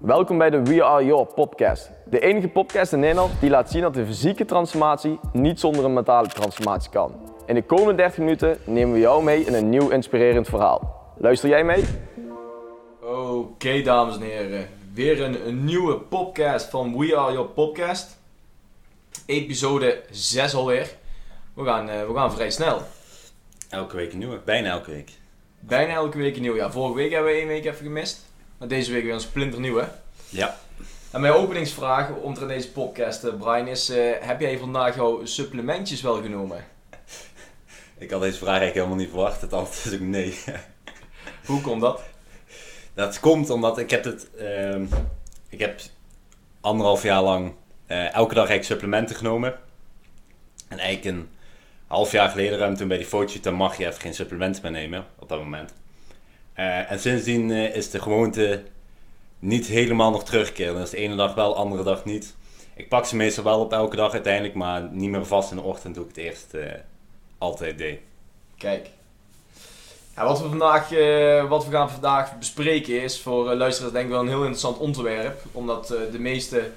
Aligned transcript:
Welkom 0.00 0.38
bij 0.38 0.50
de 0.50 0.62
We 0.62 0.84
Are 0.84 1.04
Your 1.04 1.26
podcast. 1.34 1.90
De 2.04 2.20
enige 2.20 2.48
podcast 2.48 2.92
in 2.92 3.00
Nederland 3.00 3.40
die 3.40 3.50
laat 3.50 3.70
zien 3.70 3.82
dat 3.82 3.94
de 3.94 4.06
fysieke 4.06 4.44
transformatie 4.44 5.18
niet 5.32 5.60
zonder 5.60 5.84
een 5.84 5.92
mentale 5.92 6.28
transformatie 6.28 6.90
kan. 6.90 7.32
In 7.46 7.54
de 7.54 7.62
komende 7.62 7.94
30 7.94 8.18
minuten 8.18 8.58
nemen 8.64 8.94
we 8.94 9.00
jou 9.00 9.24
mee 9.24 9.44
in 9.44 9.54
een 9.54 9.68
nieuw 9.68 9.88
inspirerend 9.88 10.48
verhaal. 10.48 11.12
Luister 11.18 11.48
jij 11.48 11.64
mee? 11.64 11.84
Oké 13.00 13.82
dames 13.82 14.14
en 14.14 14.22
heren, 14.22 14.68
weer 14.94 15.22
een, 15.22 15.46
een 15.46 15.64
nieuwe 15.64 15.98
podcast 15.98 16.70
van 16.70 16.98
We 16.98 17.16
Are 17.16 17.32
Your 17.32 17.48
podcast. 17.48 18.18
Episode 19.26 20.02
6 20.10 20.54
alweer. 20.54 20.96
We 21.54 21.64
gaan, 21.64 21.88
eh, 21.88 22.06
we 22.06 22.14
gaan 22.14 22.32
vrij 22.32 22.50
snel. 22.50 22.80
Elke 23.68 23.96
week 23.96 24.12
een 24.12 24.18
nieuwe, 24.18 24.40
bijna 24.44 24.70
elke 24.70 24.90
week. 24.90 25.10
Bijna 25.58 25.92
elke 25.92 26.18
week 26.18 26.36
een 26.36 26.42
nieuw. 26.42 26.56
Ja, 26.56 26.70
vorige 26.70 26.94
week 26.94 27.12
hebben 27.12 27.32
we 27.32 27.38
één 27.38 27.48
week 27.48 27.64
even 27.64 27.84
gemist. 27.84 28.28
Maar 28.60 28.68
deze 28.68 28.92
week 28.92 29.04
weer 29.04 29.12
een 29.12 29.20
splinternieuw 29.20 29.76
hè. 29.76 29.86
Ja. 30.28 30.56
En 31.10 31.20
mijn 31.20 31.32
openingsvraag 31.32 32.10
omtrent 32.10 32.50
deze 32.50 32.72
podcast, 32.72 33.24
eh, 33.24 33.34
Brian, 33.34 33.66
is: 33.66 33.88
eh, 33.88 34.12
heb 34.20 34.40
jij 34.40 34.58
vandaag 34.58 34.96
jouw 34.96 35.24
supplementjes 35.24 36.02
wel 36.02 36.22
genomen? 36.22 36.64
Ik 37.98 38.10
had 38.10 38.20
deze 38.20 38.38
vraag 38.38 38.58
eigenlijk 38.58 38.74
helemaal 38.74 38.96
niet 38.96 39.08
verwacht. 39.08 39.40
Het 39.40 39.52
antwoord 39.52 39.84
is 39.84 39.94
ook 39.94 40.06
nee. 40.06 40.38
Hoe 41.46 41.60
komt 41.60 41.80
dat? 41.80 42.02
Dat 42.94 43.20
komt 43.20 43.50
omdat 43.50 43.78
ik 43.78 43.90
heb 43.90 44.04
het. 44.04 44.30
ehm, 44.34 44.84
ik 45.48 45.58
heb 45.58 45.80
anderhalf 46.60 47.02
jaar 47.02 47.22
lang 47.22 47.54
eh, 47.86 48.14
elke 48.14 48.34
dag 48.34 48.48
eigenlijk 48.48 48.64
supplementen 48.64 49.16
genomen. 49.16 49.58
En 50.68 50.78
eigenlijk 50.78 51.16
een 51.16 51.28
half 51.86 52.12
jaar 52.12 52.28
geleden, 52.28 52.58
ruim 52.58 52.76
toen 52.76 52.88
bij 52.88 52.96
die 52.96 53.06
fotoshoot, 53.06 53.42
dan 53.42 53.54
mag 53.54 53.76
je 53.76 53.86
even 53.86 54.00
geen 54.00 54.14
supplementen 54.14 54.62
meer 54.62 54.70
nemen 54.70 55.06
op 55.18 55.28
dat 55.28 55.38
moment. 55.38 55.72
Eh, 56.60 56.90
en 56.90 57.00
sindsdien 57.00 57.50
eh, 57.50 57.74
is 57.76 57.90
de 57.90 58.00
gewoonte 58.00 58.62
niet 59.38 59.66
helemaal 59.66 60.10
nog 60.10 60.24
terugkeren. 60.24 60.74
Dus 60.74 60.90
de 60.90 60.96
ene 60.96 61.16
dag 61.16 61.34
wel, 61.34 61.48
de 61.48 61.54
andere 61.58 61.82
dag 61.82 62.04
niet. 62.04 62.34
Ik 62.76 62.88
pak 62.88 63.04
ze 63.04 63.16
meestal 63.16 63.44
wel 63.44 63.60
op 63.60 63.72
elke 63.72 63.96
dag 63.96 64.12
uiteindelijk, 64.12 64.54
maar 64.54 64.82
niet 64.90 65.10
meer 65.10 65.26
vast 65.26 65.50
in 65.50 65.56
de 65.56 65.62
ochtend 65.62 65.94
doe 65.94 66.04
ik 66.04 66.08
het 66.08 66.24
eerst 66.24 66.54
eh, 66.54 66.72
altijd 67.38 67.78
deed. 67.78 67.98
Kijk. 68.56 68.88
Ja, 70.16 70.24
wat, 70.24 70.40
we 70.40 70.48
vandaag, 70.48 70.88
wat 71.48 71.64
we 71.64 71.70
gaan 71.70 71.90
vandaag 71.90 72.38
bespreken 72.38 73.02
is 73.02 73.20
voor 73.20 73.54
luisteraars 73.54 73.92
denk 73.92 74.04
ik 74.04 74.10
wel 74.10 74.20
een 74.20 74.28
heel 74.28 74.40
interessant 74.40 74.78
onderwerp. 74.78 75.42
Omdat 75.52 75.86
de 75.86 76.18
meeste, 76.18 76.70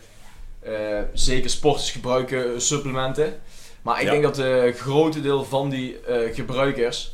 zeker 1.14 1.50
sporters, 1.50 1.92
gebruiken 1.92 2.62
supplementen. 2.62 3.42
Maar 3.82 3.98
ik 4.00 4.06
Ja. 4.06 4.12
denk 4.12 4.24
dat 4.24 4.38
een 4.38 4.74
grote 4.74 5.22
deel 5.22 5.44
van 5.44 5.70
die 5.70 5.98
gebruikers 6.34 7.13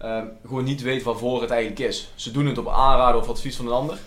eh, 0.00 0.22
gewoon 0.46 0.64
niet 0.64 0.82
weet 0.82 1.02
waarvoor 1.02 1.40
het 1.40 1.50
eigenlijk 1.50 1.80
is. 1.80 2.10
Ze 2.14 2.30
doen 2.30 2.46
het 2.46 2.58
op 2.58 2.68
aanraden 2.68 3.20
of 3.20 3.28
advies 3.28 3.56
van 3.56 3.66
een 3.66 3.72
ander. 3.72 3.98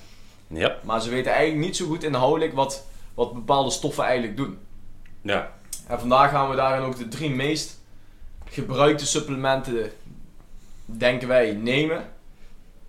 Ja. 0.47 0.77
Maar 0.83 1.01
ze 1.01 1.09
weten 1.09 1.31
eigenlijk 1.31 1.65
niet 1.65 1.75
zo 1.75 1.85
goed 1.85 2.03
inhoudelijk 2.03 2.53
wat, 2.53 2.85
wat 3.13 3.33
bepaalde 3.33 3.69
stoffen 3.69 4.03
eigenlijk 4.03 4.37
doen. 4.37 4.57
Ja. 5.21 5.51
En 5.87 5.99
vandaag 5.99 6.31
gaan 6.31 6.49
we 6.49 6.55
daarin 6.55 6.83
ook 6.83 6.97
de 6.97 7.07
drie 7.07 7.29
meest 7.29 7.79
gebruikte 8.49 9.05
supplementen, 9.05 9.91
denken 10.85 11.27
wij, 11.27 11.53
nemen. 11.53 12.09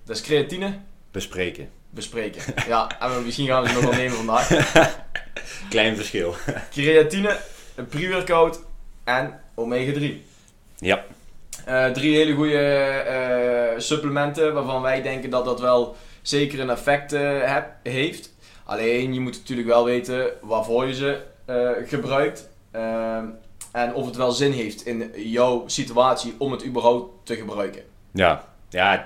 Dat 0.04 0.16
is 0.16 0.22
creatine, 0.22 0.78
Bespreken. 1.10 1.70
bespreken. 1.90 2.42
Ja, 2.66 3.00
en 3.00 3.24
misschien 3.24 3.46
gaan 3.46 3.62
we 3.62 3.68
ze 3.68 3.74
nog 3.74 3.82
wel 3.82 3.92
nemen 3.92 4.16
vandaag. 4.16 4.48
Klein 5.70 5.96
verschil. 5.96 6.34
Creatine, 6.70 7.40
een 7.74 7.86
pre-workout 7.86 8.60
en 9.04 9.40
omega 9.54 9.92
3. 9.92 10.24
Ja. 10.78 11.04
Eh, 11.64 11.90
drie 11.90 12.16
hele 12.16 12.34
goede 12.34 12.58
eh, 12.58 13.78
supplementen 13.80 14.54
waarvan 14.54 14.82
wij 14.82 15.02
denken 15.02 15.30
dat 15.30 15.44
dat 15.44 15.60
wel 15.60 15.96
zeker 16.22 16.60
een 16.60 16.70
effect 16.70 17.12
eh, 17.12 17.40
heb, 17.40 17.66
heeft. 17.82 18.34
Alleen 18.64 19.14
je 19.14 19.20
moet 19.20 19.38
natuurlijk 19.38 19.68
wel 19.68 19.84
weten 19.84 20.26
waarvoor 20.40 20.86
je 20.86 20.94
ze 20.94 21.22
gebruikt. 21.86 22.48
Ehm, 22.70 23.24
en 23.72 23.94
of 23.94 24.06
het 24.06 24.16
wel 24.16 24.32
zin 24.32 24.52
heeft 24.52 24.86
in 24.86 25.10
jouw 25.16 25.64
situatie 25.66 26.34
om 26.38 26.52
het 26.52 26.66
überhaupt 26.66 27.26
te 27.26 27.36
gebruiken. 27.36 27.82
Ja. 28.12 28.44
Ja, 28.68 29.04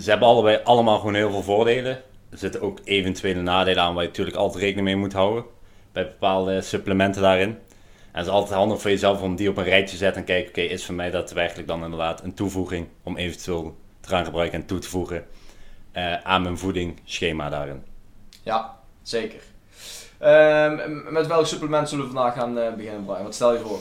ze 0.00 0.10
hebben 0.10 0.28
allebei 0.28 0.60
allemaal 0.64 0.98
gewoon 0.98 1.14
heel 1.14 1.30
veel 1.30 1.42
voordelen. 1.42 2.02
Er 2.30 2.38
zitten 2.38 2.60
ook 2.60 2.80
eventuele 2.84 3.42
nadelen 3.42 3.82
aan 3.82 3.94
waar 3.94 4.02
je 4.02 4.08
natuurlijk 4.08 4.36
altijd 4.36 4.62
rekening 4.62 4.86
mee 4.86 4.96
moet 4.96 5.12
houden. 5.12 5.44
Bij 5.92 6.04
bepaalde 6.04 6.60
supplementen 6.60 7.22
daarin. 7.22 7.58
En 8.16 8.22
het 8.22 8.30
is 8.30 8.38
altijd 8.38 8.58
handig 8.58 8.80
voor 8.80 8.90
jezelf 8.90 9.22
om 9.22 9.36
die 9.36 9.48
op 9.48 9.56
een 9.56 9.64
rijtje 9.64 9.90
te 9.90 9.96
zetten 9.96 10.20
en 10.20 10.26
kijken, 10.26 10.48
oké, 10.48 10.60
is 10.60 10.84
voor 10.84 10.94
mij 10.94 11.10
daadwerkelijk 11.10 11.68
dan 11.68 11.84
inderdaad 11.84 12.22
een 12.22 12.34
toevoeging 12.34 12.86
om 13.02 13.16
eventueel 13.16 13.76
te 14.00 14.08
gaan 14.08 14.24
gebruiken 14.24 14.60
en 14.60 14.66
toe 14.66 14.78
te 14.78 14.88
voegen 14.88 15.26
eh, 15.92 16.22
aan 16.22 16.42
mijn 16.42 16.58
voedingsschema 16.58 17.48
daarin. 17.48 17.84
Ja, 18.42 18.76
zeker. 19.02 19.40
Ehm, 20.18 21.12
met 21.12 21.26
welk 21.26 21.46
supplement 21.46 21.88
zullen 21.88 22.04
we 22.04 22.12
vandaag 22.12 22.34
gaan 22.34 22.58
eh, 22.58 22.74
beginnen, 22.74 23.04
Brian? 23.04 23.22
Wat 23.22 23.34
stel 23.34 23.52
je 23.52 23.58
voor? 23.58 23.80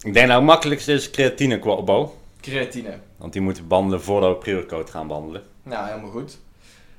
Ik 0.00 0.14
denk 0.14 0.26
nou 0.26 0.38
het 0.38 0.48
makkelijkste 0.48 0.92
is 0.92 1.10
creatine 1.10 1.58
qua 1.58 1.72
opbouw. 1.72 2.14
Creatine. 2.40 2.98
Want 3.16 3.32
die 3.32 3.42
moeten 3.42 3.62
we 3.62 3.68
behandelen 3.68 4.02
voordat 4.02 4.30
we 4.30 4.36
pre-workout 4.36 4.90
gaan 4.90 5.06
behandelen. 5.06 5.42
Nou, 5.62 5.86
helemaal 5.88 6.10
goed. 6.10 6.38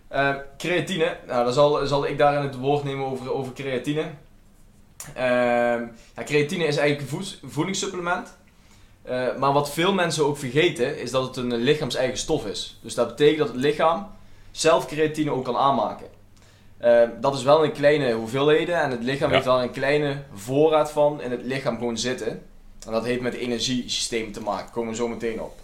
Eh, 0.07 0.35
creatine, 0.57 1.17
nou, 1.27 1.43
dan 1.43 1.53
zal, 1.53 1.85
zal 1.85 2.07
ik 2.07 2.17
daarin 2.17 2.41
het 2.41 2.57
woord 2.57 2.83
nemen 2.83 3.05
over, 3.05 3.33
over 3.33 3.53
creatine. 3.53 4.05
Ehm, 5.15 5.81
ja, 6.15 6.23
creatine 6.25 6.65
is 6.65 6.77
eigenlijk 6.77 7.11
een 7.11 7.49
voedingssupplement. 7.49 8.37
Eh, 9.01 9.35
maar 9.37 9.53
wat 9.53 9.71
veel 9.71 9.93
mensen 9.93 10.25
ook 10.25 10.37
vergeten, 10.37 10.99
is 10.99 11.11
dat 11.11 11.23
het 11.27 11.35
een 11.37 11.53
lichaams-eigen 11.55 12.17
stof 12.17 12.45
is. 12.45 12.79
Dus 12.81 12.93
dat 12.93 13.07
betekent 13.07 13.37
dat 13.37 13.47
het 13.47 13.57
lichaam 13.57 14.07
zelf 14.51 14.85
creatine 14.85 15.31
ook 15.31 15.43
kan 15.45 15.57
aanmaken. 15.57 16.07
Ehm, 16.77 17.09
dat 17.21 17.35
is 17.35 17.43
wel 17.43 17.63
in 17.63 17.71
kleine 17.71 18.13
hoeveelheden 18.13 18.81
en 18.81 18.91
het 18.91 19.03
lichaam 19.03 19.27
Ja. 19.29 19.33
heeft 19.33 19.45
wel 19.47 19.61
een 19.61 19.71
kleine 19.71 20.23
voorraad 20.33 20.91
van 20.91 21.21
in 21.21 21.31
het 21.31 21.43
lichaam 21.43 21.77
gewoon 21.77 21.97
zitten. 21.97 22.27
En 22.85 22.91
dat 22.91 23.05
heeft 23.05 23.21
met 23.21 23.33
het 23.33 23.41
energiesysteem 23.41 24.31
te 24.31 24.41
maken, 24.41 24.71
komen 24.71 24.89
we 24.89 24.95
zo 24.95 25.07
meteen 25.07 25.41
op. 25.41 25.59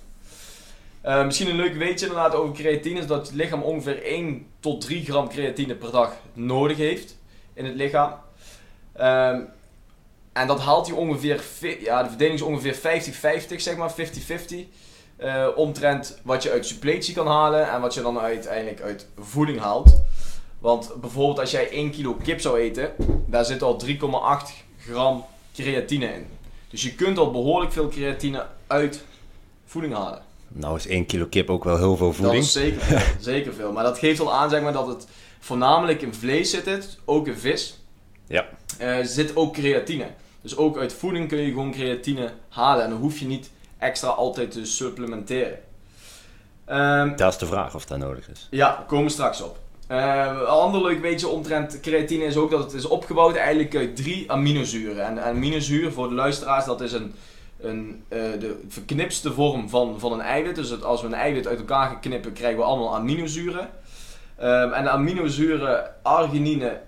Eh, 1.02 1.26
misschien 1.26 1.50
een 1.50 1.56
leuk 1.56 1.74
weetje 1.76 2.06
inderdaad 2.06 2.34
over 2.36 2.56
creatine 2.56 3.00
is 3.00 3.08
dat 3.08 3.28
het 3.28 3.36
lichaam 3.36 3.62
ongeveer 3.62 4.00
1 4.04 4.46
tot 4.60 4.82
3 4.82 5.04
gram 5.06 5.30
creatine 5.30 5.76
per 5.76 5.92
dag 5.92 6.14
nodig 6.34 6.78
heeft 6.78 7.18
in 7.54 7.66
het 7.66 7.76
lichaam. 7.76 8.14
Ehm, 8.98 9.40
en 10.34 10.48
dat 10.48 10.60
haalt 10.60 10.88
hij 10.88 10.96
ongeveer, 10.96 11.44
ja 11.80 12.04
de 12.04 12.10
verdeling 12.10 12.36
is 12.36 12.42
ongeveer 12.46 12.76
50-50 12.76 13.62
zeg 13.62 13.76
maar, 13.78 13.92
50-50. 13.92 14.66
eh, 15.18 15.48
omtrent 15.56 16.20
wat 16.24 16.44
je 16.44 16.52
uit 16.52 16.66
suppletie 16.66 17.14
kan 17.14 17.28
halen 17.28 17.70
en 17.72 17.82
wat 17.82 17.94
je 17.94 18.02
dan 18.02 18.20
uiteindelijk 18.20 18.82
uit 18.82 19.08
voeding 19.20 19.60
haalt. 19.60 20.02
Want 20.60 20.92
bijvoorbeeld 21.02 21.40
als 21.40 21.52
jij 21.52 21.68
1 21.72 21.92
kilo 21.92 22.14
kip 22.24 22.42
zou 22.42 22.60
eten, 22.60 22.92
daar 23.26 23.46
zit 23.46 23.62
al 23.62 23.78
3,8 23.78 24.54
gram 24.80 25.26
creatine 25.54 26.06
in. 26.14 26.28
Dus 26.70 26.84
je 26.84 26.96
kunt 26.96 27.18
al 27.18 27.32
behoorlijk 27.32 27.72
veel 27.72 27.88
creatine 27.88 28.46
uit 28.68 29.04
voeding 29.66 29.94
halen. 29.94 30.22
Nou 30.48 30.76
is 30.76 30.88
1 30.88 31.06
kilo 31.06 31.26
kip 31.26 31.50
ook 31.50 31.64
wel 31.64 31.78
heel 31.78 31.98
veel 31.98 32.08
Dat 32.08 32.16
voeding. 32.16 32.44
is 32.44 32.52
zeker 32.52 32.82
veel, 32.82 33.00
zeker 33.34 33.54
veel. 33.54 33.72
Maar 33.72 33.84
dat 33.84 33.98
geeft 34.00 34.20
al 34.20 34.34
aan 34.34 34.50
zeg 34.50 34.62
maar, 34.62 34.74
dat 34.74 34.88
het 34.88 35.08
voornamelijk 35.40 36.02
in 36.02 36.14
vlees 36.14 36.50
zit, 36.50 36.66
het, 36.66 36.98
ook 37.06 37.28
in 37.28 37.38
vis. 37.38 37.80
Ja. 38.28 38.46
Eh, 38.78 38.98
zit 39.02 39.36
ook 39.36 39.54
creatine. 39.54 40.06
Dus 40.42 40.58
ook 40.58 40.78
uit 40.78 40.94
voeding 40.94 41.28
kun 41.28 41.38
je 41.38 41.48
gewoon 41.50 41.72
creatine 41.72 42.32
halen. 42.50 42.84
En 42.84 42.90
dan 42.90 43.00
hoef 43.00 43.20
je 43.20 43.26
niet 43.26 43.50
extra 43.78 44.08
altijd 44.10 44.52
te 44.52 44.66
supplementeren. 44.66 45.60
Ehm, 46.66 47.16
Dat 47.16 47.32
is 47.34 47.38
de 47.40 47.46
vraag 47.46 47.76
of 47.76 47.86
dat 47.86 47.98
nodig 47.98 48.30
is. 48.30 48.48
ja, 48.52 48.76
daar 48.76 48.86
komen 48.86 49.06
we 49.06 49.12
straks 49.12 49.42
op. 49.42 49.58
Eh, 49.88 50.26
een 50.40 50.46
ander 50.46 50.82
leuk 50.82 51.02
weetje 51.02 51.28
omtrent 51.28 51.80
creatine 51.80 52.24
is 52.24 52.36
ook 52.38 52.52
dat 52.52 52.64
het 52.64 52.74
is 52.74 52.86
opgebouwd 52.88 53.36
eigenlijk 53.36 53.76
uit 53.76 53.96
drie 53.96 54.32
aminozuren. 54.32 55.06
En 55.06 55.24
aminozuur 55.24 55.92
voor 55.92 56.10
de 56.10 56.16
luisteraars, 56.16 56.66
dat 56.66 56.82
is 56.82 56.92
een, 56.92 57.14
een, 57.60 58.04
eh, 58.08 58.20
de 58.40 58.62
verknipste 58.68 59.34
vorm 59.34 59.70
van, 59.70 60.00
van 60.00 60.12
een 60.14 60.22
eiwit. 60.22 60.56
Dus 60.56 60.70
dat 60.70 60.84
als 60.84 61.02
we 61.02 61.08
een 61.08 61.14
eiwit 61.14 61.48
uit 61.48 61.60
elkaar 61.60 61.88
gaan 61.88 62.00
knippen, 62.00 62.34
krijgen 62.34 62.58
we 62.60 62.64
allemaal 62.66 62.96
aminozuren. 62.96 63.70
Ehm, 64.38 64.72
en 64.74 64.84
de 64.84 64.90
aminozuren 64.90 65.92
arginine, 66.04 66.80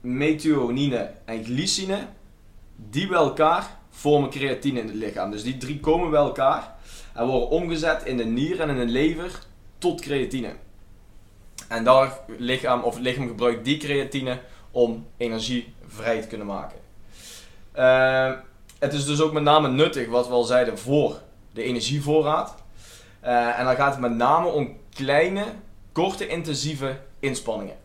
methionine 0.00 1.10
en 1.24 1.44
glycine, 1.44 1.98
die 2.76 3.06
bij 3.06 3.18
elkaar 3.18 3.78
vormen 3.90 4.30
creatine 4.30 4.80
in 4.80 4.86
het 4.86 4.96
lichaam. 4.96 5.30
Dus 5.30 5.42
die 5.42 5.56
drie 5.56 5.80
komen 5.80 6.10
bij 6.10 6.20
elkaar 6.20 6.74
en 7.14 7.26
worden 7.26 7.48
omgezet 7.48 8.04
in 8.04 8.16
de 8.16 8.24
nier 8.24 8.60
en 8.60 8.68
in 8.68 8.86
de 8.86 8.92
lever 8.92 9.38
tot 9.78 10.00
creatine. 10.00 10.52
En 11.68 11.84
daar 11.84 12.18
lichaam, 12.26 12.82
of 12.82 12.94
het 12.94 13.02
lichaam 13.02 13.26
gebruikt 13.26 13.64
die 13.64 13.76
creatine 13.76 14.40
om 14.70 15.06
energie 15.16 15.74
vrij 15.86 16.20
te 16.20 16.26
kunnen 16.26 16.46
maken. 16.46 16.78
Ehm, 17.72 18.36
het 18.78 18.92
is 18.92 19.04
dus 19.04 19.20
ook 19.20 19.32
met 19.32 19.42
name 19.42 19.68
nuttig, 19.68 20.08
wat 20.08 20.26
we 20.26 20.32
al 20.32 20.44
zeiden, 20.44 20.78
voor 20.78 21.20
de 21.52 21.62
energievoorraad. 21.62 22.54
Eh, 23.20 23.58
en 23.58 23.64
dan 23.64 23.74
gaat 23.76 23.90
het 23.90 24.00
met 24.00 24.14
name 24.14 24.48
om 24.48 24.76
kleine, 24.94 25.44
korte, 25.92 26.26
intensieve 26.26 26.98
inspanningen. 27.18 27.76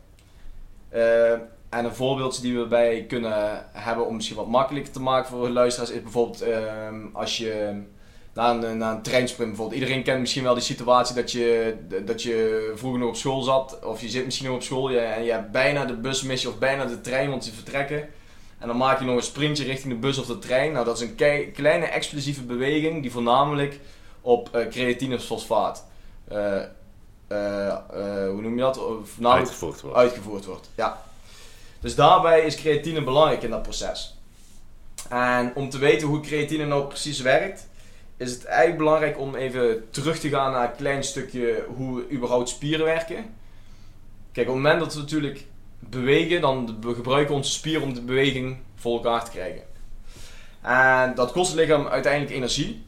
Eh, 0.89 1.33
en 1.75 1.86
een 1.86 1.95
voorbeeld 1.95 2.42
die 2.42 2.57
we 2.57 2.66
bij 2.66 3.06
kunnen 3.07 3.66
hebben 3.72 4.06
om 4.07 4.16
misschien 4.16 4.38
wat 4.38 4.48
makkelijker 4.48 4.94
te 4.94 5.01
maken 5.01 5.30
voor 5.30 5.45
de 5.45 5.54
luisteraars 5.54 5.92
is 5.92 6.01
bijvoorbeeld 6.01 6.42
ehm, 6.42 7.06
als 7.13 7.38
je 7.38 7.81
na 8.33 8.51
een, 8.51 8.77
na 8.77 8.92
een 8.92 9.01
treinsprint 9.01 9.50
bijvoorbeeld. 9.50 9.80
Iedereen 9.80 10.04
kent 10.04 10.19
misschien 10.19 10.44
wel 10.44 10.54
die 10.54 10.63
situatie 10.63 11.16
dat 11.16 11.31
je, 11.31 11.75
dat 12.06 12.24
je 12.24 12.72
vroeger 12.75 13.00
nog 13.00 13.10
op 13.10 13.16
school 13.16 13.42
zat, 13.42 13.80
of 13.83 14.01
je 14.01 14.10
zit 14.10 14.25
misschien 14.25 14.48
nog 14.48 14.56
op 14.56 14.63
school 14.63 14.89
je, 14.89 15.00
en 15.00 15.24
je 15.24 15.31
hebt 15.31 15.51
bijna 15.51 15.86
de 15.86 15.94
bus 15.94 16.22
mis 16.22 16.45
of 16.45 16.57
bijna 16.57 16.86
de 16.86 17.01
trein, 17.01 17.30
want 17.30 17.45
ze 17.45 17.54
vertrekken. 17.54 18.10
En 18.60 18.68
dan 18.68 18.78
maak 18.78 19.00
je 19.00 19.06
nog 19.06 19.16
een 19.16 19.21
sprintje 19.21 19.63
richting 19.63 19.94
de 19.94 20.00
bus 20.00 20.18
of 20.18 20.25
de 20.25 20.39
trein. 20.39 20.71
Nou, 20.71 20.86
dat 20.86 21.01
is 21.01 21.10
een 21.10 21.51
kleine 21.54 21.86
explosieve 21.86 22.44
beweging 22.44 23.01
die 23.01 23.12
voornamelijk 23.12 23.80
op 24.21 24.50
uh, 24.56 24.68
creatinefosfaat, 24.68 25.86
uh, 26.31 26.62
uh, 27.31 27.78
hoe 28.30 28.42
noem 28.42 28.56
je 28.56 28.62
dat? 28.62 28.80
uitgevoerd 29.21 29.81
wordt. 29.81 29.98
Uitgevoerd 29.98 30.45
wordt, 30.45 30.69
ja. 30.75 31.04
Dus 31.85 31.95
daarbij 31.95 32.41
is 32.41 32.55
creatine 32.55 33.03
belangrijk 33.03 33.43
in 33.43 33.49
dat 33.49 33.61
proces. 33.61 34.17
En 35.09 35.51
om 35.55 35.69
te 35.69 35.77
weten 35.77 36.07
hoe 36.07 36.19
creatine 36.19 36.65
nou 36.65 36.87
precies 36.87 37.19
werkt, 37.19 37.67
is 38.17 38.31
het 38.31 38.45
eigenlijk 38.45 38.77
belangrijk 38.77 39.19
om 39.19 39.35
even 39.35 39.89
terug 39.89 40.19
te 40.19 40.29
gaan 40.29 40.51
naar 40.51 40.69
een 40.69 40.75
klein 40.75 41.03
stukje 41.03 41.65
hoe 41.75 42.11
überhaupt 42.11 42.49
spieren 42.49 42.85
werken. 42.85 43.15
Kijk, 44.31 44.47
op 44.47 44.53
het 44.53 44.63
moment 44.63 44.79
dat 44.79 44.93
we 44.93 44.99
natuurlijk 44.99 45.45
bewegen, 45.79 46.41
dan 46.41 46.77
gebruiken 46.81 47.31
we 47.31 47.37
onze 47.37 47.51
spieren 47.51 47.83
om 47.83 47.93
de 47.93 48.01
beweging 48.01 48.57
voor 48.75 48.93
elkaar 48.93 49.25
te 49.25 49.31
krijgen. 49.31 49.63
En 50.61 51.15
dat 51.15 51.31
kost 51.31 51.51
het 51.51 51.59
lichaam 51.59 51.87
uiteindelijk 51.87 52.35
energie. 52.35 52.85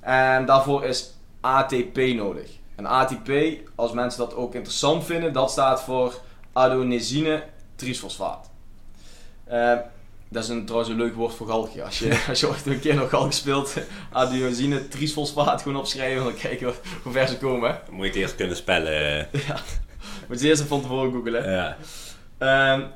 En 0.00 0.46
daarvoor 0.46 0.84
is 0.84 1.14
ATP 1.40 1.96
nodig. 1.96 2.50
En 2.74 2.86
ATP, 2.86 3.30
als 3.74 3.92
mensen 3.92 4.20
dat 4.20 4.34
ook 4.34 4.54
interessant 4.54 5.04
vinden, 5.04 5.32
dat 5.32 5.50
staat 5.50 5.82
voor 5.82 6.20
adenosine 6.52 7.42
triesfosfaat. 7.78 8.50
Uh, 9.52 9.76
dat 10.28 10.42
is 10.42 10.48
een, 10.48 10.64
trouwens 10.64 10.90
een 10.90 10.96
leuk 10.96 11.14
woord 11.14 11.34
voor 11.34 11.46
galgje. 11.46 11.84
Als 11.84 11.98
je, 11.98 12.20
als 12.28 12.40
je 12.40 12.48
ooit 12.48 12.66
een 12.66 12.80
keer 12.80 12.94
nog 12.94 13.10
galg 13.10 13.34
speelt, 13.34 13.74
adenosine 14.12 14.88
triesfosfaat 14.88 15.62
gewoon 15.62 15.78
opschrijven, 15.78 16.24
dan 16.24 16.34
kijken 16.34 16.74
hoe 17.02 17.12
ver 17.12 17.28
ze 17.28 17.38
komen. 17.38 17.80
Dan 17.86 17.94
moet 17.94 18.04
je 18.04 18.10
het 18.10 18.20
eerst 18.20 18.34
kunnen 18.34 18.56
spellen. 18.56 19.28
ja, 19.46 19.56
moet 20.28 20.40
je 20.40 20.48
eerst 20.48 20.62
van 20.62 20.80
tevoren 20.80 21.12
googlen. 21.12 21.50
Ja. 21.50 21.76
Um, 22.74 22.86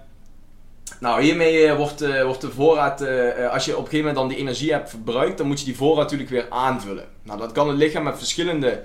nou, 1.00 1.22
hiermee 1.22 1.66
uh, 1.66 1.76
wordt, 1.76 2.02
uh, 2.02 2.22
wordt 2.24 2.40
de 2.40 2.50
voorraad, 2.50 3.02
uh, 3.02 3.52
als 3.52 3.64
je 3.64 3.76
op 3.76 3.84
een 3.84 3.90
gegeven 3.90 3.98
moment 3.98 4.16
dan 4.16 4.28
die 4.28 4.36
energie 4.36 4.72
hebt 4.72 4.90
verbruikt, 4.90 5.38
dan 5.38 5.46
moet 5.46 5.58
je 5.58 5.64
die 5.64 5.76
voorraad 5.76 6.02
natuurlijk 6.02 6.30
weer 6.30 6.46
aanvullen. 6.50 7.04
Nou, 7.22 7.38
dat 7.38 7.52
kan 7.52 7.68
het 7.68 7.76
lichaam 7.76 8.02
met 8.02 8.18
verschillende 8.18 8.82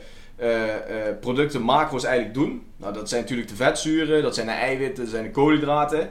producten, 1.19 1.61
macro's 1.61 2.03
eigenlijk 2.03 2.35
doen. 2.35 2.65
Nou, 2.77 2.93
dat 2.93 3.09
zijn 3.09 3.21
natuurlijk 3.21 3.49
de 3.49 3.55
vetzuren, 3.55 4.21
dat 4.21 4.35
zijn 4.35 4.47
de 4.47 4.53
eiwitten, 4.53 5.03
dat 5.03 5.13
zijn 5.13 5.23
de 5.23 5.31
koolhydraten. 5.31 6.09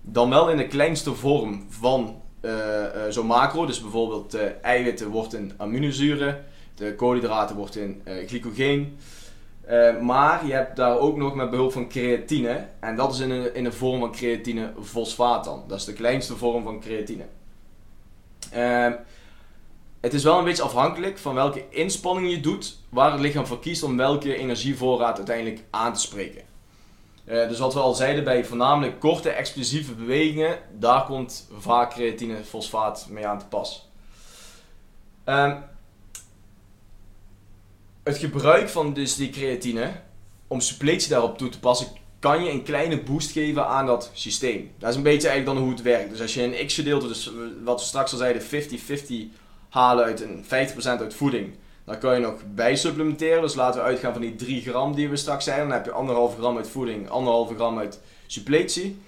Dan 0.00 0.30
wel 0.30 0.50
in 0.50 0.56
de 0.56 0.66
kleinste 0.66 1.14
vorm 1.14 1.66
van 1.68 2.20
zo'n 3.08 3.26
macro. 3.26 3.66
Dus 3.66 3.80
bijvoorbeeld 3.80 4.30
de 4.30 4.44
eiwitten 4.62 5.08
wordt 5.08 5.34
in 5.34 5.52
aminozuren, 5.56 6.44
de 6.74 6.94
koolhydraten 6.94 7.56
wordt 7.56 7.76
in 7.76 8.02
glycogeen. 8.26 8.96
Maar 10.02 10.46
je 10.46 10.52
hebt 10.52 10.76
daar 10.76 10.98
ook 10.98 11.16
nog 11.16 11.34
met 11.34 11.50
behulp 11.50 11.72
van 11.72 11.88
creatine. 11.88 12.66
En 12.80 12.96
dat 12.96 13.14
is 13.14 13.20
in 13.20 13.30
een, 13.30 13.54
in 13.54 13.64
een 13.64 13.72
vorm 13.72 14.00
van 14.00 14.12
creatine 14.12 14.72
fosfaat 14.82 15.44
dan. 15.44 15.64
Dat 15.66 15.78
is 15.78 15.84
de 15.84 15.92
kleinste 15.92 16.36
vorm 16.36 16.62
van 16.64 16.80
creatine. 16.80 17.24
Uh, 18.54 18.86
het 20.02 20.14
is 20.14 20.22
wel 20.22 20.38
een 20.38 20.44
beetje 20.44 20.62
afhankelijk 20.62 21.18
van 21.18 21.34
welke 21.34 21.64
inspanning 21.68 22.30
je 22.30 22.40
doet, 22.40 22.76
waar 22.88 23.12
het 23.12 23.20
lichaam 23.20 23.46
voor 23.46 23.60
kiest 23.60 23.82
om 23.82 23.96
welke 23.96 24.36
energievoorraad 24.36 25.16
uiteindelijk 25.16 25.64
aan 25.70 25.94
te 25.94 26.00
spreken. 26.00 26.42
Uh, 27.24 27.48
dus 27.48 27.58
wat 27.58 27.74
we 27.74 27.80
al 27.80 27.94
zeiden 27.94 28.24
bij 28.24 28.44
voornamelijk 28.44 29.00
korte 29.00 29.30
explosieve 29.30 29.94
bewegingen, 29.94 30.58
daar 30.78 31.04
komt 31.04 31.48
vaak 31.58 31.90
creatine 31.90 32.44
fosfaat 32.44 33.06
mee 33.10 33.26
aan 33.26 33.38
te 33.38 33.44
pas. 33.44 33.88
Uh, 35.26 35.54
het 38.02 38.16
gebruik 38.18 38.68
van 38.68 38.92
dus 38.92 39.16
die 39.16 39.30
creatine, 39.30 39.90
om 40.46 40.60
suppletie 40.60 41.08
daarop 41.10 41.38
toe 41.38 41.48
te 41.48 41.58
passen, 41.58 41.86
kan 42.18 42.44
je 42.44 42.50
een 42.50 42.62
kleine 42.62 43.02
boost 43.02 43.30
geven 43.30 43.66
aan 43.66 43.86
dat 43.86 44.10
systeem. 44.12 44.72
Dat 44.78 44.90
is 44.90 44.96
een 44.96 45.02
beetje 45.02 45.28
eigenlijk 45.28 45.58
dan 45.58 45.66
hoe 45.66 45.76
het 45.76 45.84
werkt. 45.84 46.10
Dus 46.10 46.20
als 46.20 46.34
je 46.34 46.42
een 46.42 46.66
x-gedeelte, 46.66 47.08
dus 47.08 47.30
wat 47.64 47.80
we 47.80 47.86
straks 47.86 48.12
al 48.12 48.18
zeiden, 48.18 48.42
50-50 48.42 48.46
halen 49.72 50.04
uit 50.04 50.20
een 50.20 50.44
50% 50.44 50.48
uit 50.84 51.14
voeding, 51.14 51.54
dan 51.84 51.98
kan 51.98 52.14
je 52.14 52.20
nog 52.20 52.34
bij 52.54 52.76
supplementeren. 52.76 53.42
Dus 53.42 53.54
laten 53.54 53.80
we 53.80 53.86
uitgaan 53.86 54.12
van 54.12 54.22
die 54.22 54.34
3 54.34 54.60
gram 54.60 54.94
die 54.94 55.08
we 55.08 55.16
straks 55.16 55.44
zeiden. 55.44 55.68
Dan 55.68 55.76
heb 55.76 55.84
je 55.84 56.30
1,5 56.32 56.38
gram 56.38 56.56
uit 56.56 56.68
voeding, 56.68 57.06
1,5 57.50 57.56
gram 57.56 57.78
uit 57.78 58.00
suppletie. 58.26 59.00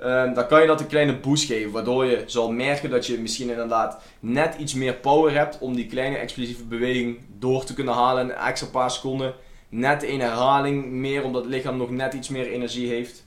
Um, 0.00 0.34
dan 0.34 0.46
kan 0.46 0.60
je 0.60 0.66
dat 0.66 0.80
een 0.80 0.86
kleine 0.86 1.18
boost 1.18 1.44
geven, 1.44 1.70
waardoor 1.70 2.04
je 2.04 2.22
zal 2.26 2.52
merken 2.52 2.90
dat 2.90 3.06
je 3.06 3.18
misschien 3.18 3.50
inderdaad 3.50 4.02
net 4.20 4.54
iets 4.58 4.74
meer 4.74 4.94
power 4.94 5.34
hebt 5.34 5.58
om 5.58 5.74
die 5.74 5.86
kleine 5.86 6.16
explosieve 6.16 6.64
beweging 6.64 7.18
door 7.38 7.64
te 7.64 7.74
kunnen 7.74 7.94
halen. 7.94 8.24
Een 8.24 8.36
extra 8.36 8.68
paar 8.68 8.90
seconden, 8.90 9.34
net 9.68 10.02
een 10.02 10.20
herhaling 10.20 10.84
meer, 10.84 11.24
omdat 11.24 11.42
het 11.42 11.52
lichaam 11.52 11.76
nog 11.76 11.90
net 11.90 12.14
iets 12.14 12.28
meer 12.28 12.50
energie 12.50 12.88
heeft. 12.88 13.24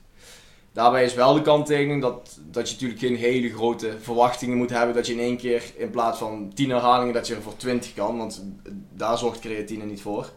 Daarbij 0.75 1.04
is 1.04 1.13
wel 1.13 1.33
de 1.33 1.42
kanttekening 1.42 2.01
dat, 2.01 2.39
dat 2.51 2.68
je 2.68 2.74
natuurlijk 2.74 3.00
geen 3.00 3.16
hele 3.16 3.54
grote 3.54 3.94
verwachtingen 4.01 4.57
moet 4.57 4.69
hebben. 4.69 4.95
Dat 4.95 5.07
je 5.07 5.13
in 5.13 5.19
één 5.19 5.38
keer 5.38 5.63
in 5.75 5.89
plaats 5.89 6.18
van 6.18 6.51
10 6.54 6.69
herhalingen, 6.69 7.13
dat 7.13 7.27
je 7.27 7.36
er 7.36 7.42
voor 7.42 7.56
20 7.57 7.94
kan. 7.94 8.18
Want 8.18 8.44
daar 8.94 9.18
zorgt 9.18 9.39
creatine 9.39 9.86
niet 9.86 10.01
voor. 10.01 10.30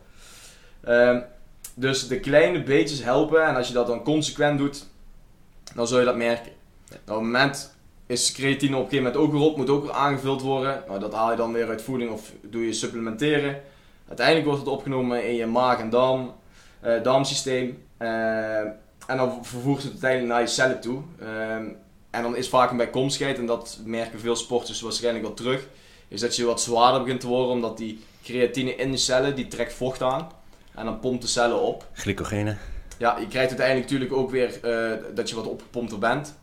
Um, 0.88 1.24
dus 1.74 2.08
de 2.08 2.20
kleine 2.20 2.62
beetjes 2.62 3.02
helpen. 3.02 3.46
En 3.46 3.56
als 3.56 3.68
je 3.68 3.74
dat 3.74 3.86
dan 3.86 4.02
consequent 4.02 4.58
doet, 4.58 4.86
dan 5.74 5.86
zul 5.86 5.98
je 5.98 6.04
dat 6.04 6.16
merken. 6.16 6.52
Op 6.90 6.98
het 7.04 7.14
moment 7.14 7.76
is 8.06 8.32
creatine 8.32 8.76
op 8.76 8.82
een 8.82 8.88
gegeven 8.88 9.12
moment 9.12 9.22
ook 9.22 9.32
weer 9.32 9.50
op, 9.50 9.56
moet 9.56 9.70
ook 9.70 9.90
aangevuld 9.90 10.42
worden. 10.42 10.82
Nou, 10.86 11.00
dat 11.00 11.14
haal 11.14 11.30
je 11.30 11.36
dan 11.36 11.52
weer 11.52 11.68
uit 11.68 11.82
voeding 11.82 12.10
of 12.10 12.32
doe 12.42 12.66
je 12.66 12.72
supplementeren. 12.72 13.60
Uiteindelijk 14.08 14.46
wordt 14.46 14.60
het 14.60 14.70
opgenomen 14.70 15.28
in 15.28 15.34
je 15.34 15.46
maag- 15.46 15.80
en 15.80 15.90
darm, 15.90 16.32
uh, 16.84 17.02
darmsysteem. 17.02 17.82
Uh, 17.98 18.60
en 19.08 19.16
dan 19.16 19.44
vervoert 19.44 19.82
het 19.82 19.90
uiteindelijk 19.90 20.32
naar 20.32 20.40
je 20.40 20.46
cellen 20.46 20.80
toe. 20.80 21.02
Uh, 21.22 21.54
en 22.10 22.22
dan 22.22 22.36
is 22.36 22.48
vaak 22.48 22.70
een 22.70 22.76
bijkomstigheid, 22.76 23.38
en 23.38 23.46
dat 23.46 23.78
merken 23.84 24.20
veel 24.20 24.36
sporters 24.36 24.80
waarschijnlijk 24.80 25.24
wel 25.24 25.34
terug, 25.34 25.68
is 26.08 26.20
dat 26.20 26.36
je 26.36 26.44
wat 26.44 26.60
zwaarder 26.60 27.02
begint 27.02 27.20
te 27.20 27.26
worden, 27.26 27.52
omdat 27.52 27.76
die 27.76 28.04
creatine 28.22 28.74
in 28.74 28.90
de 28.90 28.96
cellen, 28.96 29.36
die 29.36 29.48
trekt 29.48 29.72
vocht 29.72 30.02
aan. 30.02 30.28
En 30.74 30.84
dan 30.84 31.00
pompt 31.00 31.22
de 31.22 31.28
cellen 31.28 31.60
op. 31.60 31.86
Glycogene 31.92 32.56
ja, 32.98 33.18
je 33.18 33.26
krijgt 33.26 33.48
uiteindelijk 33.48 33.90
natuurlijk 33.90 34.20
ook 34.20 34.30
weer 34.30 34.60
uh, 34.64 35.14
dat 35.14 35.28
je 35.28 35.36
wat 35.36 35.46
opgepompter 35.46 35.98
bent. 35.98 36.34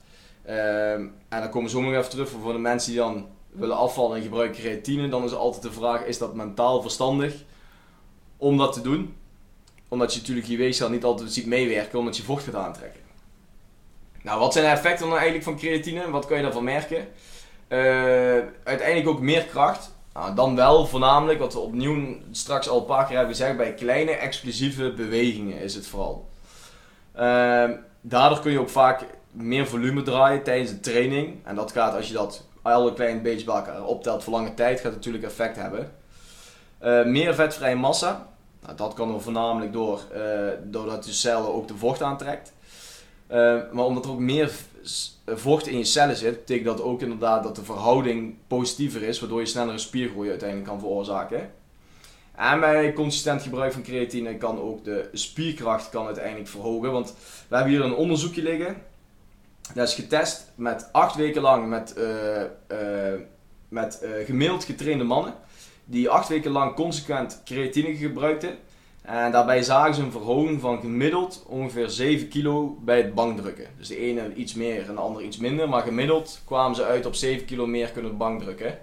Uh, 0.47 0.93
en 0.93 1.13
dan 1.29 1.49
komen 1.49 1.63
we 1.63 1.75
zo 1.75 1.81
nog 1.81 1.93
even 1.93 2.09
terug 2.09 2.29
voor 2.29 2.53
de 2.53 2.59
mensen 2.59 2.91
die 2.91 2.99
dan 2.99 3.27
willen 3.51 3.77
afvallen 3.77 4.17
en 4.17 4.23
gebruiken 4.23 4.61
creatine. 4.61 5.09
Dan 5.09 5.23
is 5.23 5.33
altijd 5.33 5.63
de 5.63 5.71
vraag, 5.71 6.05
is 6.05 6.17
dat 6.17 6.35
mentaal 6.35 6.81
verstandig 6.81 7.33
om 8.37 8.57
dat 8.57 8.73
te 8.73 8.81
doen? 8.81 9.15
Omdat 9.87 10.13
je 10.13 10.19
natuurlijk 10.19 10.47
je 10.47 10.57
weefsel 10.57 10.89
niet 10.89 11.03
altijd 11.03 11.31
ziet 11.31 11.45
meewerken, 11.45 11.99
omdat 11.99 12.17
je 12.17 12.23
vocht 12.23 12.43
gaat 12.43 12.55
aantrekken. 12.55 13.01
Nou, 14.21 14.39
wat 14.39 14.53
zijn 14.53 14.65
de 14.65 14.71
effecten 14.71 15.05
dan 15.05 15.15
eigenlijk 15.15 15.43
van 15.43 15.57
creatine? 15.57 16.09
Wat 16.09 16.25
kan 16.25 16.37
je 16.37 16.43
daarvan 16.43 16.63
merken? 16.63 17.07
Uh, 17.67 17.79
uiteindelijk 18.63 19.07
ook 19.07 19.19
meer 19.19 19.43
kracht. 19.43 19.91
Nou, 20.13 20.35
dan 20.35 20.55
wel 20.55 20.85
voornamelijk, 20.85 21.39
wat 21.39 21.53
we 21.53 21.59
opnieuw 21.59 22.17
straks 22.31 22.69
al 22.69 22.79
een 22.79 22.85
paar 22.85 23.05
keer 23.05 23.17
hebben 23.17 23.35
gezegd, 23.35 23.57
bij 23.57 23.73
kleine 23.73 24.11
explosieve 24.11 24.91
bewegingen 24.91 25.59
is 25.59 25.75
het 25.75 25.87
vooral. 25.87 26.29
Uh, 27.15 27.69
daardoor 28.01 28.39
kun 28.39 28.51
je 28.51 28.59
ook 28.59 28.69
vaak 28.69 29.05
meer 29.31 29.67
volume 29.67 30.01
draaien 30.01 30.43
tijdens 30.43 30.69
de 30.69 30.79
training. 30.79 31.35
En 31.43 31.55
dat 31.55 31.71
gaat, 31.71 31.95
als 31.95 32.07
je 32.07 32.13
dat 32.13 32.47
alle 32.61 32.93
klein 32.93 33.21
beetje 33.21 33.45
bij 33.45 33.55
elkaar 33.55 33.83
optelt 33.83 34.23
voor 34.23 34.33
lange 34.33 34.53
tijd, 34.53 34.79
gaat 34.79 34.91
natuurlijk 34.91 35.23
effect 35.23 35.55
hebben. 35.55 35.91
Uh, 36.83 37.05
meer 37.05 37.35
vetvrije 37.35 37.75
massa. 37.75 38.27
Nou, 38.65 38.77
dat 38.77 38.93
kan 38.93 39.13
er 39.13 39.21
voornamelijk 39.21 39.73
door, 39.73 40.01
uh, 40.15 40.49
doordat 40.63 41.03
de 41.03 41.13
cellen 41.13 41.53
ook 41.53 41.67
de 41.67 41.77
vocht 41.77 42.01
aantrekt. 42.01 42.53
Uh, 43.31 43.61
maar 43.71 43.85
omdat 43.85 44.05
er 44.05 44.11
ook 44.11 44.19
meer 44.19 44.51
vocht 45.25 45.67
in 45.67 45.77
je 45.77 45.83
cellen 45.83 46.15
zit, 46.15 46.39
betekent 46.39 46.65
dat 46.65 46.81
ook 46.81 47.01
inderdaad 47.01 47.43
dat 47.43 47.55
de 47.55 47.63
verhouding 47.63 48.35
positiever 48.47 49.03
is, 49.03 49.19
waardoor 49.19 49.39
je 49.39 49.45
snellere 49.45 49.77
spiergroei 49.77 50.29
uiteindelijk 50.29 50.69
kan 50.69 50.79
veroorzaken. 50.79 51.51
En 52.35 52.59
bij 52.59 52.93
consistent 52.93 53.41
gebruik 53.41 53.73
van 53.73 53.83
creatine 53.83 54.37
kan 54.37 54.59
ook 54.59 54.83
de 54.83 55.09
spierkracht 55.13 55.89
kan 55.89 56.05
uiteindelijk 56.05 56.47
verhogen. 56.47 56.91
Want 56.91 57.13
we 57.47 57.55
hebben 57.55 57.73
hier 57.73 57.83
een 57.83 57.95
onderzoekje 57.95 58.43
liggen. 58.43 58.75
Dat 59.73 59.87
is 59.87 59.93
getest 59.93 60.51
met 60.55 60.89
acht 60.91 61.15
weken 61.15 61.41
lang 61.41 61.67
met, 61.67 61.95
uh, 61.97 63.13
met 63.67 64.05
gemiddeld 64.25 64.63
getrainde 64.63 65.03
mannen. 65.03 65.33
Die 65.85 66.09
acht 66.09 66.27
weken 66.27 66.51
lang 66.51 66.75
consequent 66.75 67.41
creatine 67.45 67.95
gebruikten. 67.95 68.57
En 69.01 69.31
daarbij 69.31 69.63
zagen 69.63 69.95
ze 69.95 70.01
een 70.01 70.11
verhoging 70.11 70.61
van 70.61 70.79
gemiddeld 70.79 71.43
ongeveer 71.47 71.89
7 71.89 72.27
kilo 72.27 72.77
bij 72.81 72.97
het 72.97 73.13
bankdrukken. 73.13 73.67
Dus 73.77 73.87
de 73.87 73.97
ene 73.97 74.33
iets 74.33 74.53
meer 74.53 74.87
en 74.87 74.95
de 74.95 75.01
andere 75.01 75.25
iets 75.25 75.37
minder. 75.37 75.69
Maar 75.69 75.81
gemiddeld 75.81 76.41
kwamen 76.45 76.75
ze 76.75 76.83
uit 76.83 77.05
op 77.05 77.15
7 77.15 77.45
kilo 77.45 77.67
meer 77.67 77.91
kunnen 77.91 78.17
bankdrukken. 78.17 78.77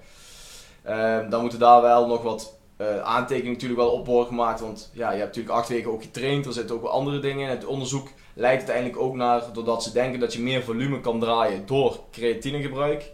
dan 1.30 1.40
moeten 1.40 1.59
daar 1.59 1.82
wel 1.82 2.06
nog 2.06 2.23
wat 2.23 2.61
uh, 2.82 3.02
aantekening 3.02 3.54
natuurlijk 3.54 3.80
wel 3.80 3.90
op 3.90 4.06
worden 4.06 4.26
gemaakt. 4.26 4.61
Want 4.61 4.90
ja, 4.92 5.11
je 5.11 5.18
hebt 5.18 5.37
natuurlijk 5.37 5.54
acht 5.54 5.68
weken 5.68 5.90
ook 5.90 6.02
getraind. 6.02 6.47
Er 6.47 6.52
zitten 6.52 6.76
ook 6.76 6.82
wel 6.82 6.90
andere 6.90 7.18
dingen 7.18 7.44
in. 7.44 7.50
Het 7.50 7.64
onderzoek 7.64 8.09
leidt 8.35 8.56
uiteindelijk 8.56 8.99
ook 8.99 9.14
naar, 9.14 9.42
doordat 9.52 9.82
ze 9.82 9.92
denken 9.92 10.21
dat 10.21 10.32
je 10.32 10.40
meer 10.40 10.62
volume 10.62 11.00
kan 11.00 11.21
draaien 11.21 11.66
door 11.66 12.00
creatinegebruik. 12.11 13.11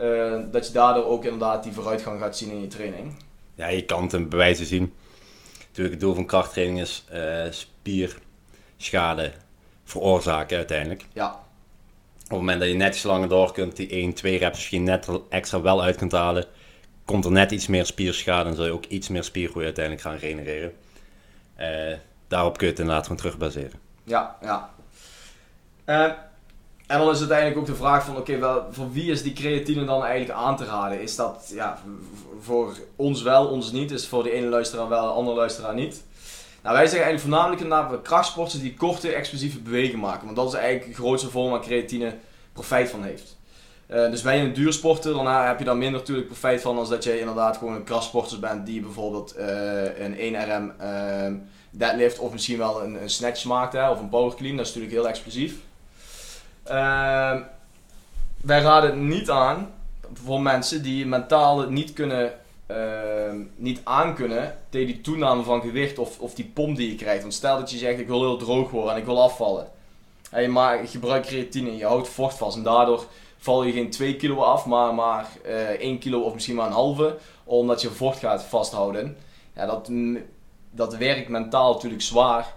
Uh, 0.00 0.40
dat 0.50 0.66
je 0.66 0.72
daardoor 0.72 1.04
ook 1.04 1.24
inderdaad 1.24 1.62
die 1.62 1.72
vooruitgang 1.72 2.20
gaat 2.20 2.36
zien 2.36 2.50
in 2.50 2.60
je 2.60 2.66
training. 2.66 3.14
ja, 3.54 3.66
je 3.66 3.84
kan 3.84 4.02
het 4.02 4.12
in 4.12 4.28
bewijzen 4.28 4.66
zien. 4.66 4.92
Natuurlijk, 5.68 5.94
het 5.94 6.00
doel 6.00 6.14
van 6.14 6.26
krachttraining 6.26 6.80
is 6.80 7.04
uh, 7.12 7.42
spierschade 7.50 9.32
veroorzaken 9.84 10.56
uiteindelijk. 10.56 11.04
Ja. 11.12 11.30
Op 11.30 12.20
het 12.20 12.30
moment 12.30 12.60
dat 12.60 12.68
je 12.68 12.74
net 12.74 12.94
iets 12.94 13.02
langer 13.02 13.28
door 13.28 13.52
kunt, 13.52 13.76
die 13.76 13.88
1, 13.88 14.12
2 14.12 14.38
reps 14.38 14.56
misschien 14.56 14.82
net 14.82 15.08
extra 15.28 15.60
wel 15.60 15.82
uit 15.82 15.96
kunt 15.96 16.12
halen, 16.12 16.44
komt 17.04 17.24
er 17.24 17.30
net 17.30 17.50
iets 17.50 17.66
meer 17.66 17.86
spierschade 17.86 18.48
en 18.48 18.54
zul 18.54 18.64
je 18.64 18.72
ook 18.72 18.84
iets 18.84 19.08
meer 19.08 19.24
spiergroei 19.24 19.64
uiteindelijk 19.64 20.04
gaan 20.04 20.18
genereren. 20.18 20.72
Uh, 21.60 21.96
daarop 22.28 22.56
kun 22.56 22.66
je 22.66 22.72
het 22.72 22.80
inderdaad 22.80 23.06
gewoon 23.06 23.18
terug 23.18 23.38
baseren. 23.38 23.80
Ja, 24.04 24.36
ja. 24.42 24.70
En 26.88 26.98
dan 26.98 27.10
is 27.10 27.18
uiteindelijk 27.18 27.58
ook 27.58 27.66
de 27.66 27.74
vraag 27.74 28.04
van, 28.04 28.16
oké, 28.16 28.32
okay, 28.32 28.62
voor 28.70 28.92
wie 28.92 29.10
is 29.10 29.22
die 29.22 29.32
creatine 29.32 29.84
dan 29.84 30.04
eigenlijk 30.04 30.38
aan 30.38 30.56
te 30.56 30.64
raden? 30.64 31.00
Is 31.00 31.16
dat 31.16 31.50
ja, 31.54 31.78
voor 32.40 32.76
ons 32.96 33.22
wel, 33.22 33.46
ons 33.46 33.72
niet? 33.72 33.90
Is 33.90 34.06
voor 34.06 34.22
de 34.22 34.32
ene 34.32 34.46
luisteraar 34.46 34.88
wel, 34.88 35.02
de 35.02 35.12
andere 35.12 35.36
luisteraar 35.36 35.74
niet? 35.74 36.02
Nou, 36.62 36.76
wij 36.76 36.86
zeggen 36.86 37.06
eigenlijk 37.06 37.20
voornamelijk 37.20 37.62
inderdaad 37.62 38.02
krachtsporters 38.02 38.60
die 38.60 38.74
korte, 38.74 39.12
explosieve 39.12 39.58
bewegingen 39.58 40.00
maken. 40.00 40.24
Want 40.24 40.36
dat 40.36 40.48
is 40.48 40.54
eigenlijk 40.54 40.96
de 40.96 41.02
grootste 41.02 41.30
vorm 41.30 41.50
waar 41.50 41.60
creatine 41.60 42.14
profijt 42.52 42.90
van 42.90 43.02
heeft. 43.02 43.36
Uh, 43.90 44.10
dus 44.10 44.22
je 44.22 44.28
een 44.28 44.52
duursporter, 44.52 45.12
dan 45.12 45.26
heb 45.26 45.58
je 45.58 45.64
daar 45.64 45.76
minder 45.76 46.00
natuurlijk 46.00 46.26
profijt 46.26 46.60
van 46.60 46.78
als 46.78 46.88
dat 46.88 47.04
je 47.04 47.20
inderdaad 47.20 47.56
gewoon 47.56 47.74
een 47.74 47.84
krachtsporter 47.84 48.38
bent 48.38 48.66
die 48.66 48.80
bijvoorbeeld 48.80 49.38
uh, 49.38 49.98
een 49.98 50.14
1RM 50.14 50.80
uh, 50.80 51.24
ehm, 51.24 51.34
deadlift 51.70 52.18
of 52.18 52.32
misschien 52.32 52.58
wel 52.58 52.82
een, 52.82 53.02
een 53.02 53.10
snatch 53.10 53.44
maakt 53.44 53.72
hè, 53.72 53.90
of 53.90 54.00
een 54.00 54.08
power 54.08 54.34
clean. 54.34 54.56
Dat 54.56 54.66
is 54.66 54.74
natuurlijk 54.74 55.00
heel 55.00 55.08
explosief. 55.08 55.54
Ehm, 56.68 57.40
wij 58.40 58.60
raden 58.60 58.90
het 58.90 58.98
niet 58.98 59.30
aan 59.30 59.72
voor 60.12 60.40
mensen 60.40 60.82
die 60.82 61.06
mentaal 61.06 61.70
niet 61.70 61.92
kunnen 61.92 62.32
uh, 62.70 62.76
niet 63.56 63.80
aankunnen 63.84 64.58
tegen 64.68 64.86
die 64.86 65.00
toename 65.00 65.42
van 65.42 65.60
gewicht 65.60 65.98
of, 65.98 66.18
of 66.18 66.34
die 66.34 66.50
pomp 66.54 66.76
die 66.76 66.90
je 66.90 66.94
krijgt. 66.94 67.20
Want 67.20 67.34
stel 67.34 67.58
dat 67.58 67.70
je 67.70 67.78
zegt 67.78 67.98
ik 67.98 68.06
wil 68.06 68.20
heel 68.20 68.36
droog 68.36 68.70
worden 68.70 68.92
en 68.92 68.98
ik 68.98 69.04
wil 69.04 69.22
afvallen. 69.22 69.68
En 70.30 70.42
je, 70.42 70.48
maakt, 70.48 70.90
gebruikt 70.90 71.26
creatine 71.26 71.70
en 71.70 71.76
je 71.76 71.86
houdt 71.86 72.08
vocht 72.08 72.36
vast 72.36 72.56
en 72.56 72.62
daardoor 72.62 73.06
val 73.38 73.62
je 73.62 73.72
geen 73.72 73.90
2 73.90 74.16
kilo 74.16 74.42
af, 74.42 74.66
maar, 74.66 74.94
maar 74.94 75.28
uh, 75.46 75.72
eh, 75.72 75.80
1 75.80 75.98
kilo 75.98 76.20
of 76.20 76.34
misschien 76.34 76.54
maar 76.54 76.66
een 76.66 76.72
halve, 76.72 77.16
omdat 77.44 77.80
je 77.80 77.90
vocht 77.90 78.18
gaat 78.18 78.42
vasthouden. 78.42 79.16
Ja, 79.54 79.66
dat, 79.66 79.90
dat 80.70 80.96
werkt 80.96 81.28
mentaal 81.28 81.72
natuurlijk 81.72 82.02
zwaar 82.02 82.54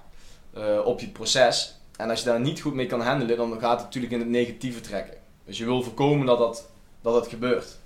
uh, 0.58 0.86
op 0.86 1.00
je 1.00 1.08
proces. 1.08 1.81
En 2.02 2.10
als 2.10 2.20
je 2.20 2.26
daar 2.26 2.40
niet 2.40 2.62
goed 2.62 2.74
mee 2.74 2.86
kan 2.86 3.02
handelen, 3.02 3.38
dan 3.38 3.60
gaat 3.60 3.76
het 3.76 3.84
natuurlijk 3.84 4.14
in 4.14 4.20
het 4.20 4.30
negatieve 4.30 4.82
trekken. 4.82 5.18
Dus 5.46 5.58
je 5.58 5.66
wil 5.66 5.84
voorkomen 5.84 6.26
dat 6.26 6.38
dat, 6.38 6.70
dat 7.02 7.16
het 7.16 7.28
gebeurt. 7.28 7.78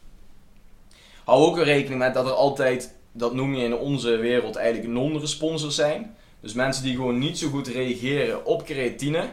Hou 1.23 1.43
ook 1.45 1.57
rekening 1.57 1.99
met 1.99 2.13
dat 2.13 2.25
er 2.25 2.31
altijd, 2.31 2.95
dat 3.11 3.33
noem 3.33 3.55
je 3.55 3.63
in 3.63 3.75
onze 3.75 4.15
wereld 4.15 4.55
eigenlijk 4.55 4.93
non-responsers 4.93 5.75
zijn. 5.75 6.15
Dus 6.39 6.53
mensen 6.53 6.83
die 6.83 6.95
gewoon 6.95 7.19
niet 7.19 7.37
zo 7.37 7.49
goed 7.49 7.67
reageren 7.67 8.45
op 8.45 8.65
creatine. 8.65 9.29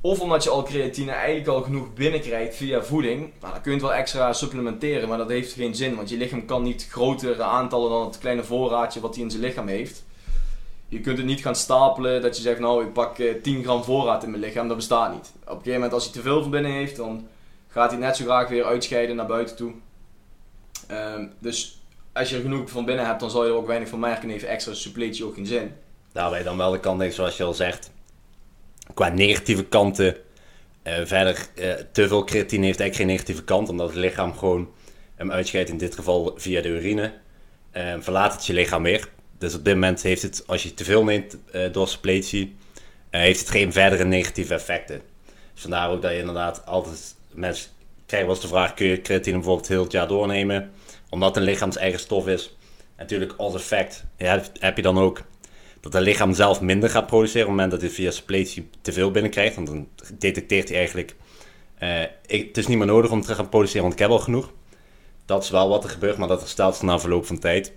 Of 0.00 0.20
omdat 0.20 0.44
je 0.44 0.50
al 0.50 0.62
creatine 0.62 1.10
eigenlijk 1.10 1.48
al 1.48 1.62
genoeg 1.62 1.94
binnenkrijgt 1.94 2.56
via 2.56 2.82
voeding. 2.82 3.20
Nou, 3.40 3.52
dan 3.52 3.62
kun 3.62 3.72
je 3.72 3.78
het 3.78 3.86
wel 3.86 3.96
extra 3.96 4.32
supplementeren, 4.32 5.08
maar 5.08 5.18
dat 5.18 5.28
heeft 5.28 5.52
geen 5.52 5.74
zin. 5.74 5.96
Want 5.96 6.08
je 6.08 6.16
lichaam 6.16 6.44
kan 6.44 6.62
niet 6.62 6.88
grotere 6.90 7.42
aantallen 7.42 7.90
dan 7.90 8.04
het 8.04 8.18
kleine 8.18 8.44
voorraadje 8.44 9.00
wat 9.00 9.14
hij 9.14 9.24
in 9.24 9.30
zijn 9.30 9.42
lichaam 9.42 9.68
heeft. 9.68 10.06
Je 10.88 11.00
kunt 11.00 11.18
het 11.18 11.26
niet 11.26 11.40
gaan 11.40 11.56
stapelen 11.56 12.22
dat 12.22 12.36
je 12.36 12.42
zegt, 12.42 12.58
nou 12.58 12.84
ik 12.84 12.92
pak 12.92 13.16
10 13.16 13.38
eh, 13.44 13.62
gram 13.62 13.84
voorraad 13.84 14.22
in 14.22 14.30
mijn 14.30 14.42
lichaam. 14.42 14.68
Dat 14.68 14.76
bestaat 14.76 15.12
niet. 15.12 15.32
Op 15.40 15.48
een 15.48 15.56
gegeven 15.56 15.72
moment 15.72 15.92
als 15.92 16.04
hij 16.04 16.12
te 16.12 16.22
veel 16.22 16.42
van 16.42 16.50
binnen 16.50 16.72
heeft, 16.72 16.96
dan 16.96 17.28
gaat 17.68 17.90
hij 17.90 18.00
net 18.00 18.16
zo 18.16 18.24
graag 18.24 18.48
weer 18.48 18.64
uitscheiden 18.64 19.16
naar 19.16 19.26
buiten 19.26 19.56
toe. 19.56 19.72
Ehm, 20.86 21.26
dus 21.38 21.80
als 22.12 22.30
je 22.30 22.36
er 22.36 22.42
genoeg 22.42 22.70
van 22.70 22.84
binnen 22.84 23.06
hebt, 23.06 23.20
dan 23.20 23.30
zal 23.30 23.44
je 23.44 23.50
er 23.50 23.56
ook 23.56 23.66
weinig 23.66 23.88
van 23.88 23.98
merken. 23.98 24.22
En 24.22 24.28
heeft 24.28 24.44
extra 24.44 24.74
suppletie 24.74 25.24
ook 25.24 25.34
geen 25.34 25.46
zin. 25.46 25.72
Daarbij 26.12 26.42
dan 26.42 26.56
wel 26.56 26.70
de 26.70 26.80
kant, 26.80 27.14
zoals 27.14 27.36
je 27.36 27.44
al 27.44 27.54
zegt. 27.54 27.90
Qua 28.94 29.08
negatieve 29.08 29.64
kanten. 29.64 30.16
Uh, 30.84 30.94
verder, 31.04 31.46
uh, 31.54 31.72
te 31.92 32.08
veel 32.08 32.24
creatine 32.24 32.66
heeft 32.66 32.80
eigenlijk 32.80 32.94
geen 32.94 33.06
negatieve 33.06 33.44
kant, 33.44 33.68
omdat 33.68 33.88
het 33.88 33.96
lichaam 33.96 34.36
gewoon 34.36 34.68
hem 35.14 35.30
uitscheidt, 35.30 35.70
in 35.70 35.78
dit 35.78 35.94
geval 35.94 36.34
via 36.36 36.60
de 36.62 36.68
urine. 36.68 37.12
Uh, 37.72 37.94
verlaat 37.98 38.32
het 38.32 38.46
je 38.46 38.52
lichaam 38.52 38.82
weer. 38.82 39.08
Dus 39.38 39.54
op 39.54 39.64
dit 39.64 39.74
moment 39.74 40.02
heeft 40.02 40.22
het, 40.22 40.44
als 40.46 40.62
je 40.62 40.74
te 40.74 40.84
veel 40.84 41.04
neemt 41.04 41.36
uh, 41.52 41.72
door 41.72 41.88
suppletie, 41.88 42.56
heeft 43.10 43.40
het 43.40 43.50
geen 43.50 43.72
verdere 43.72 44.04
negatieve 44.04 44.54
effecten. 44.54 45.00
Dus 45.52 45.62
vandaar 45.62 45.90
ook 45.90 46.02
dat 46.02 46.10
je 46.10 46.18
inderdaad 46.18 46.66
altijd 46.66 47.14
mensen 47.30 47.70
krijgen 48.06 48.28
was 48.28 48.40
de 48.40 48.48
vraag: 48.48 48.74
kun 48.74 48.86
je 48.86 49.02
creatine 49.02 49.36
bijvoorbeeld 49.36 49.68
heel 49.68 49.82
het 49.82 49.92
jaar 49.92 50.08
doornemen? 50.08 50.70
Omdat 51.10 51.28
het 51.28 51.36
een 51.36 51.50
lichaams-eigen 51.50 52.00
stof 52.00 52.26
is. 52.26 52.56
Natuurlijk, 52.96 53.34
als 53.36 53.54
effect 53.54 54.04
ja, 54.16 54.42
heb 54.52 54.76
je 54.76 54.82
dan 54.82 54.98
ook 54.98 55.22
dat 55.80 55.92
het 55.92 56.02
lichaam 56.02 56.34
zelf 56.34 56.60
minder 56.60 56.90
gaat 56.90 57.06
produceren 57.06 57.48
op 57.48 57.48
het 57.48 57.56
moment 57.56 57.70
dat 57.70 57.80
hij 57.80 57.90
via 57.90 58.10
suppletie 58.10 58.70
te 58.80 58.92
veel 58.92 59.10
binnenkrijgt. 59.10 59.54
Want 59.54 59.66
dan 59.66 59.88
detecteert 60.18 60.68
hij 60.68 60.76
eigenlijk: 60.76 61.14
ik, 62.26 62.46
het 62.46 62.56
is 62.56 62.66
niet 62.66 62.78
meer 62.78 62.86
nodig 62.86 63.10
om 63.10 63.22
te 63.22 63.34
gaan 63.34 63.48
produceren, 63.48 63.82
want 63.82 63.92
ik 63.92 63.98
heb 63.98 64.10
al 64.10 64.18
genoeg. 64.18 64.52
Dat 65.24 65.42
is 65.42 65.50
wel 65.50 65.68
wat 65.68 65.84
er 65.84 65.90
gebeurt, 65.90 66.16
maar 66.16 66.28
dat 66.28 66.40
herstelt 66.40 66.82
na 66.82 66.98
verloop 66.98 67.26
van 67.26 67.38
tijd. 67.38 67.72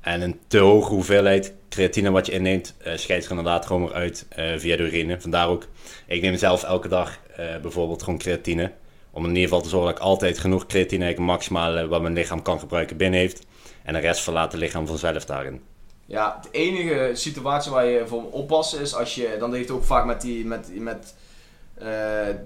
En 0.00 0.20
een 0.20 0.40
te 0.46 0.58
hoge 0.58 0.92
hoeveelheid 0.92 1.54
creatine 1.68 2.10
wat 2.10 2.26
je 2.26 2.32
inneemt, 2.32 2.74
uh, 2.86 2.96
scheidt 2.96 3.24
er 3.24 3.30
inderdaad 3.30 3.66
gewoon 3.66 3.82
weer 3.82 3.92
uit 3.92 4.26
uh, 4.38 4.44
via 4.56 4.76
de 4.76 4.82
urine. 4.82 5.20
Vandaar 5.20 5.48
ook, 5.48 5.66
ik 6.06 6.22
neem 6.22 6.36
zelf 6.36 6.62
elke 6.62 6.88
dag 6.88 7.18
bijvoorbeeld 7.62 8.02
gewoon 8.02 8.18
creatine. 8.18 8.72
Om 9.10 9.22
in 9.22 9.28
ieder 9.28 9.42
geval 9.42 9.60
te 9.60 9.68
zorgen 9.68 9.88
dat 9.88 9.98
ik 9.98 10.04
altijd 10.04 10.38
genoeg 10.38 10.66
creatine, 10.66 11.14
maximaal 11.18 11.86
wat 11.86 12.02
mijn 12.02 12.14
lichaam 12.14 12.42
kan 12.42 12.58
gebruiken, 12.58 12.96
binnen 12.96 13.20
heeft. 13.20 13.46
En 13.82 13.92
de 13.92 13.98
rest 13.98 14.20
verlaat 14.20 14.52
het 14.52 14.60
lichaam 14.60 14.86
vanzelf 14.86 15.24
daarin. 15.24 15.60
Ja, 16.06 16.40
de 16.42 16.58
enige 16.58 17.10
situatie 17.14 17.70
waar 17.70 17.86
je 17.86 18.06
voor 18.06 18.22
moet 18.22 18.32
oppassen 18.32 18.80
is 18.80 18.94
als 18.94 19.14
je, 19.14 19.36
dan 19.38 19.54
heeft 19.54 19.68
het 19.68 19.76
ook 19.76 19.84
vaak 19.84 20.04
met 20.04 20.20
die, 20.20 20.44
met, 20.44 20.70
met 20.74 21.14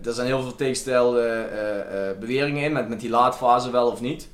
er 0.02 0.12
zijn 0.12 0.26
heel 0.26 0.42
veel 0.42 0.54
tegenstelde 0.54 1.46
beweringen 2.20 2.62
in, 2.62 2.72
met, 2.72 2.88
met 2.88 3.00
die 3.00 3.10
laadfase 3.10 3.70
wel 3.70 3.90
of 3.90 4.00
niet. 4.00 4.28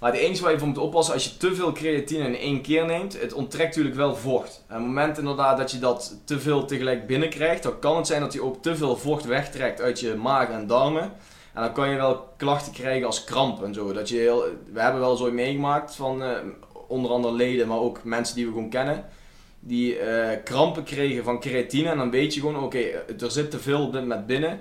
Maar 0.00 0.12
het 0.12 0.20
enige 0.20 0.42
waar 0.42 0.52
je 0.52 0.58
voor 0.58 0.68
moet 0.68 0.78
oppassen, 0.78 1.14
als 1.14 1.24
je 1.24 1.36
te 1.36 1.54
veel 1.54 1.72
creatine 1.72 2.24
in 2.24 2.36
één 2.36 2.60
keer 2.60 2.86
neemt, 2.86 3.20
het 3.20 3.32
onttrekt 3.32 3.68
natuurlijk 3.68 3.96
wel 3.96 4.16
vocht. 4.16 4.64
En 4.66 4.76
op 4.76 4.82
het 4.82 4.86
moment 4.86 5.18
inderdaad 5.18 5.56
dat 5.56 5.70
je 5.70 5.78
dat 5.78 6.16
te 6.24 6.40
veel 6.40 6.64
tegelijk 6.64 7.06
binnenkrijgt, 7.06 7.62
dan 7.62 7.78
kan 7.78 7.96
het 7.96 8.06
zijn 8.06 8.20
dat 8.20 8.32
je 8.32 8.42
ook 8.42 8.62
te 8.62 8.76
veel 8.76 8.96
vocht 8.96 9.24
wegtrekt 9.24 9.80
uit 9.80 10.00
je 10.00 10.14
maag 10.14 10.48
en 10.48 10.66
darmen. 10.66 11.12
En 11.54 11.62
dan 11.62 11.72
kan 11.72 11.90
je 11.90 11.96
wel 11.96 12.28
klachten 12.36 12.72
krijgen 12.72 13.06
als 13.06 13.24
kramp 13.24 13.62
en 13.62 13.74
zo. 13.74 13.92
Dat 13.92 14.08
je 14.08 14.16
heel, 14.16 14.44
we 14.72 14.80
hebben 14.80 15.00
wel 15.00 15.16
zo 15.16 15.32
meegemaakt 15.32 15.94
van 15.94 16.22
uh, 16.22 16.30
onder 16.88 17.10
andere 17.10 17.34
leden, 17.34 17.68
maar 17.68 17.78
ook 17.78 18.04
mensen 18.04 18.34
die 18.34 18.46
we 18.46 18.52
gewoon 18.52 18.70
kennen. 18.70 19.04
Die 19.60 20.00
uh, 20.00 20.28
krampen 20.44 20.84
kregen 20.84 21.24
van 21.24 21.40
creatine. 21.40 21.88
En 21.88 21.96
dan 21.96 22.10
weet 22.10 22.34
je 22.34 22.40
gewoon, 22.40 22.56
oké, 22.56 22.64
okay, 22.64 23.16
er 23.20 23.30
zit 23.30 23.50
te 23.50 23.58
veel 23.58 23.90
met 24.02 24.26
binnen. 24.26 24.60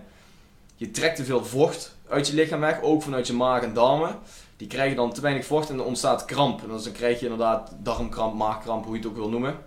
Je 0.75 0.91
trekt 0.91 1.15
te 1.15 1.25
veel 1.25 1.46
vocht 1.46 1.96
uit 2.10 2.27
je 2.27 2.34
lichaam 2.34 2.60
weg, 2.60 2.82
ook 2.82 3.03
vanuit 3.03 3.27
je 3.27 3.34
maag 3.34 3.62
en 3.62 3.74
darmen. 3.74 4.20
Die 4.57 4.67
krijgen 4.67 4.95
dan 4.95 5.13
te 5.13 5.21
weinig 5.21 5.45
vocht 5.45 5.69
en 5.69 5.77
er 5.77 5.85
ontstaat 5.85 6.25
kramp. 6.25 6.61
En 6.61 6.67
dan 6.67 6.81
krijg 6.93 7.19
je 7.19 7.25
inderdaad 7.25 7.75
darmkramp, 7.79 8.35
maagkramp, 8.35 8.85
hoe 8.85 8.93
je 8.93 8.99
het 8.99 9.09
ook 9.09 9.15
wil 9.15 9.29
noemen. 9.29 9.57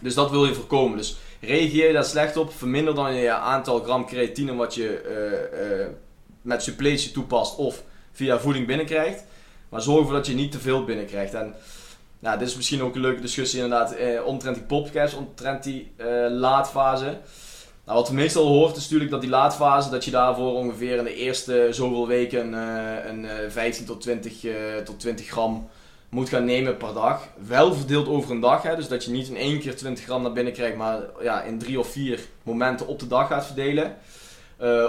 Dus 0.00 0.14
dat 0.14 0.30
wil 0.30 0.46
je 0.46 0.54
voorkomen. 0.54 0.96
Dus 0.96 1.16
reageer 1.40 1.86
je 1.86 1.92
daar 1.92 2.04
slecht 2.04 2.36
op, 2.36 2.52
verminder 2.52 2.94
dan 2.94 3.14
je 3.14 3.32
aantal 3.32 3.80
gram 3.80 4.06
creatine 4.06 4.54
wat 4.54 4.74
je 4.74 5.86
uh, 5.88 5.94
met 6.42 6.62
suppletie 6.62 7.12
toepast 7.12 7.56
of 7.56 7.82
via 8.12 8.38
voeding 8.38 8.66
binnenkrijgt. 8.66 9.24
Maar 9.68 9.82
zorg 9.82 9.98
ervoor 9.98 10.14
dat 10.14 10.26
je 10.26 10.34
niet 10.34 10.52
te 10.52 10.58
veel 10.58 10.84
binnenkrijgt. 10.84 11.34
En 11.34 11.54
nou, 12.18 12.38
dit 12.38 12.48
is 12.48 12.56
misschien 12.56 12.82
ook 12.82 12.94
een 12.94 13.00
leuke 13.00 13.20
discussie 13.20 13.62
inderdaad 13.62 13.92
eh, 13.92 14.24
omtrent 14.24 14.56
die 14.56 14.64
popcaps, 14.64 15.14
omtrent 15.14 15.62
die 15.62 15.92
eh, 15.96 16.06
laadfase. 16.28 17.18
Nou, 17.84 17.98
wat 17.98 18.08
we 18.08 18.14
meestal 18.14 18.46
hoort 18.46 18.76
is 18.76 18.82
natuurlijk 18.82 19.10
dat 19.10 19.20
die 19.20 19.30
laadfase, 19.30 19.90
dat 19.90 20.04
je 20.04 20.10
daarvoor 20.10 20.54
ongeveer 20.54 20.96
in 20.96 21.04
de 21.04 21.14
eerste 21.14 21.68
zoveel 21.70 22.06
weken 22.06 22.52
uh, 22.52 23.04
een 23.06 23.50
15 23.50 23.82
eh, 23.82 23.90
tot 23.90 24.00
20, 24.00 24.44
uh, 24.44 24.76
tot 24.76 25.00
20 25.00 25.26
gram 25.26 25.68
moet 26.08 26.28
gaan 26.28 26.44
nemen 26.44 26.76
per 26.76 26.94
dag. 26.94 27.28
Wel 27.46 27.74
verdeeld 27.74 28.08
over 28.08 28.30
een 28.30 28.40
dag, 28.40 28.62
hè, 28.62 28.76
dus 28.76 28.88
dat 28.88 29.04
je 29.04 29.10
niet 29.10 29.28
in 29.28 29.36
één 29.36 29.58
keer 29.60 29.76
20 29.76 30.04
gram 30.04 30.22
naar 30.22 30.32
binnen 30.32 30.52
krijgt, 30.52 30.76
maar 30.76 31.00
ja, 31.22 31.42
in 31.42 31.58
drie 31.58 31.78
of 31.78 31.88
vier 31.88 32.20
momenten 32.42 32.86
op 32.86 32.98
de 32.98 33.06
dag 33.06 33.28
gaat 33.28 33.46
verdelen. 33.46 33.96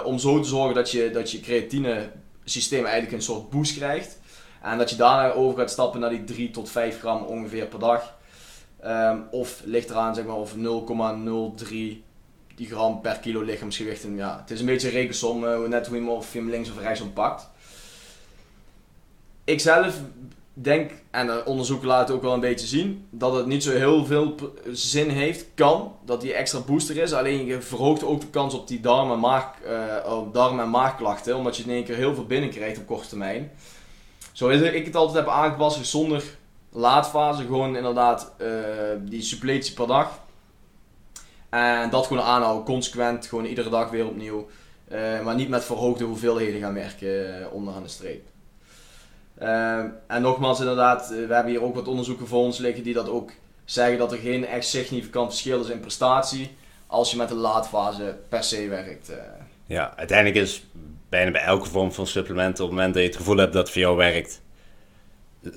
Om 0.04 0.18
zo 0.18 0.40
te 0.40 0.48
zorgen 0.48 0.74
dat 0.74 0.90
je, 0.90 1.10
dat 1.10 1.30
je 1.30 1.40
creatine 1.40 2.10
systeem 2.44 2.84
eigenlijk 2.84 3.12
een 3.12 3.22
soort 3.22 3.50
boost 3.50 3.76
krijgt. 3.76 4.18
En 4.62 4.78
dat 4.78 4.90
je 4.90 4.96
daarna 4.96 5.32
over 5.32 5.58
gaat 5.58 5.70
stappen 5.70 6.00
naar 6.00 6.10
die 6.10 6.24
3 6.24 6.50
tot 6.50 6.70
5 6.70 6.98
gram 6.98 7.22
ongeveer 7.22 7.66
per 7.66 7.78
dag. 7.78 8.14
Um, 8.84 9.26
of 9.30 9.60
ligt 9.64 9.90
eraan 9.90 10.14
zeg 10.14 10.24
maar 10.24 10.36
of 10.36 10.54
0,03 10.54 12.04
gram 12.56 13.00
per 13.00 13.18
kilo 13.18 13.40
lichaamsgewicht. 13.40 14.04
En 14.04 14.16
ja, 14.16 14.38
het 14.40 14.50
is 14.50 14.60
een 14.60 14.66
beetje 14.66 14.88
rekensom, 14.88 15.44
uh, 15.44 15.58
net 15.58 15.86
hoe 15.86 15.96
je 15.96 16.02
hem, 16.02 16.10
of 16.10 16.34
links 16.34 16.70
of 16.70 16.78
rechts 16.78 17.02
pakt. 17.14 17.48
Ik 19.44 19.60
zelf 19.60 20.00
denk, 20.52 20.90
en 21.10 21.46
onderzoeken 21.46 21.86
laten 21.86 22.14
ook 22.14 22.22
wel 22.22 22.32
een 22.32 22.40
beetje 22.40 22.66
zien, 22.66 23.06
dat 23.10 23.34
het 23.34 23.46
niet 23.46 23.62
zo 23.62 23.70
heel 23.70 24.04
veel 24.04 24.34
zin 24.72 25.08
heeft. 25.08 25.46
Kan, 25.54 25.96
dat 26.04 26.20
die 26.20 26.34
extra 26.34 26.60
booster 26.60 26.96
is. 26.96 27.12
Alleen 27.12 27.46
je 27.46 27.62
verhoogt 27.62 28.04
ook 28.04 28.20
de 28.20 28.26
kans 28.26 28.54
op 28.54 28.68
die 28.68 28.80
darm- 28.80 29.12
en, 29.12 29.18
maag, 29.18 29.52
uh, 29.66 30.18
darm- 30.32 30.60
en 30.60 30.70
maagklachten. 30.70 31.36
Omdat 31.36 31.56
je 31.56 31.62
in 31.62 31.70
één 31.70 31.84
keer 31.84 31.96
heel 31.96 32.14
veel 32.14 32.26
binnenkrijgt 32.26 32.78
op 32.78 32.86
korte 32.86 33.08
termijn. 33.08 33.50
Zo 34.32 34.48
is 34.48 34.60
ik 34.60 34.84
het 34.84 34.96
altijd 34.96 35.24
heb 35.24 35.34
aangepast, 35.34 35.86
zonder 35.86 36.22
laadfase 36.70 37.42
gewoon 37.42 37.76
inderdaad 37.76 38.32
eh, 38.36 38.48
die 39.00 39.22
suppletie 39.22 39.74
per 39.74 39.86
dag. 39.86 40.20
En 41.48 41.90
dat 41.90 42.06
gewoon 42.06 42.22
aanhouden, 42.22 42.64
consequent, 42.64 43.26
gewoon 43.26 43.44
iedere 43.44 43.70
dag 43.70 43.90
weer 43.90 44.06
opnieuw. 44.06 44.48
Eh, 44.88 45.22
maar 45.22 45.34
niet 45.34 45.48
met 45.48 45.64
verhoogde 45.64 46.04
hoeveelheden 46.04 46.60
gaan 46.60 46.74
werken 46.74 47.40
uh, 47.40 47.52
onderaan 47.52 47.82
de 47.82 47.88
streep. 47.88 48.26
en 50.06 50.22
nogmaals, 50.22 50.60
inderdaad, 50.60 51.08
we 51.08 51.34
hebben 51.34 51.46
hier 51.46 51.62
ook 51.62 51.74
wat 51.74 51.88
onderzoeken 51.88 52.26
voor 52.26 52.38
ons 52.38 52.58
liggen 52.58 52.82
die 52.82 52.94
dat 52.94 53.08
ook 53.08 53.32
zeggen 53.64 53.98
dat 53.98 54.12
er 54.12 54.18
geen 54.18 54.46
echt 54.46 54.66
significant 54.66 55.28
verschil 55.28 55.60
is 55.60 55.68
in 55.68 55.80
prestatie 55.80 56.56
als 56.86 57.10
je 57.10 57.16
met 57.16 57.28
de 57.28 57.34
laadfase 57.34 58.16
per 58.28 58.44
se 58.44 58.68
werkt. 58.68 59.12
Ja, 59.66 59.92
uiteindelijk 59.96 60.38
is 60.38 60.66
bijna 61.08 61.30
bij 61.30 61.42
elke 61.42 61.68
vorm 61.68 61.92
van 61.92 62.06
supplementen, 62.06 62.64
op 62.64 62.70
het 62.70 62.78
moment 62.78 62.94
dat 62.94 63.02
je 63.02 63.08
het 63.08 63.18
gevoel 63.18 63.36
hebt 63.36 63.52
dat 63.52 63.62
het 63.62 63.72
voor 63.72 63.82
jou 63.82 63.96
werkt, 63.96 64.40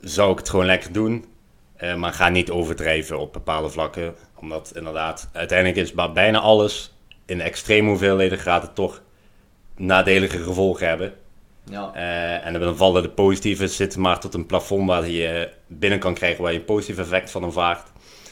zou 0.01 0.31
ik 0.31 0.38
het 0.38 0.50
gewoon 0.50 0.65
lekker 0.65 0.91
doen. 0.91 1.25
Maar 1.98 2.13
ga 2.13 2.29
niet 2.29 2.51
overdrijven 2.51 3.19
op 3.19 3.34
bepaalde 3.34 3.69
vlakken. 3.69 4.15
Omdat 4.41 4.72
inderdaad, 4.75 5.29
uiteindelijk 5.34 5.77
is 5.77 5.93
bijna 6.13 6.39
alles 6.39 6.93
in 7.25 7.41
extreme 7.41 7.89
hoeveelheden 7.89 8.38
gaat 8.38 8.62
het 8.62 8.75
toch 8.75 9.01
nadelige 9.75 10.38
gevolgen 10.38 10.88
hebben. 10.88 11.13
Ja. 11.63 11.91
Uh, 11.96 12.46
en 12.46 12.60
dan 12.60 12.77
vallen 12.77 13.01
de 13.01 13.10
positieve 13.10 13.67
zitten 13.67 14.01
maar 14.01 14.19
tot 14.19 14.34
een 14.34 14.46
plafond 14.46 14.88
waar 14.88 15.08
je 15.08 15.50
binnen 15.67 16.00
kan 16.00 16.13
krijgen 16.13 16.43
waar 16.43 16.51
je 16.51 16.60
een 16.60 16.65
positief 16.65 16.98
effect 16.98 17.31
van 17.31 17.43
ervaart. 17.43 17.91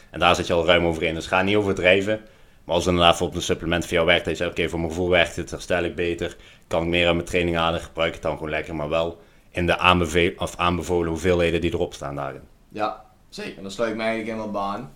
En 0.09 0.19
daar 0.19 0.35
zit 0.35 0.47
je 0.47 0.53
al 0.53 0.65
ruim 0.65 0.85
overheen. 0.85 1.13
Dus 1.13 1.27
ga 1.27 1.41
niet 1.41 1.55
overdrijven. 1.55 2.21
Maar 2.63 2.75
als 2.75 2.87
inderdaad 2.87 3.21
op 3.21 3.35
een 3.35 3.41
supplement 3.41 3.85
voor 3.85 3.93
jou 3.93 4.05
werkt, 4.05 4.25
dat 4.25 4.37
je 4.37 4.43
zegt, 4.43 4.57
oké, 4.57 4.69
voor 4.69 4.79
mijn 4.79 4.91
gevoel 4.91 5.09
werkt 5.09 5.35
het, 5.35 5.51
herstel 5.51 5.83
ik 5.83 5.95
beter, 5.95 6.35
kan 6.67 6.83
ik 6.83 6.89
meer 6.89 7.07
aan 7.07 7.15
mijn 7.15 7.27
training 7.27 7.57
aan, 7.57 7.79
gebruik 7.79 8.13
het 8.13 8.21
dan 8.21 8.33
gewoon 8.33 8.49
lekker, 8.49 8.75
maar 8.75 8.89
wel 8.89 9.21
in 9.49 9.65
de 9.65 9.77
aanbeve 9.77 10.33
of 10.37 10.55
aanbevolen 10.55 11.09
hoeveelheden 11.09 11.61
die 11.61 11.73
erop 11.73 11.93
staan 11.93 12.15
daarin. 12.15 12.41
Ja, 12.69 13.03
zeker. 13.29 13.61
Dan 13.61 13.71
sluit 13.71 13.91
ik 13.91 13.97
mij 13.97 14.05
eigenlijk 14.05 14.37
helemaal 14.37 14.61
baan. 14.61 14.93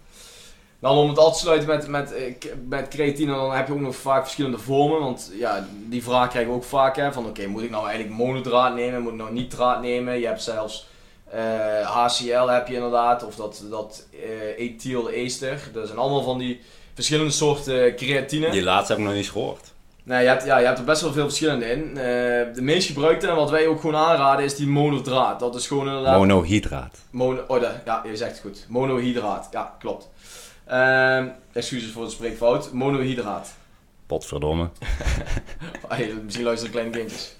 Dan 0.82 0.98
om 0.98 1.10
het 1.10 1.18
af 1.18 1.34
te 1.34 1.40
sluiten 1.40 1.68
met, 1.68 1.88
met, 1.88 2.14
eh, 2.14 2.34
met 2.68 2.88
creatine, 2.88 3.34
dan 3.34 3.54
heb 3.54 3.68
je 3.68 3.74
ook 3.74 3.80
nog 3.80 3.96
vaak 3.96 4.22
verschillende 4.22 4.58
vormen. 4.58 5.00
Want 5.00 5.32
ja, 5.34 5.68
die 5.90 6.04
vraag 6.04 6.30
krijgen 6.30 6.52
we 6.52 6.58
ook 6.58 6.64
vaak. 6.64 6.96
Hè, 6.96 7.14
van 7.14 7.26
oké, 7.26 7.48
moet 7.48 7.64
ik 7.64 7.70
nou 7.70 7.88
eigenlijk 7.88 8.18
monodraad 8.18 8.76
nemen? 8.76 9.02
Moet 9.02 9.12
ik 9.12 9.18
nou 9.18 9.34
nitraat 9.34 9.82
nemen? 9.82 10.20
Je 10.20 10.26
hebt 10.26 10.44
zelfs 10.44 10.88
HCl 11.84 12.48
heb 12.48 12.68
je 12.68 12.74
inderdaad. 12.74 13.26
Of 13.26 13.36
dat, 13.36 13.64
dat 13.70 14.08
uh, 14.12 14.60
ethyl 14.60 15.10
ester. 15.10 15.70
Dat 15.74 15.88
zijn 15.88 16.00
allemaal 16.00 16.24
van 16.24 16.38
die 16.38 16.62
verschillende 16.94 17.32
soorten 17.32 17.96
creatine. 17.96 18.50
Die 18.50 18.64
laatste 18.64 18.92
heb 18.92 19.02
ik 19.02 19.08
nog 19.08 19.16
niet 19.16 19.32
gehoord. 19.32 19.72
Nee, 20.04 20.22
je 20.22 20.28
hebt, 20.28 20.46
ja, 20.46 20.58
je 20.58 20.66
hebt 20.66 20.80
er 20.80 20.84
best 20.84 21.02
wel 21.02 21.12
veel 21.12 21.24
verschillende 21.24 21.66
in. 21.66 21.90
Uh, 21.90 21.96
de 22.56 22.62
meest 22.62 22.88
gebruikte 22.88 23.28
en 23.28 23.36
wat 23.36 23.50
wij 23.50 23.68
ook 23.68 23.80
gewoon 23.82 23.96
aanraden 23.96 24.46
is 24.46 24.56
die 24.56 24.68
monodraad. 24.68 25.40
Dat 25.40 25.56
is 25.56 25.68
gewoon 25.68 25.88
inderdaad... 25.88 26.18
Monohydraat. 26.18 26.98
Mono, 27.12 27.44
oh, 27.48 27.62
ja, 27.86 28.04
je 28.06 28.18
zegt 28.18 28.32
het 28.32 28.42
goed. 28.42 28.66
Monohydraat. 28.70 29.48
Ja, 29.52 29.76
klopt. 29.80 30.10
Uh, 30.72 31.26
excuses 31.52 31.92
voor 31.92 32.06
de 32.06 32.12
spreekfout. 32.12 32.72
Monohydraat. 32.74 33.54
Potverdomme. 34.06 34.70
Misschien 36.24 36.46
luisteren 36.46 36.72
kleine 36.72 36.98
kindjes. 36.98 37.36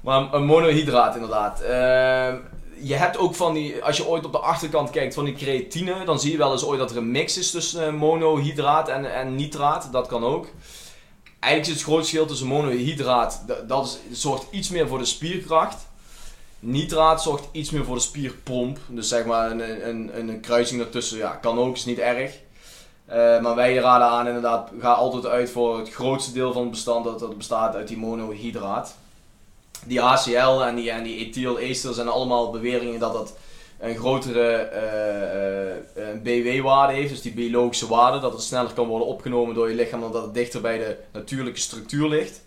Maar 0.00 0.34
een 0.34 0.44
monohydraat 0.44 1.14
inderdaad. 1.14 1.62
Uh, 1.62 2.34
je 2.78 2.94
hebt 2.94 3.18
ook 3.18 3.34
van 3.34 3.54
die, 3.54 3.82
als 3.82 3.96
je 3.96 4.06
ooit 4.06 4.24
op 4.24 4.32
de 4.32 4.38
achterkant 4.38 4.90
kijkt 4.90 5.14
van 5.14 5.24
die 5.24 5.34
creatine, 5.34 6.04
dan 6.04 6.20
zie 6.20 6.32
je 6.32 6.38
wel 6.38 6.52
eens 6.52 6.64
ooit 6.64 6.78
dat 6.78 6.90
er 6.90 6.96
een 6.96 7.10
mix 7.10 7.38
is 7.38 7.50
tussen 7.50 7.86
eh, 7.86 7.92
monohydraat 7.92 8.88
en, 8.88 9.14
en 9.14 9.34
nitraat. 9.34 9.88
Dat 9.92 10.06
kan 10.06 10.24
ook. 10.24 10.46
Eigenlijk 11.40 11.74
is 11.74 11.80
het 11.80 11.90
groot 11.90 11.98
verschil 11.98 12.26
tussen 12.26 12.46
monohydraat, 12.46 13.44
dat, 13.66 13.86
is, 13.86 14.20
zorgt 14.20 14.46
iets 14.50 14.68
meer 14.68 14.88
voor 14.88 14.98
de 14.98 15.04
spierkracht. 15.04 15.85
Nitraat 16.66 17.22
zorgt 17.22 17.48
iets 17.52 17.70
meer 17.70 17.84
voor 17.84 17.94
de 17.94 18.00
spierpomp. 18.00 18.78
Dus 18.88 19.08
zeg 19.08 19.24
maar 19.24 19.50
een, 19.50 19.88
een, 19.88 20.18
een 20.18 20.40
kruising 20.40 20.80
daartussen, 20.80 21.18
ja, 21.18 21.30
kan 21.30 21.58
ook, 21.58 21.76
is 21.76 21.84
niet 21.84 21.98
erg. 21.98 22.38
Uh, 23.08 23.14
maar 23.40 23.54
wij 23.54 23.74
raden 23.74 24.06
aan 24.06 24.26
inderdaad, 24.26 24.70
ga 24.80 24.92
altijd 24.92 25.26
uit 25.26 25.50
voor 25.50 25.78
het 25.78 25.90
grootste 25.90 26.32
deel 26.32 26.52
van 26.52 26.62
het 26.62 26.70
bestand 26.70 27.04
dat, 27.04 27.18
dat 27.18 27.36
bestaat 27.36 27.74
uit 27.74 27.88
die 27.88 27.96
monohydraat 27.96 28.94
die 29.86 30.00
HCl 30.00 30.62
en 30.62 30.74
die, 30.74 30.90
en 30.90 31.02
die 31.02 31.16
ethyl 31.58 31.92
zijn 31.92 32.08
allemaal 32.08 32.50
beweringen 32.50 33.00
dat 33.00 33.12
dat 33.12 33.36
een 33.78 33.96
grotere 33.96 34.70
uh, 35.96 36.02
uh, 36.02 36.22
BW-waarde 36.22 36.92
heeft, 36.92 37.10
dus 37.10 37.22
die 37.22 37.32
biologische 37.32 37.88
waarde, 37.88 38.18
dat 38.18 38.32
het 38.32 38.42
sneller 38.42 38.72
kan 38.72 38.86
worden 38.86 39.06
opgenomen 39.06 39.54
door 39.54 39.68
je 39.68 39.74
lichaam 39.74 40.00
dan 40.00 40.12
dat 40.12 40.22
het 40.22 40.34
dichter 40.34 40.60
bij 40.60 40.78
de 40.78 40.96
natuurlijke 41.12 41.60
structuur 41.60 42.08
ligt. 42.08 42.42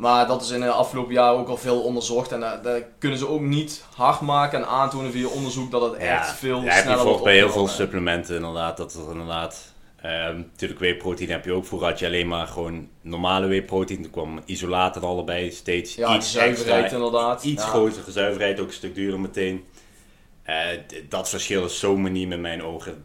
Maar 0.00 0.26
dat 0.26 0.42
is 0.42 0.50
in 0.50 0.60
de 0.60 0.70
afgelopen 0.70 1.12
jaren 1.12 1.38
ook 1.38 1.48
al 1.48 1.56
veel 1.56 1.80
onderzocht 1.80 2.32
en 2.32 2.40
daar, 2.40 2.82
kunnen 2.98 3.18
ze 3.18 3.28
ook 3.28 3.40
niet 3.40 3.84
hard 3.96 4.20
maken 4.20 4.58
en 4.58 4.66
aantonen 4.66 5.12
via 5.12 5.28
onderzoek 5.28 5.70
dat 5.70 5.82
het 5.82 5.94
echt 5.94 6.30
veel 6.32 6.62
ja, 6.62 6.80
sneller 6.80 7.04
wordt 7.04 7.22
bij 7.22 7.34
heel 7.34 7.50
veel 7.50 7.68
supplementen 7.68 8.34
inderdaad, 8.34 8.76
dat 8.76 8.94
er 8.94 9.10
inderdaad 9.10 9.68
Um, 10.04 10.36
natuurlijk, 10.50 10.80
whey-protein 10.80 11.30
heb 11.30 11.44
je 11.44 11.52
ook. 11.52 11.66
Vroeger 11.66 11.88
had 11.88 11.98
je 11.98 12.06
alleen 12.06 12.28
maar 12.28 12.46
gewoon 12.46 12.88
normale 13.00 13.46
whey-protein. 13.46 14.04
Er 14.04 14.10
kwam 14.10 14.40
isolaten 14.44 15.02
allebei 15.02 15.50
steeds 15.50 15.94
ja, 15.94 16.16
iets 16.16 16.32
zuiverheid 16.32 16.82
extra, 16.82 16.98
inderdaad. 16.98 17.44
Iets 17.44 17.64
grotere 17.64 18.10
zuiverheid, 18.10 18.60
ook 18.60 18.66
een 18.66 18.72
stuk 18.72 18.94
duurder 18.94 19.20
meteen. 19.20 19.64
Uh, 20.46 20.54
dat 21.08 21.28
verschil 21.28 21.64
is 21.64 21.78
zo 21.78 21.96
miniem 21.96 22.32
in 22.32 22.40
mijn 22.40 22.62
ogen. 22.62 23.04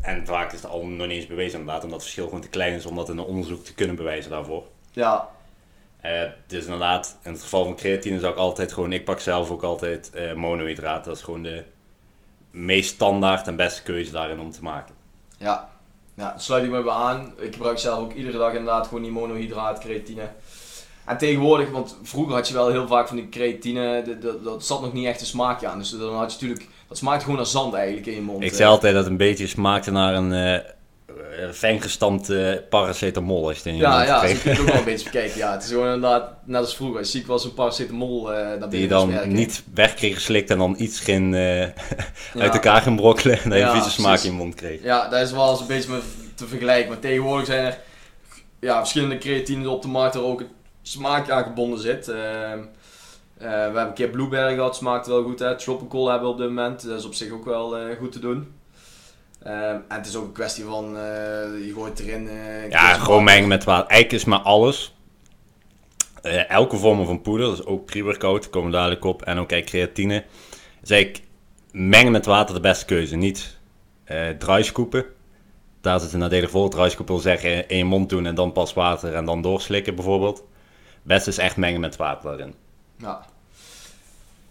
En 0.00 0.26
vaak 0.26 0.52
is 0.52 0.62
het 0.62 0.70
al 0.70 0.86
nog 0.86 1.06
niet 1.06 1.16
eens 1.16 1.26
bewezen 1.26 1.58
inderdaad, 1.58 1.84
omdat 1.84 1.98
het 1.98 2.08
verschil 2.08 2.24
gewoon 2.24 2.40
te 2.40 2.48
klein 2.48 2.74
is 2.74 2.86
om 2.86 2.96
dat 2.96 3.08
in 3.08 3.18
een 3.18 3.24
onderzoek 3.24 3.64
te 3.64 3.74
kunnen 3.74 3.96
bewijzen 3.96 4.30
daarvoor. 4.30 4.64
Ja. 4.92 5.28
Uh, 6.04 6.22
dus 6.46 6.64
inderdaad, 6.64 7.18
in 7.22 7.32
het 7.32 7.42
geval 7.42 7.64
van 7.64 7.76
creatine 7.76 8.18
zou 8.18 8.32
ik 8.32 8.38
altijd 8.38 8.72
gewoon, 8.72 8.92
ik 8.92 9.04
pak 9.04 9.20
zelf 9.20 9.50
ook 9.50 9.62
altijd 9.62 10.10
uh, 10.14 10.32
monohydraat. 10.32 11.04
Dat 11.04 11.16
is 11.16 11.22
gewoon 11.22 11.42
de 11.42 11.64
meest 12.50 12.94
standaard 12.94 13.46
en 13.46 13.56
beste 13.56 13.82
keuze 13.82 14.12
daarin 14.12 14.40
om 14.40 14.50
te 14.50 14.62
maken. 14.62 14.94
Ja, 15.38 15.68
ja, 16.14 16.38
sluit 16.38 16.64
ik 16.64 16.70
me 16.70 16.82
bij 16.82 16.92
aan. 16.92 17.32
Ik 17.38 17.52
gebruik 17.52 17.78
zelf 17.78 17.98
ook 17.98 18.12
iedere 18.12 18.38
dag 18.38 18.50
inderdaad 18.50 18.86
gewoon 18.86 19.02
die 19.02 19.12
monohydraat, 19.12 19.78
creatine. 19.78 20.28
En 21.04 21.18
tegenwoordig, 21.18 21.70
want 21.70 21.96
vroeger 22.02 22.34
had 22.34 22.48
je 22.48 22.54
wel 22.54 22.70
heel 22.70 22.86
vaak 22.86 23.08
van 23.08 23.16
die 23.16 23.28
creatine, 23.28 24.18
dat, 24.20 24.44
dat, 24.44 24.64
zat 24.64 24.80
nog 24.80 24.92
niet 24.92 25.06
echt 25.06 25.20
een 25.20 25.26
smaakje 25.26 25.68
aan. 25.68 25.78
Dus 25.78 25.90
dan 25.90 26.14
had 26.14 26.32
je 26.32 26.38
natuurlijk, 26.40 26.70
dat 26.88 26.98
smaakt 26.98 27.22
gewoon 27.22 27.36
naar 27.36 27.46
zand 27.46 27.74
eigenlijk 27.74 28.06
in 28.06 28.14
je 28.14 28.20
mond. 28.20 28.42
Ik 28.42 28.54
zei 28.54 28.68
altijd 28.68 28.94
dat 28.94 29.02
het 29.02 29.12
een 29.12 29.18
beetje 29.18 29.46
smaakte 29.46 29.90
naar 29.90 30.14
een 30.14 30.32
uh, 30.32 30.70
fijn 31.52 31.80
gestampte 31.80 32.64
paracetamol. 32.68 33.48
Als 33.48 33.62
je 33.62 33.76
ja, 33.76 34.04
ja, 34.04 34.22
ik 34.22 34.38
heb 34.38 34.56
het 34.56 34.60
ook 34.60 34.68
wel 34.68 34.78
een 34.78 34.84
beetje 34.94 35.10
bekeken. 35.10 35.38
Ja, 35.38 35.52
het 35.52 35.62
is 35.62 35.68
gewoon 35.68 35.94
inderdaad, 35.94 36.30
net 36.44 36.60
als 36.60 36.76
vroeger, 36.76 36.98
als 36.98 37.10
ziek 37.10 37.26
was 37.26 37.44
een 37.44 37.54
paracetamol 37.54 38.32
uh, 38.32 38.70
Die 38.70 38.80
je 38.80 38.88
dan 38.88 39.32
niet 39.32 39.62
weg 39.74 39.94
kreeg 39.94 40.14
geslikt 40.14 40.50
en 40.50 40.58
dan 40.58 40.74
iets 40.78 41.00
ging 41.00 41.34
uh, 41.34 41.60
uit 42.44 42.54
elkaar 42.54 42.82
ging 42.82 42.96
brokkelen 42.96 43.42
en 43.42 43.50
dat 43.50 43.58
je 43.58 43.64
een 43.64 43.72
vieze 43.72 43.90
smaak 43.90 44.20
in 44.20 44.30
je 44.30 44.36
mond 44.36 44.54
kreeg. 44.54 44.82
Ja, 44.82 45.08
dat 45.08 45.20
is 45.20 45.32
wel 45.32 45.50
eens 45.50 45.60
een 45.60 45.66
beetje 45.66 46.00
te 46.34 46.46
vergelijken. 46.46 46.88
Maar 46.88 46.98
tegenwoordig 46.98 47.46
zijn 47.46 47.64
er 47.64 47.78
ja, 48.60 48.78
verschillende 48.78 49.18
creatines 49.18 49.66
op 49.66 49.82
de 49.82 49.88
markt 49.88 50.14
waar 50.14 50.24
ook 50.24 50.38
het 50.38 50.48
smaak 50.82 51.30
aan 51.30 51.42
gebonden 51.42 51.80
zit. 51.80 52.08
Ehm, 52.08 52.60
we 53.38 53.46
hebben 53.46 53.86
een 53.86 53.92
keer 53.92 54.08
Blueberry 54.08 54.54
gehad, 54.54 54.76
smaakt 54.76 55.06
wel 55.06 55.22
goed. 55.22 55.38
Hè. 55.38 55.56
Tropical 55.56 56.08
hebben 56.08 56.26
we 56.28 56.34
op 56.34 56.38
dit 56.38 56.48
moment, 56.48 56.86
dat 56.86 56.98
is 56.98 57.04
op 57.04 57.14
zich 57.14 57.30
ook 57.30 57.44
wel 57.44 57.76
goed 57.98 58.12
te 58.12 58.18
doen. 58.18 58.57
Ehm, 59.42 59.78
en 59.88 59.96
het 59.96 60.06
is 60.06 60.16
ook 60.16 60.24
een 60.24 60.32
kwestie 60.32 60.64
van, 60.64 60.84
uh, 60.84 61.00
je 61.66 61.72
gooit 61.74 61.98
erin. 61.98 62.24
Uh, 62.24 62.70
ja, 62.70 62.94
gewoon 62.94 63.24
mengen 63.24 63.48
met 63.48 63.64
water. 63.64 63.88
Eigenlijk 63.90 64.22
is 64.22 64.28
maar 64.28 64.38
alles. 64.38 64.96
Uh, 66.22 66.50
elke 66.50 66.76
vorm 66.76 67.06
van 67.06 67.22
poeder, 67.22 67.50
dus 67.50 67.64
ook 67.64 67.84
pre-workout, 67.84 68.50
komen 68.50 68.72
dadelijk 68.72 69.04
op. 69.04 69.22
En 69.22 69.38
ook 69.38 69.48
creatine. 69.48 70.24
Is 70.82 70.90
eigenlijk 70.90 71.24
mengen 71.70 72.12
met 72.12 72.26
water 72.26 72.54
de 72.54 72.60
beste 72.60 72.84
keuze. 72.84 73.16
Niet 73.16 73.58
uh, 74.06 74.28
draaiscoepen. 74.28 75.04
Daar 75.80 76.00
zit 76.00 76.12
een 76.12 76.18
nadelig 76.18 76.50
voor. 76.50 76.70
Draaiscoep 76.70 77.08
wil 77.08 77.18
zeggen 77.18 77.68
in 77.68 77.76
je 77.76 77.84
mond 77.84 78.08
doen 78.08 78.26
en 78.26 78.34
dan 78.34 78.52
pas 78.52 78.74
water 78.74 79.14
en 79.14 79.24
dan 79.24 79.42
doorslikken 79.42 79.94
bijvoorbeeld. 79.94 80.44
Best 81.02 81.26
is 81.26 81.38
echt 81.38 81.56
mengen 81.56 81.80
met 81.80 81.96
water 81.96 82.28
daarin. 82.28 82.54
Ja. 82.96 83.26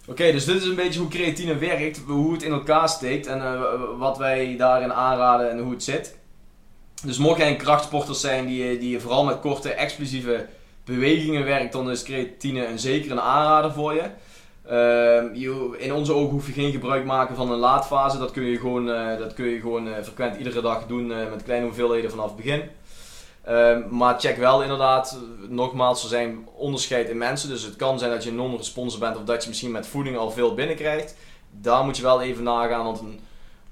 Oké, 0.10 0.32
dus 0.32 0.46
dit 0.46 0.56
is 0.56 0.66
een 0.66 0.76
beetje 0.76 1.00
hoe 1.00 1.10
creatine 1.10 1.58
werkt, 1.58 2.02
hoe 2.08 2.34
het 2.34 2.44
in 2.44 2.52
elkaar 2.52 2.90
steekt 2.90 3.28
en 3.28 3.38
uh, 3.38 3.62
wat 3.98 4.18
wij 4.18 4.56
daarin 4.58 4.94
aanraden 4.94 5.52
en 5.52 5.60
hoe 5.60 5.72
het 5.72 5.84
zit. 5.84 6.18
Dus 7.04 7.18
mocht 7.18 7.38
jij 7.38 7.50
een 7.50 7.58
krachtsporter 7.58 8.16
zijn 8.16 8.46
die, 8.46 8.78
die 8.78 9.00
vooral 9.00 9.26
met 9.26 9.40
korte 9.40 9.74
explosieve 9.74 10.46
bewegingen 10.86 11.46
werkt, 11.46 11.72
dan 11.72 11.92
is 11.92 12.04
creatine 12.04 12.66
een 12.66 12.80
zeker 12.80 13.12
een 13.12 13.22
aanrader 13.22 13.72
voor 13.72 13.94
je. 13.94 14.04
Uh, 14.72 15.82
in 15.82 15.94
onze 15.94 16.14
ogen 16.14 16.32
hoef 16.32 16.48
je 16.48 16.54
geen 16.54 16.72
gebruik 16.72 17.06
maken 17.06 17.36
van 17.36 17.52
een 17.52 17.58
laadfase. 17.58 18.18
Dat 18.18 18.32
kun 18.32 18.44
je 18.44 18.58
gewoon, 18.58 18.90
uh, 18.90 19.18
dat 19.18 19.34
kun 19.34 19.46
je 19.46 19.60
gewoon 19.60 19.88
uh, 19.88 19.94
frequent 20.04 20.38
iedere 20.38 20.62
dag 20.62 20.86
doen 20.88 21.08
met 21.08 21.44
kleine 21.44 21.66
hoeveelheden 21.66 22.10
vanaf 22.10 22.26
het 22.26 22.36
begin. 22.36 22.62
Ehm, 23.48 23.84
maar 23.90 24.20
check 24.20 24.38
wel 24.38 24.62
inderdaad, 24.62 25.20
nogmaals, 25.48 26.04
er 26.04 26.10
zijn 26.10 26.48
onderscheid 26.54 27.10
in 27.10 27.18
mensen. 27.18 27.50
Dus 27.50 27.64
het 27.64 27.76
kan 27.76 28.00
zijn 28.00 28.12
dat 28.12 28.24
je 28.24 28.30
een 28.30 28.36
non-responsor 28.36 29.00
bent 29.00 29.18
of 29.18 29.24
dat 29.24 29.44
je 29.44 29.50
misschien 29.50 29.72
met 29.72 29.88
voeding 29.88 30.18
al 30.18 30.32
veel 30.32 30.54
binnenkrijgt. 30.54 31.16
Daar 31.52 31.84
moet 31.84 31.98
je 31.98 32.04
wel 32.04 32.22
even 32.22 32.44
nagaan, 32.44 32.84
want 32.84 33.00
een, 33.00 33.20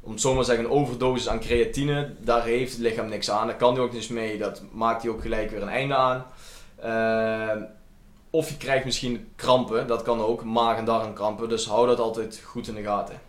om 0.01 0.11
het 0.11 0.21
zomaar 0.21 0.39
te 0.39 0.45
zeggen, 0.45 0.65
een 0.65 0.71
overdosis 0.71 1.29
aan 1.29 1.39
creatine, 1.39 2.13
daar 2.19 2.43
heeft 2.43 2.71
het 2.71 2.81
lichaam 2.81 3.09
niks 3.09 3.29
aan. 3.29 3.47
Daar 3.47 3.55
kan 3.55 3.73
hij 3.73 3.83
ook 3.83 3.93
niks 3.93 4.07
mee, 4.07 4.37
dat 4.37 4.61
maakt 4.71 5.01
hij 5.01 5.11
ook 5.11 5.21
gelijk 5.21 5.51
weer 5.51 5.61
een 5.61 5.69
einde 5.69 5.95
aan. 5.95 6.25
Ehm, 6.75 7.63
of 8.29 8.49
je 8.49 8.57
krijgt 8.57 8.85
misschien 8.85 9.31
krampen, 9.35 9.87
dat 9.87 10.01
kan 10.01 10.21
ook, 10.21 10.43
maag- 10.43 10.77
en 10.77 10.85
darmkrampen. 10.85 11.49
Dus 11.49 11.65
hou 11.65 11.87
dat 11.87 11.99
altijd 11.99 12.41
goed 12.45 12.67
in 12.67 12.75
de 12.75 12.83
gaten. 12.83 13.21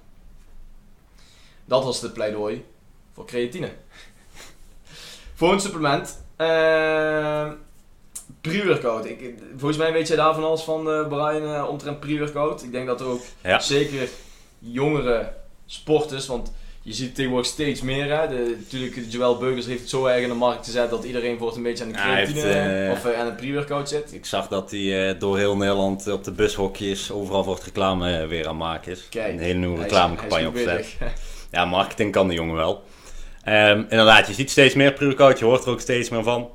Dat 1.64 1.84
was 1.84 2.00
het 2.00 2.12
pleidooi 2.12 2.64
voor 3.12 3.26
creatine. 3.26 3.72
Volgend 5.34 5.62
supplement. 5.62 6.24
Uh, 6.38 7.48
pre-workout. 8.40 9.04
Ik, 9.04 9.34
volgens 9.56 9.76
mij 9.78 9.92
weet 9.92 10.08
jij 10.08 10.16
daarvan 10.16 10.44
alles 10.44 10.62
van 10.62 10.88
uh, 10.88 11.06
Brian 11.08 11.42
uh, 11.42 11.68
omtrent 11.68 12.00
pre-workout. 12.00 12.62
Ik 12.62 12.72
denk 12.72 12.86
dat 12.86 13.00
er 13.00 13.06
ook 13.06 13.22
Ja. 13.42 13.58
zeker 13.58 14.08
jongere 14.58 15.32
sporters, 15.66 16.26
want 16.26 16.52
je 16.82 16.92
ziet 16.92 17.14
tegenwoordig 17.14 17.50
steeds 17.50 17.80
meer. 17.82 18.18
Hè? 18.18 18.28
De, 18.28 18.56
natuurlijk, 18.58 18.96
Joel 19.08 19.38
Beugers 19.38 19.66
heeft 19.66 19.80
het 19.80 19.88
zo 19.90 20.06
erg 20.06 20.22
in 20.22 20.28
de 20.28 20.34
markt 20.34 20.64
gezet 20.64 20.90
dat 20.90 21.04
iedereen 21.04 21.38
wordt 21.38 21.56
een 21.56 21.62
beetje 21.62 21.84
aan 21.84 21.92
de 21.92 21.96
creatine 21.98 22.40
heeft, 22.40 22.86
eh, 22.86 22.90
of 22.90 23.12
eh, 23.12 23.20
aan 23.20 23.26
de 23.26 23.32
pre-workout 23.32 23.88
zit. 23.88 24.12
Ik 24.14 24.24
zag 24.26 24.48
dat 24.48 24.70
hij 24.70 25.08
eh, 25.10 25.20
door 25.20 25.38
heel 25.38 25.56
Nederland 25.56 26.08
op 26.08 26.24
de 26.24 26.32
bushokjes 26.32 27.10
overal 27.12 27.44
voor 27.44 27.54
het 27.54 27.64
reclame 27.64 28.16
eh, 28.18 28.28
weer 28.28 28.42
aan 28.42 28.48
het 28.48 28.58
maken 28.58 28.92
is. 28.92 29.06
Kijk, 29.08 29.32
een 29.32 29.38
hele 29.38 29.58
nieuwe 29.58 29.80
reclamecampagne 29.82 30.50
bezig. 30.50 30.94
Ja, 31.50 31.64
marketing 31.64 32.12
kan 32.12 32.28
de 32.28 32.34
jongen 32.34 32.54
wel. 32.54 32.82
Ehm, 33.46 33.78
inderdaad, 33.78 34.26
je 34.26 34.32
ziet 34.32 34.50
steeds 34.50 34.74
meer 34.74 34.92
pre-workout, 34.92 35.38
je 35.38 35.44
hoort 35.44 35.64
er 35.64 35.70
ook 35.70 35.80
steeds 35.80 36.08
meer 36.08 36.22
van. 36.22 36.50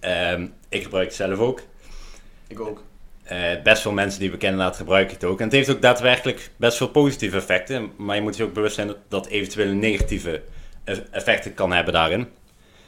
Ehm, 0.00 0.46
ik 0.68 0.82
gebruik 0.82 1.06
het 1.06 1.14
zelf 1.14 1.38
ook. 1.38 1.60
Ik 2.46 2.60
ook. 2.60 2.82
Eh, 3.22 3.62
best 3.62 3.82
veel 3.82 3.92
mensen 3.92 4.20
die 4.20 4.30
we 4.30 4.36
kennen 4.36 4.60
laten 4.60 4.76
gebruiken 4.76 5.14
het 5.14 5.24
ook. 5.24 5.38
En 5.38 5.44
het 5.44 5.52
heeft 5.52 5.70
ook 5.70 5.82
daadwerkelijk 5.82 6.50
best 6.56 6.76
veel 6.76 6.88
positieve 6.88 7.36
effecten. 7.36 7.92
Maar 7.96 8.16
je 8.16 8.22
moet 8.22 8.36
je 8.36 8.42
ook 8.42 8.52
bewust 8.52 8.74
zijn 8.74 8.86
dat 8.86 8.96
dat 9.08 9.26
eventuele 9.26 9.72
negatieve 9.72 10.42
effecten 11.10 11.54
kan 11.54 11.72
hebben 11.72 11.92
daarin. 11.92 12.20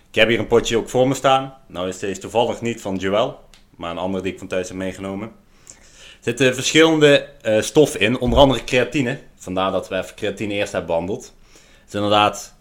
Ik 0.08 0.14
heb 0.14 0.28
hier 0.28 0.38
een 0.38 0.46
potje 0.46 0.76
ook 0.76 0.88
voor 0.88 1.08
me 1.08 1.14
staan. 1.14 1.54
Nou 1.66 1.88
is 1.88 1.98
deze 1.98 2.20
toevallig 2.20 2.60
niet 2.60 2.80
van 2.80 2.96
Joel, 2.96 3.40
maar 3.76 3.90
een 3.90 3.98
andere 3.98 4.22
die 4.22 4.32
ik 4.32 4.38
van 4.38 4.48
thuis 4.48 4.68
heb 4.68 4.76
meegenomen. 4.76 5.28
Er 5.68 5.74
zitten 6.20 6.54
verschillende 6.54 7.28
eh, 7.42 7.60
stoffen 7.60 8.00
in, 8.00 8.18
onder 8.18 8.38
andere 8.38 8.64
creatine. 8.64 9.18
Vandaar 9.36 9.70
dat 9.70 9.88
we 9.88 9.96
even 9.96 10.14
creatine 10.14 10.54
eerst 10.54 10.72
hebben 10.72 10.90
behandeld. 10.90 11.34
Het 11.52 11.88
is 11.88 11.94
inderdaad, 11.94 12.55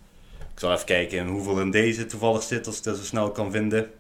ik 0.56 0.62
zal 0.62 0.74
even 0.74 0.86
kijken 0.86 1.28
hoeveel 1.28 1.60
in 1.60 1.72
deze 1.72 2.06
toevallig 2.06 2.44
zit, 2.44 2.68
als 2.68 2.78
ik 2.78 2.84
dat 2.84 2.98
zo 2.98 3.04
snel 3.04 3.32
kan 3.32 3.52
vinden. 3.52 3.92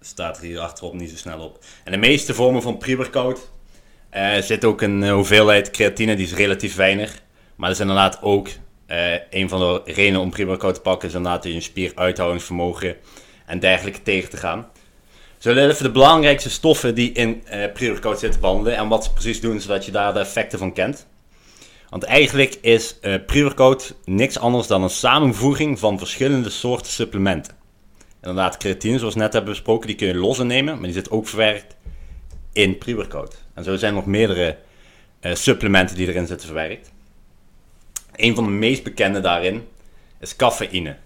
Staat 0.00 0.36
er 0.36 0.42
hier 0.42 0.58
achterop 0.58 0.94
niet 0.94 1.10
zo 1.10 1.16
snel 1.16 1.40
op. 1.40 1.64
En 1.84 1.92
de 1.92 1.98
meeste 1.98 2.34
vormen 2.34 2.62
van 2.62 2.78
pre-workout 2.78 3.50
eh, 4.10 4.36
zit 4.36 4.64
ook 4.64 4.82
een 4.82 5.02
eh, 5.02 5.12
hoeveelheid 5.12 5.70
creatine, 5.70 6.16
die 6.16 6.26
is 6.26 6.34
relatief 6.34 6.74
weinig. 6.74 7.22
Maar 7.56 7.68
dat 7.68 7.76
is 7.76 7.82
inderdaad 7.82 8.22
ook 8.22 8.48
eh, 8.86 9.12
een 9.30 9.48
van 9.48 9.58
de 9.58 9.92
redenen 9.92 10.20
om 10.20 10.30
pre-workout 10.30 10.74
te 10.74 10.80
pakken, 10.80 11.08
is 11.08 11.14
inderdaad 11.14 11.44
je 11.44 11.60
spieruithoudingsvermogen 11.60 12.96
en 13.46 13.58
dergelijke 13.58 14.02
tegen 14.02 14.30
te 14.30 14.36
gaan. 14.36 14.70
Zullen 15.38 15.66
we 15.66 15.72
even 15.72 15.84
de 15.84 15.90
belangrijkste 15.90 16.50
stoffen 16.50 16.94
die 16.94 17.12
in 17.12 17.42
eh 17.46 17.72
pre-workout 17.72 18.18
zitten 18.18 18.40
behandelen 18.40 18.76
en 18.76 18.88
wat 18.88 19.04
ze 19.04 19.12
precies 19.12 19.40
doen, 19.40 19.60
zodat 19.60 19.84
je 19.84 19.92
daar 19.92 20.12
de 20.12 20.20
effecten 20.20 20.58
van 20.58 20.72
kent. 20.72 21.06
Want 21.92 22.04
eigenlijk 22.04 22.58
is 22.60 22.98
pre-workout 23.26 23.94
niks 24.04 24.38
anders 24.38 24.66
dan 24.66 24.82
een 24.82 24.90
samenvoeging 24.90 25.78
van 25.78 25.98
verschillende 25.98 26.50
soorten 26.50 26.92
supplementen. 26.92 27.54
Inderdaad, 28.20 28.56
creatine, 28.56 28.98
zoals 28.98 29.14
we 29.14 29.20
net 29.20 29.32
hebben 29.32 29.50
besproken, 29.50 29.86
die 29.86 29.96
kun 29.96 30.06
je 30.06 30.14
los 30.14 30.38
innemen, 30.38 30.74
maar 30.74 30.84
die 30.84 30.92
zit 30.92 31.10
ook 31.10 31.28
verwerkt 31.28 31.76
in 32.52 32.78
pre-workout. 32.78 33.42
En 33.54 33.64
zo 33.64 33.76
zijn 33.76 33.90
er 33.90 33.98
nog 33.98 34.06
meerdere 34.06 34.58
eh, 35.20 35.34
supplementen 35.34 35.96
die 35.96 36.08
erin 36.08 36.26
zitten 36.26 36.46
verwerkt. 36.46 36.92
Een 38.12 38.34
van 38.34 38.44
de 38.44 38.50
meest 38.50 38.82
bekende 38.82 39.20
daarin 39.20 39.68
is 40.20 40.36
cafeïne. 40.36 40.96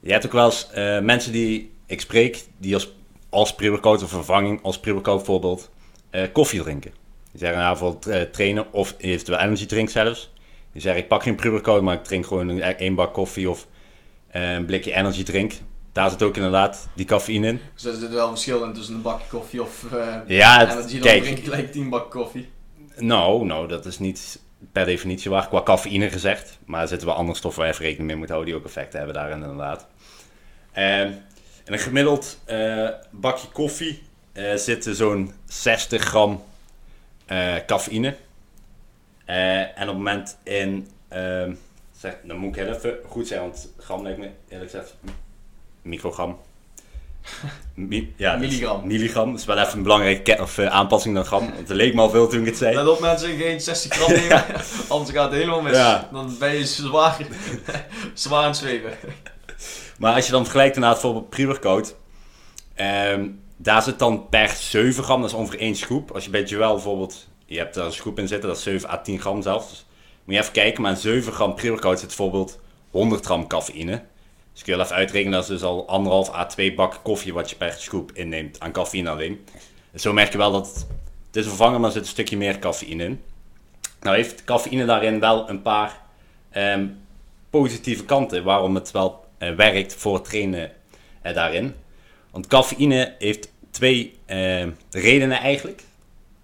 Je 0.00 0.12
hebt 0.12 0.26
ook 0.26 0.32
wel 0.32 0.44
eens 0.44 0.70
eh, 0.70 1.00
mensen 1.00 1.32
die 1.32 1.72
ik 1.86 2.00
spreek, 2.00 2.44
die 2.58 2.74
als, 2.74 2.92
als 3.28 3.54
pre-workout 3.54 4.08
vervanging, 4.08 4.62
als 4.62 4.80
pre-workout 4.80 5.24
voorbeeld, 5.24 5.70
eh, 6.10 6.22
koffie 6.32 6.62
drinken. 6.62 6.99
Die 7.30 7.40
zeggen 7.40 7.58
nou, 7.58 7.76
voor 7.76 7.90
het 7.90 8.06
eh, 8.06 8.20
trainen 8.22 8.72
of 8.72 8.94
eventueel 8.98 9.38
energy 9.38 9.66
drink 9.66 9.90
zelfs. 9.90 10.32
Die 10.72 10.82
zeggen 10.82 11.02
ik 11.02 11.08
pak 11.08 11.22
geen 11.22 11.34
pre-workout, 11.34 11.82
maar 11.82 11.94
ik 11.94 12.04
drink 12.04 12.26
gewoon 12.26 12.48
een, 12.48 12.62
één 12.62 12.94
bak 12.94 13.12
koffie 13.14 13.50
of 13.50 13.66
eh, 14.30 14.52
een 14.52 14.64
blikje 14.64 14.92
energy 14.92 15.22
drink. 15.22 15.52
Daar 15.92 16.10
zit 16.10 16.22
ook 16.22 16.36
inderdaad 16.36 16.88
die 16.94 17.06
cafeïne 17.06 17.46
in. 17.46 17.60
Dus 17.74 17.84
er 17.84 17.94
zit 17.94 18.10
wel 18.10 18.22
een 18.24 18.30
verschil 18.32 18.64
in 18.64 18.72
tussen 18.72 18.94
een 18.94 19.02
bakje 19.02 19.26
koffie 19.28 19.62
of 19.62 19.84
uh, 19.94 20.16
Ja, 20.26 20.58
het- 20.58 20.70
energy. 20.70 20.92
Dan 20.92 21.00
kijk. 21.00 21.22
drink 21.22 21.38
ik 21.38 21.44
gelijk 21.44 21.72
10 21.72 21.88
bak 21.88 22.10
koffie. 22.10 22.48
Nou, 22.96 23.44
nou, 23.46 23.68
dat 23.68 23.86
is 23.86 23.98
niet 23.98 24.40
per 24.72 24.84
definitie 24.84 25.30
waar 25.30 25.48
qua 25.48 25.62
cafeïne 25.62 26.10
gezegd. 26.10 26.58
Maar 26.66 26.82
er 26.82 26.88
zitten 26.88 27.06
wel 27.06 27.16
andere 27.16 27.36
stoffen 27.38 27.58
waar 27.60 27.68
je 27.68 27.74
even 27.74 27.86
rekening 27.86 28.10
mee 28.10 28.18
moet 28.20 28.28
houden 28.28 28.48
die 28.50 28.58
ook 28.60 28.66
effecten 28.66 28.98
hebben 28.98 29.16
daarin 29.16 29.42
inderdaad. 29.42 29.86
Ehm, 30.72 31.06
in 31.64 31.72
een 31.72 31.78
gemiddeld 31.78 32.38
eh, 32.44 32.88
bakje 33.10 33.48
koffie 33.48 34.02
eh 34.32 34.54
zitten 34.54 34.94
zo'n 34.96 35.32
60 35.46 36.02
gram 36.02 36.42
eh, 37.30 37.54
cafeïne. 37.66 38.14
Eh, 39.24 39.58
en 39.60 39.68
op 39.82 39.86
het 39.86 39.96
moment 39.96 40.36
in, 40.42 40.88
ehm, 41.08 41.52
zeg, 41.98 42.16
dan 42.24 42.36
moet 42.36 42.56
ik 42.56 42.62
heel 42.64 42.74
even 42.74 42.94
goed 43.08 43.26
zijn, 43.28 43.40
want 43.40 43.68
gram 43.78 44.02
lijkt 44.02 44.18
me 44.18 44.30
eerlijk 44.48 44.70
gezegd 44.70 44.94
microgram. 45.82 46.38
Mi- 47.74 48.12
ja, 48.16 48.32
dat 48.32 48.42
is- 48.42 48.48
Milligram. 48.48 48.86
Milligram, 48.86 49.30
dat 49.30 49.40
is 49.40 49.46
wel 49.46 49.58
even 49.58 49.76
een 49.76 49.82
belangrijke 49.82 50.22
ke- 50.22 50.42
of, 50.42 50.58
eh, 50.58 50.66
aanpassing 50.66 51.14
dan 51.14 51.24
gram. 51.24 51.44
Want 51.44 51.58
het 51.68 51.68
leek 51.76 51.94
me 51.94 52.00
al 52.00 52.10
veel 52.10 52.28
toen 52.28 52.40
ik 52.40 52.46
het 52.46 52.56
zei. 52.56 52.74
Let 52.76 52.88
op 52.88 53.00
mensen, 53.00 53.36
geen 53.36 53.60
60 53.60 53.92
gram 53.92 54.12
nemen, 54.12 54.44
anders 54.88 55.10
gaat 55.10 55.30
het 55.30 55.38
helemaal 55.40 55.62
mis. 55.62 55.76
Ja. 55.76 56.08
Dan 56.12 56.36
ben 56.38 56.54
je 56.54 56.66
zwaar, 56.66 57.16
zwaar 58.14 58.40
aan 58.42 58.48
het 58.48 58.56
zweven. 58.56 58.92
Maar 59.98 60.14
als 60.14 60.26
je 60.26 60.32
dan 60.32 60.42
vergelijkt 60.42 60.74
inderdaad 60.74 61.00
bijvoorbeeld 61.00 61.30
pre-workout, 61.30 61.96
daar 63.62 63.82
zit 63.82 63.98
dan 63.98 64.28
per 64.28 64.48
7 64.48 65.04
gram, 65.04 65.20
dat 65.20 65.30
is 65.30 65.36
ongeveer 65.36 65.60
één 65.60 65.76
scoop. 65.76 66.10
Als 66.10 66.24
je 66.24 66.30
bij 66.30 66.42
Joel 66.42 66.74
bijvoorbeeld, 66.74 67.28
je 67.46 67.58
hebt 67.58 67.74
daar 67.74 67.86
een 67.86 67.92
scoop 67.92 68.18
in 68.18 68.28
zitten, 68.28 68.48
dat 68.48 68.58
is 68.58 68.62
7 68.62 68.90
à 68.90 69.00
10 69.00 69.20
gram 69.20 69.42
zelfs. 69.42 69.68
Dus 69.68 69.86
moet 70.24 70.34
je 70.34 70.40
even 70.40 70.52
kijken, 70.52 70.82
maar 70.82 70.90
in 70.90 70.96
7 70.96 71.32
gram 71.32 71.54
pre-workout 71.54 71.98
zit 71.98 72.08
bijvoorbeeld 72.08 72.60
100 72.90 73.24
gram 73.24 73.46
cafeïne. 73.46 74.02
Dus 74.52 74.62
kun 74.62 74.76
je 74.76 74.82
even 74.82 74.94
uitrekenen, 74.96 75.32
dat 75.32 75.42
is 75.42 75.48
dus 75.48 75.62
al 75.62 75.88
anderhalf 75.88 76.34
à 76.34 76.46
2 76.46 76.74
bakken 76.74 77.02
koffie 77.02 77.34
wat 77.34 77.50
je 77.50 77.56
per 77.56 77.72
scoop 77.72 78.12
inneemt 78.12 78.60
aan 78.60 78.72
cafeïne 78.72 79.10
alleen. 79.10 79.44
Dus 79.92 80.02
zo 80.02 80.12
merk 80.12 80.32
je 80.32 80.38
wel 80.38 80.52
dat 80.52 80.66
het, 80.66 80.86
het 81.26 81.36
is 81.36 81.44
een 81.44 81.50
vervanger, 81.50 81.80
maar 81.80 81.88
er 81.88 81.94
zit 81.94 82.02
een 82.02 82.08
stukje 82.08 82.36
meer 82.36 82.58
cafeïne 82.58 83.04
in. 83.04 83.22
Nou 84.00 84.16
heeft 84.16 84.44
cafeïne 84.44 84.84
daarin 84.84 85.20
wel 85.20 85.48
een 85.48 85.62
paar 85.62 86.00
ehm, 86.50 86.86
positieve 87.50 88.04
kanten 88.04 88.44
waarom 88.44 88.74
het 88.74 88.90
wel 88.90 89.24
eh, 89.38 89.54
werkt 89.54 89.94
voor 89.94 90.22
trainen 90.22 90.72
eh, 91.22 91.34
daarin. 91.34 91.74
Want 92.30 92.46
cafeïne 92.46 93.14
heeft 93.18 93.52
twee 93.70 94.18
eh, 94.26 94.66
redenen 94.90 95.38
eigenlijk. 95.38 95.82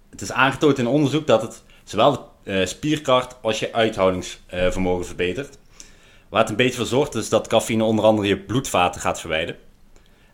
Het 0.09 0.21
is 0.21 0.31
aangetoond 0.31 0.77
in 0.77 0.87
onderzoek 0.87 1.27
dat 1.27 1.41
het 1.41 1.63
zowel 1.83 2.31
de 2.43 2.51
eh, 2.51 2.65
spierkracht 2.65 3.35
als 3.41 3.59
je 3.59 3.73
uithoudingsvermogen 3.73 5.05
verbetert. 5.05 5.57
Waar 6.29 6.41
het 6.41 6.49
een 6.49 6.55
beetje 6.55 6.77
voor 6.77 6.85
zorgt 6.85 7.15
is 7.15 7.29
dat 7.29 7.47
cafeïne 7.47 7.83
onder 7.83 8.05
andere 8.05 8.27
je 8.27 8.37
bloedvaten 8.37 9.01
gaat 9.01 9.19
verwijden. 9.19 9.55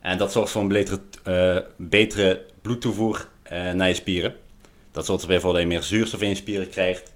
En 0.01 0.17
dat 0.17 0.31
zorgt 0.31 0.51
voor 0.51 0.61
een 0.61 0.67
betere, 0.67 0.99
eh, 1.23 1.57
betere 1.77 2.45
bloedtoevoer 2.61 3.31
naar 3.73 3.87
je 3.87 3.93
spieren. 3.93 4.35
Dat 4.91 5.05
zorgt 5.05 5.23
er 5.23 5.29
weer 5.29 5.39
voor 5.39 5.51
dat 5.51 5.61
je 5.61 5.67
meer 5.67 5.83
zuurstof 5.83 6.21
in 6.21 6.29
je 6.29 6.35
spieren 6.35 6.69
krijgt. 6.69 7.13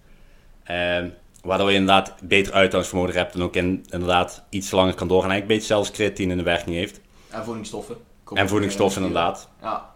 Waardoor 1.42 1.70
je 1.70 1.78
inderdaad 1.78 2.14
beter 2.22 2.54
uithoudingsvermogen 2.54 3.16
hebt 3.16 3.34
en 3.34 3.42
ook 3.42 3.56
in, 3.56 3.86
inderdaad 3.90 4.44
iets 4.50 4.72
langer 4.72 4.94
kan 4.94 5.08
doorgaan. 5.08 5.32
Eigenlijk 5.32 5.52
een 5.52 5.68
beetje 5.68 5.74
zelfs 5.76 5.92
creatine 5.92 6.32
in 6.32 6.38
de 6.38 6.44
werking 6.44 6.76
heeft. 6.76 7.00
En 7.30 7.44
voedingsstoffen. 7.44 7.98
En 8.34 8.50
voedingsstoffen 8.50 9.02
inderdaad. 9.02 9.50
Ja. 9.62 9.96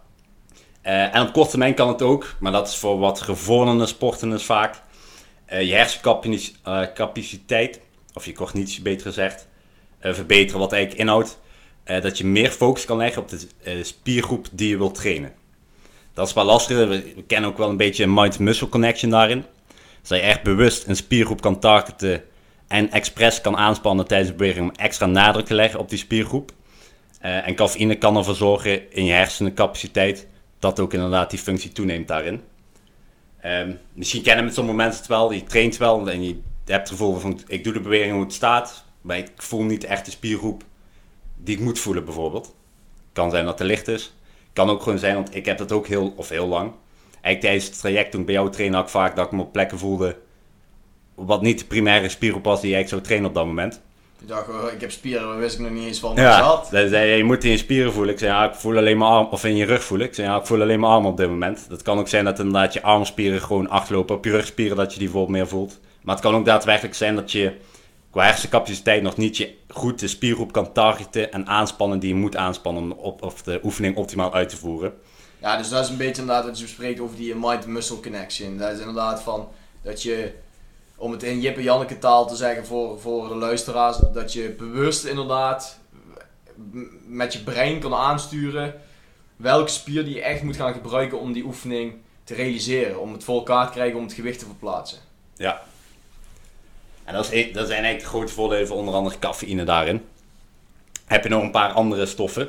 Eh, 0.82 1.14
en 1.14 1.22
op 1.22 1.32
korte 1.32 1.50
termijn 1.50 1.74
kan 1.74 1.88
het 1.88 2.02
ook, 2.02 2.34
maar 2.40 2.52
dat 2.52 2.68
is 2.68 2.76
voor 2.76 2.98
wat 2.98 3.20
gevorderde 3.20 3.86
sporters 3.86 4.44
vaak. 4.44 4.80
eh, 5.46 5.62
je 5.68 5.74
hersencapaciteit, 5.74 7.80
of 8.14 8.26
je 8.26 8.32
cognitie 8.32 8.82
beter 8.82 9.06
gezegd, 9.06 9.48
eh, 9.98 10.12
verbeteren. 10.12 10.60
Wat 10.60 10.72
eigenlijk 10.72 11.02
inhoudt 11.02 11.40
eh, 11.84 12.02
dat 12.02 12.18
je 12.18 12.26
meer 12.26 12.50
focus 12.50 12.84
kan 12.84 12.96
leggen 12.96 13.22
op 13.22 13.28
de 13.28 13.46
eh, 13.62 13.74
spiergroep 13.82 14.46
die 14.52 14.68
je 14.68 14.76
wilt 14.76 14.94
trainen. 14.94 15.32
Dat 16.14 16.28
is 16.28 16.34
wel 16.34 16.44
lastig. 16.44 16.76
We, 16.76 17.12
we 17.16 17.22
kennen 17.26 17.50
ook 17.50 17.58
wel 17.58 17.68
een 17.68 17.76
beetje 17.76 18.04
een 18.04 18.14
mind-muscle 18.14 18.68
connection 18.68 19.10
daarin. 19.10 19.44
Dus 20.00 20.08
dat 20.08 20.18
je 20.18 20.24
echt 20.24 20.42
bewust 20.42 20.86
een 20.86 20.96
spiergroep 20.96 21.40
kan 21.40 21.58
targeten 21.58 22.22
en 22.68 22.90
expres 22.90 23.40
kan 23.40 23.56
aanspannen 23.56 24.06
tijdens 24.06 24.30
de 24.30 24.36
beweging 24.36 24.70
om 24.70 24.76
extra 24.76 25.06
nadruk 25.06 25.46
te 25.46 25.54
leggen 25.54 25.80
op 25.80 25.88
die 25.88 25.98
spiergroep. 25.98 26.52
Eh, 27.22 27.46
en 27.46 27.54
cafeïne 27.54 27.98
kan 27.98 28.16
ervoor 28.16 28.34
zorgen 28.34 28.92
in 28.92 29.04
je 29.04 29.12
hersencapaciteit 29.12 30.26
dat 30.58 30.80
ook 30.80 30.92
inderdaad 30.92 31.30
die 31.30 31.38
functie 31.38 31.72
toeneemt 31.72 32.08
daarin. 32.08 32.42
Ehm, 33.40 33.72
misschien 33.92 34.22
kennen 34.22 34.44
met 34.44 34.54
sommige 34.54 34.76
mensen 34.76 34.98
het 34.98 35.08
wel, 35.08 35.32
je 35.32 35.44
traint 35.44 35.76
wel 35.76 36.10
en 36.10 36.24
je 36.24 36.40
hebt 36.64 36.88
het 36.88 36.88
gevoel 36.88 37.16
van 37.16 37.40
ik 37.46 37.64
doe 37.64 37.72
de 37.72 37.80
beweging 37.80 38.12
hoe 38.12 38.22
het 38.22 38.32
staat, 38.32 38.84
maar 39.00 39.18
ik 39.18 39.30
voel 39.36 39.62
niet 39.62 39.84
echt 39.84 40.04
de 40.04 40.10
spiergroep 40.10 40.64
die 41.36 41.56
ik 41.56 41.62
moet 41.62 41.78
voelen 41.78 42.04
bijvoorbeeld. 42.04 42.54
Kan 43.12 43.30
zijn 43.30 43.44
dat 43.44 43.58
het 43.58 43.68
te 43.68 43.74
licht 43.74 43.88
is. 43.88 44.14
Kan 44.52 44.70
ook 44.70 44.82
gewoon 44.82 44.98
zijn, 44.98 45.14
want 45.14 45.34
ik 45.34 45.44
heb 45.46 45.58
dat 45.58 45.72
ook 45.72 45.86
heel, 45.86 46.12
of 46.16 46.28
heel 46.28 46.46
lang. 46.46 46.72
Eigenlijk 47.10 47.40
tijdens 47.40 47.64
het 47.64 47.78
traject 47.78 48.10
toen 48.10 48.20
ik 48.20 48.26
bij 48.26 48.34
jou 48.34 48.50
trainde 48.50 48.76
had 48.76 48.84
ik 48.84 48.90
vaak 48.90 49.16
dat 49.16 49.26
ik 49.26 49.32
me 49.32 49.42
op 49.42 49.52
plekken 49.52 49.78
voelde 49.78 50.16
wat 51.14 51.42
niet 51.42 51.58
de 51.58 51.64
primaire 51.64 52.08
spiergroep 52.08 52.44
was 52.44 52.60
die 52.60 52.78
ik 52.78 52.88
zou 52.88 53.00
trainen 53.00 53.28
op 53.28 53.34
dat 53.34 53.46
moment. 53.46 53.80
Ik 54.22 54.28
dacht, 54.28 54.48
oh, 54.48 54.72
ik 54.72 54.80
heb 54.80 54.90
spieren, 54.90 55.28
maar 55.28 55.38
wist 55.38 55.54
ik 55.54 55.60
nog 55.60 55.70
niet 55.70 55.86
eens 55.86 55.98
van 55.98 56.08
wat 56.10 56.18
Ja, 56.18 56.38
zat. 56.38 56.70
hij 56.70 56.88
zei, 56.88 57.16
je 57.16 57.24
moet 57.24 57.44
in 57.44 57.50
je 57.50 57.56
spieren 57.56 57.92
voelen. 57.92 58.12
Ik 58.12 58.18
zei, 58.18 58.30
ja, 58.32 58.44
ik 58.48 58.54
voel 58.54 58.76
alleen 58.76 58.98
mijn 58.98 59.10
arm, 59.10 59.26
of 59.30 59.44
in 59.44 59.56
je 59.56 59.64
rug 59.64 59.84
voelen. 59.84 60.06
Ik 60.06 60.14
zei, 60.14 60.28
ja, 60.28 60.38
ik 60.38 60.46
voel 60.46 60.60
alleen 60.60 60.80
mijn 60.80 60.92
arm 60.92 61.06
op 61.06 61.16
dit 61.16 61.28
moment. 61.28 61.66
Dat 61.68 61.82
kan 61.82 61.98
ook 61.98 62.08
zijn 62.08 62.24
dat 62.24 62.38
inderdaad 62.38 62.72
je 62.72 62.82
armspieren 62.82 63.40
gewoon 63.42 63.68
achterlopen 63.68 64.16
op 64.16 64.24
je 64.24 64.30
rugspieren, 64.30 64.76
dat 64.76 64.92
je 64.92 64.98
die 64.98 65.08
bijvoorbeeld 65.08 65.36
meer 65.38 65.48
voelt. 65.48 65.78
Maar 66.02 66.14
het 66.14 66.24
kan 66.24 66.34
ook 66.34 66.44
daadwerkelijk 66.44 66.94
zijn 66.94 67.14
dat 67.14 67.32
je 67.32 67.52
qua 68.10 68.24
hersencapaciteit 68.24 69.02
nog 69.02 69.16
niet 69.16 69.36
je 69.36 69.54
goed 69.68 69.98
de 69.98 70.08
spiergroep 70.08 70.52
kan 70.52 70.72
targeten 70.72 71.32
en 71.32 71.46
aanspannen 71.46 71.98
die 71.98 72.08
je 72.08 72.14
moet 72.14 72.36
aanspannen 72.36 72.82
om 72.82 72.92
op, 72.92 73.22
of 73.22 73.42
de 73.42 73.60
oefening 73.62 73.96
optimaal 73.96 74.34
uit 74.34 74.48
te 74.48 74.56
voeren. 74.56 74.92
Ja, 75.38 75.56
dus 75.56 75.68
dat 75.68 75.84
is 75.84 75.90
een 75.90 75.96
beetje 75.96 76.20
inderdaad 76.22 76.44
wat 76.44 76.56
je 76.58 76.64
bespreekt 76.64 77.00
over 77.00 77.16
die 77.16 77.34
mind-muscle 77.34 78.00
connection. 78.00 78.58
Dat 78.58 78.72
is 78.72 78.78
inderdaad 78.78 79.22
van 79.22 79.48
dat 79.82 80.02
je, 80.02 80.32
om 81.02 81.12
het 81.12 81.22
in 81.22 81.40
Jip 81.40 81.56
en 81.56 81.62
Janneke 81.62 81.98
taal 81.98 82.28
te 82.28 82.36
zeggen 82.36 82.66
voor, 82.66 83.00
voor 83.00 83.28
de 83.28 83.34
luisteraars, 83.34 83.98
dat 84.12 84.32
je 84.32 84.54
bewust 84.58 85.04
inderdaad 85.04 85.78
met 87.06 87.32
je 87.32 87.42
brein 87.42 87.80
kan 87.80 87.94
aansturen 87.94 88.80
welke 89.36 89.70
spier 89.70 90.04
die 90.04 90.14
je 90.14 90.22
echt 90.22 90.42
moet 90.42 90.56
gaan 90.56 90.72
gebruiken 90.72 91.20
om 91.20 91.32
die 91.32 91.44
oefening 91.44 91.94
te 92.24 92.34
realiseren. 92.34 93.00
Om 93.00 93.12
het 93.12 93.24
voor 93.24 93.36
elkaar 93.36 93.66
te 93.66 93.72
krijgen 93.72 93.98
om 93.98 94.04
het 94.04 94.12
gewicht 94.12 94.38
te 94.38 94.44
verplaatsen. 94.44 94.98
Ja. 95.36 95.62
En 97.04 97.14
dat, 97.14 97.24
is, 97.24 97.30
e- 97.30 97.52
dat 97.52 97.66
zijn 97.66 97.82
eigenlijk 97.84 98.00
de 98.00 98.18
grote 98.18 98.32
voordelen 98.32 98.66
van 98.66 98.76
onder 98.76 98.94
andere 98.94 99.18
cafeïne 99.18 99.64
daarin. 99.64 100.04
Heb 101.06 101.22
je 101.22 101.28
nog 101.28 101.42
een 101.42 101.50
paar 101.50 101.72
andere 101.72 102.06
stoffen. 102.06 102.48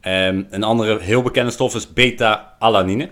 Ehm, 0.00 0.42
een 0.50 0.62
andere 0.62 1.00
heel 1.00 1.22
bekende 1.22 1.50
stof 1.50 1.74
is 1.74 1.92
beta-alanine. 1.92 3.10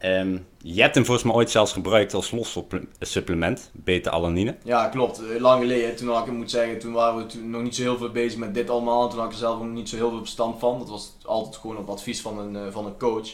Ehm, 0.00 0.38
je 0.58 0.82
hebt 0.82 0.94
hem 0.94 1.04
volgens 1.04 1.26
mij 1.26 1.34
ooit 1.34 1.50
zelfs 1.50 1.72
gebruikt 1.72 2.14
als 2.14 2.30
los 2.30 2.52
supple- 2.52 2.86
supplement, 3.00 3.70
beta-alanine. 3.72 4.56
Ja, 4.64 4.88
klopt. 4.88 5.22
Eh, 5.22 5.40
Lang 5.40 5.60
geleden, 5.60 5.96
toen 5.96 6.08
had 6.08 6.26
ik 6.26 6.32
moet 6.32 6.50
zeggen, 6.50 6.78
toen 6.78 6.92
waren 6.92 7.16
we 7.16 7.26
toen 7.26 7.50
nog 7.50 7.62
niet 7.62 7.74
zo 7.74 7.82
heel 7.82 7.98
veel 7.98 8.10
bezig 8.10 8.38
met 8.38 8.54
dit 8.54 8.70
allemaal. 8.70 9.08
Toen 9.08 9.18
had 9.18 9.26
ik 9.26 9.32
er 9.32 9.38
zelf 9.38 9.58
ook 9.60 9.66
niet 9.66 9.88
zo 9.88 9.96
heel 9.96 10.10
veel 10.10 10.20
bestand 10.20 10.58
van. 10.58 10.78
Dat 10.78 10.88
was 10.88 11.12
altijd 11.24 11.56
gewoon 11.56 11.76
op 11.76 11.88
advies 11.88 12.20
van 12.20 12.38
een, 12.38 12.56
eh, 12.56 12.62
van 12.72 12.86
een 12.86 12.96
coach. 12.98 13.28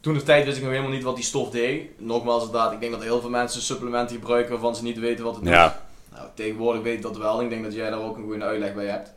Toen 0.00 0.14
de 0.14 0.22
tijd 0.22 0.44
wist 0.44 0.56
ik 0.56 0.62
nog 0.62 0.72
helemaal 0.72 0.92
niet 0.92 1.02
wat 1.02 1.14
die 1.16 1.24
stof 1.24 1.50
deed. 1.50 2.00
Nogmaals, 2.00 2.44
inderdaad, 2.44 2.72
ik 2.72 2.80
denk 2.80 2.92
dat 2.92 3.02
heel 3.02 3.20
veel 3.20 3.30
mensen 3.30 3.62
supplementen 3.62 4.16
gebruiken 4.16 4.50
waarvan 4.52 4.76
ze 4.76 4.82
niet 4.82 4.98
weten 4.98 5.24
wat 5.24 5.34
het 5.34 5.44
doet. 5.44 5.52
Ja, 5.52 5.82
Nou, 6.12 6.28
tegenwoordig 6.34 6.82
weet 6.82 6.94
ik 6.96 7.02
dat 7.02 7.16
wel. 7.16 7.42
Ik 7.42 7.50
denk 7.50 7.64
dat 7.64 7.74
jij 7.74 7.90
daar 7.90 8.02
ook 8.02 8.16
een 8.16 8.24
goede 8.24 8.44
uitleg 8.44 8.74
bij 8.74 8.86
hebt. 8.86 9.12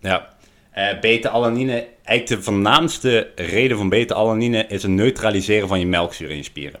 ja. 0.00 0.36
Eh, 0.78 1.00
beta-alanine, 1.00 1.86
eigenlijk 2.04 2.26
de 2.26 2.42
voornaamste 2.42 3.30
reden 3.34 3.76
van 3.76 3.88
beta-alanine 3.88 4.66
is 4.66 4.82
het 4.82 4.90
neutraliseren 4.90 5.68
van 5.68 5.78
je 5.78 5.86
melkzuur 5.86 6.30
in 6.30 6.36
je 6.36 6.42
spieren. 6.42 6.80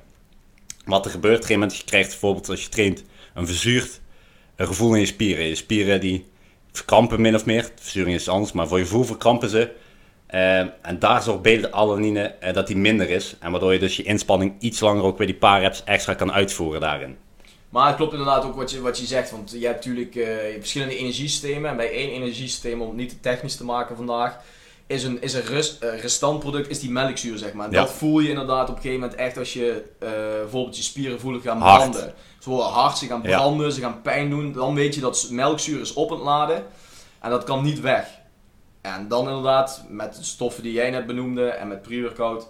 Wat 0.84 1.04
er 1.04 1.10
gebeurt 1.10 1.34
op 1.34 1.40
een 1.40 1.46
gegeven 1.46 1.60
moment, 1.60 1.78
je 1.78 1.84
krijgt 1.84 2.08
bijvoorbeeld 2.08 2.48
als 2.48 2.62
je 2.62 2.68
traint 2.68 3.04
een 3.34 3.46
verzuurd 3.46 4.00
gevoel 4.56 4.94
in 4.94 5.00
je 5.00 5.06
spieren. 5.06 5.44
Je 5.44 5.54
spieren 5.54 6.00
die 6.00 6.26
verkrampen 6.72 7.20
min 7.20 7.34
of 7.34 7.44
meer, 7.44 7.70
verzuring 7.74 8.14
is 8.14 8.28
anders, 8.28 8.52
maar 8.52 8.68
voor 8.68 8.78
je 8.78 8.84
gevoel 8.84 9.04
verkrampen 9.04 9.48
ze. 9.48 9.70
Eh, 10.26 10.58
en 10.58 10.98
daar 10.98 11.22
zorgt 11.22 11.42
beta-alanine 11.42 12.22
eh, 12.22 12.54
dat 12.54 12.66
die 12.66 12.76
minder 12.76 13.10
is. 13.10 13.36
En 13.40 13.50
waardoor 13.50 13.72
je 13.72 13.78
dus 13.78 13.96
je 13.96 14.02
inspanning 14.02 14.54
iets 14.58 14.80
langer 14.80 15.02
ook 15.02 15.18
weer 15.18 15.26
die 15.26 15.36
paar 15.36 15.60
reps 15.60 15.84
extra 15.84 16.14
kan 16.14 16.32
uitvoeren 16.32 16.80
daarin. 16.80 17.16
Maar 17.68 17.86
het 17.86 17.96
klopt 17.96 18.12
inderdaad 18.12 18.44
ook 18.44 18.56
wat 18.56 18.70
je, 18.70 18.80
wat 18.80 18.98
je 18.98 19.06
zegt, 19.06 19.30
want 19.30 19.50
je 19.58 19.66
hebt 19.66 19.84
natuurlijk 19.86 20.14
eh, 20.16 20.26
verschillende 20.58 20.96
energiesystemen. 20.96 21.70
En 21.70 21.76
bij 21.76 21.90
één 21.92 22.10
energiesysteem, 22.10 22.80
om 22.80 22.88
het 22.88 22.96
niet 22.96 23.08
te 23.08 23.20
technisch 23.20 23.56
te 23.56 23.64
maken 23.64 23.96
vandaag, 23.96 24.38
is 24.86 25.04
een, 25.04 25.22
is 25.22 25.34
een 25.34 25.42
rust, 25.44 25.82
eh, 25.82 26.00
restantproduct 26.00 26.68
is 26.70 26.80
die 26.80 26.90
melkzuur, 26.90 27.38
zeg 27.38 27.52
maar. 27.52 27.66
En 27.66 27.72
Ja. 27.72 27.80
dat 27.80 27.90
voel 27.90 28.18
je 28.20 28.28
inderdaad 28.28 28.68
op 28.68 28.76
een 28.76 28.82
gegeven 28.82 29.00
moment 29.00 29.18
echt 29.18 29.38
als 29.38 29.52
je 29.52 29.82
eh, 29.98 30.08
bijvoorbeeld 30.40 30.76
je 30.76 30.82
spieren 30.82 31.20
voelen 31.20 31.40
gaan 31.40 31.60
Hard. 31.60 31.78
branden. 31.90 32.14
Ze 32.38 32.48
worden 32.50 32.66
hard, 32.72 32.98
ze 32.98 33.06
gaan 33.06 33.20
Ja. 33.22 33.36
branden, 33.36 33.72
ze 33.72 33.80
gaan 33.80 34.02
pijn 34.02 34.30
doen. 34.30 34.52
Dan 34.52 34.74
weet 34.74 34.94
je 34.94 35.00
dat 35.00 35.28
melkzuur 35.30 35.80
is 35.80 35.92
op 35.94 36.10
het 36.10 36.18
laden 36.20 36.64
en 37.20 37.30
dat 37.30 37.44
kan 37.44 37.64
niet 37.64 37.80
weg. 37.80 38.06
En 38.80 39.08
dan 39.08 39.28
inderdaad, 39.28 39.84
met 39.88 40.16
de 40.16 40.22
stoffen 40.24 40.62
die 40.62 40.72
jij 40.72 40.90
net 40.90 41.06
benoemde 41.06 41.48
en 41.48 41.68
met 41.68 41.82
pre-workout, 41.82 42.46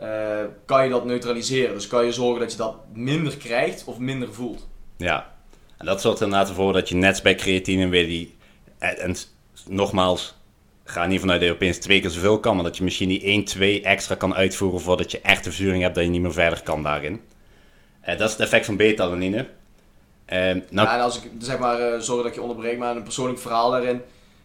eh, 0.00 0.44
kan 0.66 0.84
je 0.84 0.90
dat 0.90 1.04
neutraliseren. 1.04 1.74
Dus 1.74 1.86
kan 1.86 2.04
je 2.04 2.12
zorgen 2.12 2.40
dat 2.40 2.52
je 2.52 2.58
dat 2.58 2.76
minder 2.92 3.36
krijgt 3.36 3.84
of 3.84 3.98
minder 3.98 4.34
voelt. 4.34 4.68
Ja, 4.96 5.32
en 5.78 5.86
dat 5.86 6.00
zorgt 6.00 6.18
er 6.18 6.24
inderdaad 6.24 6.48
ervoor 6.48 6.72
dat 6.72 6.88
je 6.88 6.94
net 6.94 7.22
bij 7.22 7.34
creatine 7.34 7.88
weer 7.88 8.06
die... 8.06 8.36
En, 8.78 9.16
nogmaals, 9.66 10.34
ga 10.84 11.06
niet 11.06 11.20
vanuit 11.20 11.40
dat 11.40 11.48
je 11.48 11.54
opeens 11.54 11.78
twee 11.78 12.00
keer 12.00 12.10
zoveel 12.10 12.40
kan, 12.40 12.54
maar 12.54 12.64
dat 12.64 12.76
je 12.76 12.84
misschien 12.84 13.08
die 13.08 13.22
1, 13.22 13.44
2 13.44 13.82
extra 13.82 14.14
kan 14.14 14.34
uitvoeren 14.34 14.80
voordat 14.80 15.10
je 15.10 15.20
echt 15.20 15.44
de 15.44 15.50
verzuring 15.50 15.82
hebt 15.82 15.94
dat 15.94 16.04
je 16.04 16.10
niet 16.10 16.22
meer 16.22 16.32
verder 16.32 16.62
kan 16.62 16.82
daarin. 16.82 17.20
Eh, 18.00 18.18
dat 18.18 18.26
is 18.26 18.32
het 18.32 18.42
effect 18.42 18.66
van 18.66 18.76
beta-alanine. 18.76 19.46
Eh, 20.24 20.38
nou, 20.38 20.88
Ja, 20.88 20.94
en 20.94 21.00
als 21.00 21.22
ik 21.22 21.30
zeg 21.38 21.58
maar, 21.58 22.02
sorry 22.02 22.22
dat 22.22 22.30
ik 22.30 22.34
je 22.34 22.42
onderbreek, 22.42 22.78
maar 22.78 22.96
een 22.96 23.02
persoonlijk 23.02 23.38
verhaal 23.38 23.70
daarin 23.70 24.02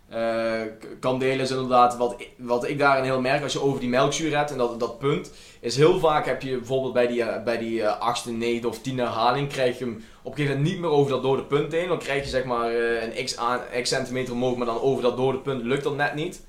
eh, 0.10 0.62
kan 1.00 1.20
delen 1.20 1.40
is 1.40 1.52
inderdaad 1.52 1.98
wat, 1.98 2.16
wat 2.38 2.68
ik 2.68 2.80
daarin 2.80 3.04
heel 3.04 3.22
merk 3.22 3.44
als 3.44 3.54
je 3.54 3.62
over 3.62 3.80
die 3.80 3.90
melkzuur 3.90 4.38
hebt 4.38 4.52
en 4.52 4.58
dat, 4.58 4.80
dat 4.80 5.00
punt 5.00 5.32
is 5.60 5.76
heel 5.76 6.00
vaak 6.00 6.26
heb 6.26 6.42
je 6.42 6.58
bijvoorbeeld 6.58 6.94
bij 6.94 7.08
die, 7.08 7.24
eh, 7.24 7.44
bij 7.44 7.58
die 7.58 7.84
eh, 7.84 8.00
achtste, 8.00 8.60
of 8.64 8.80
tiende 8.80 9.02
herhaling 9.02 9.48
krijg 9.50 9.78
je 9.80 9.86
hem 9.86 10.04
op 10.24 10.32
een 10.32 10.38
gegeven 10.38 10.58
moment 10.58 10.74
niet 10.74 10.82
meer 10.82 10.92
over 10.92 11.12
dat 11.12 11.24
dode 11.24 11.44
punt 11.44 11.72
heen. 11.72 11.88
Dan 11.88 11.98
krijg 11.98 12.24
je 12.24 12.30
zeg 12.30 12.44
maar 12.44 12.74
een 12.74 13.26
x, 13.26 13.38
aan, 13.38 13.60
x 13.82 13.90
centimeter 13.90 14.34
omhoog, 14.34 14.58
maar 14.58 14.66
dan 14.66 14.82
over 14.82 15.04
dat 15.04 15.18
dode 15.18 15.38
punt 15.38 15.64
lukt 15.64 15.84
dat 15.84 15.96
net 15.96 16.14
niet. 16.14 16.46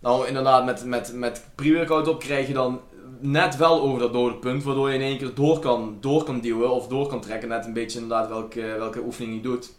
Nou 0.00 0.26
inderdaad 0.26 0.64
met, 0.64 0.84
met, 0.84 1.12
met 1.14 1.44
pre-workout 1.54 2.08
op 2.08 2.20
krijg 2.20 2.46
je 2.46 2.52
dan 2.52 2.80
net 3.20 3.56
wel 3.56 3.80
over 3.80 4.00
dat 4.00 4.12
dode 4.12 4.34
punt, 4.34 4.62
waardoor 4.62 4.88
je 4.88 4.94
in 4.94 5.00
één 5.00 5.18
keer 5.18 5.34
door 5.34 5.58
kan, 5.58 5.96
door 6.00 6.24
kan 6.24 6.40
duwen 6.40 6.70
of 6.70 6.86
door 6.86 7.06
kan 7.06 7.20
trekken. 7.20 7.48
Net 7.48 7.66
een 7.66 7.72
beetje 7.72 8.00
inderdaad 8.00 8.28
welke, 8.28 8.60
welke 8.60 9.00
oefening 9.00 9.34
je 9.34 9.40
doet. 9.40 9.72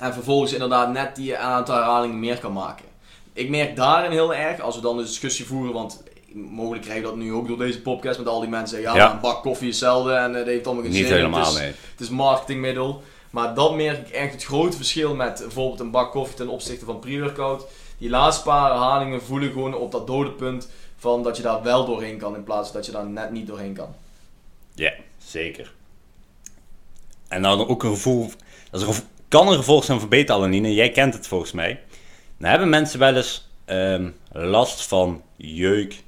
En 0.00 0.12
vervolgens 0.12 0.52
inderdaad 0.52 0.92
net 0.92 1.16
die 1.16 1.36
aantal 1.36 1.74
herhalingen 1.74 2.18
meer 2.20 2.38
kan 2.38 2.52
maken. 2.52 2.84
Ik 3.32 3.48
merk 3.48 3.76
daarin 3.76 4.10
heel 4.10 4.34
erg, 4.34 4.60
als 4.60 4.74
we 4.76 4.80
dan 4.80 4.98
een 4.98 5.04
discussie 5.04 5.46
voeren, 5.46 5.72
want 5.72 6.02
mogelijk 6.32 6.82
krijg 6.82 6.98
je 6.98 7.04
dat 7.04 7.16
nu 7.16 7.32
ook 7.32 7.48
door 7.48 7.58
deze 7.58 7.80
podcast 7.82 8.18
met 8.18 8.28
al 8.28 8.40
die 8.40 8.48
mensen 8.48 8.80
ja, 8.80 8.94
Ja. 8.94 9.12
een 9.12 9.20
bak 9.20 9.42
koffie 9.42 9.68
is 9.68 9.80
hetzelfde 9.80 10.12
en 10.12 10.30
eh, 10.30 10.36
dat 10.38 10.46
heeft 10.46 10.66
allemaal 10.66 10.84
geen 10.84 10.92
niet 10.92 11.06
zin. 11.06 11.14
helemaal, 11.14 11.40
Het 11.40 11.48
is, 11.48 11.58
nee. 11.58 11.66
het 11.90 12.00
is 12.00 12.08
marketingmiddel. 12.08 13.02
Maar 13.30 13.54
dat 13.54 13.74
merk 13.74 14.06
ik 14.08 14.14
echt 14.14 14.32
het 14.32 14.44
grote 14.44 14.76
verschil 14.76 15.14
met 15.14 15.38
bijvoorbeeld 15.38 15.80
een 15.80 15.90
bak 15.90 16.10
koffie 16.12 16.36
ten 16.36 16.48
opzichte 16.48 16.84
van 16.84 16.98
pre-workout. 16.98 17.64
Die 17.98 18.10
laatste 18.10 18.42
paar 18.42 18.70
herhalingen 18.70 19.22
voelen 19.22 19.52
gewoon 19.52 19.74
op 19.74 19.92
dat 19.92 20.06
dode 20.06 20.30
punt 20.30 20.68
van 20.96 21.22
dat 21.22 21.36
je 21.36 21.42
daar 21.42 21.62
wel 21.62 21.84
doorheen 21.86 22.18
kan 22.18 22.34
in 22.34 22.44
plaats 22.44 22.68
van 22.68 22.76
dat 22.76 22.86
je 22.86 22.92
daar 22.92 23.06
net 23.06 23.30
niet 23.30 23.46
doorheen 23.46 23.74
kan. 23.74 23.94
Ja, 24.74 24.92
zeker. 25.24 25.72
En 27.28 27.40
nou 27.40 27.58
dan 27.58 27.68
ook 27.68 27.82
een 27.82 27.90
gevoel, 27.90 28.26
dat 28.70 28.80
is 28.80 28.86
een 28.86 28.94
gevo- 28.94 29.06
kan 29.28 29.48
een 29.48 29.54
gevolg 29.56 29.84
zijn 29.84 30.00
van 30.00 30.08
beta-alanine. 30.08 30.74
Jij 30.74 30.90
kent 30.90 31.14
het 31.14 31.26
volgens 31.26 31.52
mij. 31.52 31.80
Dan 32.38 32.50
hebben 32.50 32.68
mensen 32.68 32.98
wel 32.98 33.16
eens 33.16 33.48
ehm, 33.64 34.08
last 34.32 34.86
van 34.86 35.22
jeuk, 35.36 36.02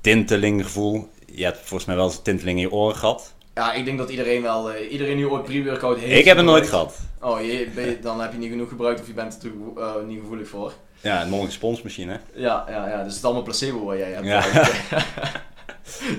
tintelinggevoel. 0.00 1.08
Je 1.34 1.44
hebt 1.44 1.58
volgens 1.58 1.84
mij 1.84 1.96
wel 1.96 2.04
eens 2.04 2.16
een 2.16 2.22
tinteling 2.22 2.56
in 2.58 2.64
je 2.68 2.72
oren 2.72 2.96
gehad. 2.96 3.34
Ja, 3.54 3.72
ik 3.72 3.84
denk 3.84 3.98
dat 3.98 4.10
iedereen 4.10 4.42
wel, 4.42 4.72
eh, 4.72 4.92
iedereen 4.92 5.16
die 5.16 5.30
ooit 5.30 5.44
pre-workout 5.44 5.98
heeft 5.98 6.18
Ik 6.18 6.24
heb 6.24 6.36
het 6.36 6.46
nooit 6.46 6.64
gebruikt- 6.64 6.92
gehad. 7.20 7.34
Oh, 7.34 7.40
je, 7.44 7.68
ben 7.74 7.84
je- 7.86 7.98
dan 8.00 8.20
heb 8.20 8.32
je 8.32 8.38
niet 8.38 8.50
genoeg 8.50 8.68
gebruikt 8.68 9.00
of 9.00 9.06
je 9.06 9.12
bent 9.12 9.38
er 9.42 9.50
eh, 9.82 9.94
niet 10.06 10.20
gevoelig 10.20 10.48
voor. 10.48 10.72
Ja, 11.00 11.26
een 11.26 11.52
sponsmachine. 11.52 12.20
Ja, 12.34 12.64
ja, 12.68 12.88
ja, 12.88 12.96
dus 12.96 13.06
het 13.06 13.16
is 13.16 13.24
allemaal 13.24 13.42
placebo 13.42 13.84
wat 13.84 13.96
jij 13.98 14.10
hebt. 14.10 14.26
Ja. 14.26 14.44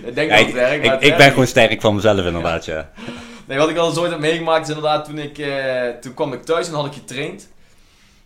ik 0.08 0.16
denk 0.16 0.30
Ja, 0.32 0.38
dat 0.38 0.46
het 0.46 0.54
werkt, 0.56 0.86
ik, 0.86 1.02
ik 1.12 1.18
ben 1.18 1.30
gewoon 1.30 1.48
sterk 1.48 1.82
van 1.82 1.96
mezelf 1.96 2.26
inderdaad, 2.26 2.66
ja. 2.66 2.90
Nee, 3.48 3.58
wat 3.58 3.70
ik 3.70 3.78
al 3.78 3.88
eens 3.90 3.98
ooit 3.98 4.12
heb 4.12 4.20
meegemaakt 4.20 4.62
is 4.70 4.76
inderdaad 4.76 5.06
toen 5.06 5.18
ik, 5.18 5.38
eh, 5.38 5.88
toen 6.02 6.14
kwam 6.14 6.34
ik 6.34 6.44
thuis 6.44 6.68
en 6.68 6.74
had 6.74 6.86
ik 6.86 6.94
getraind. 6.94 7.48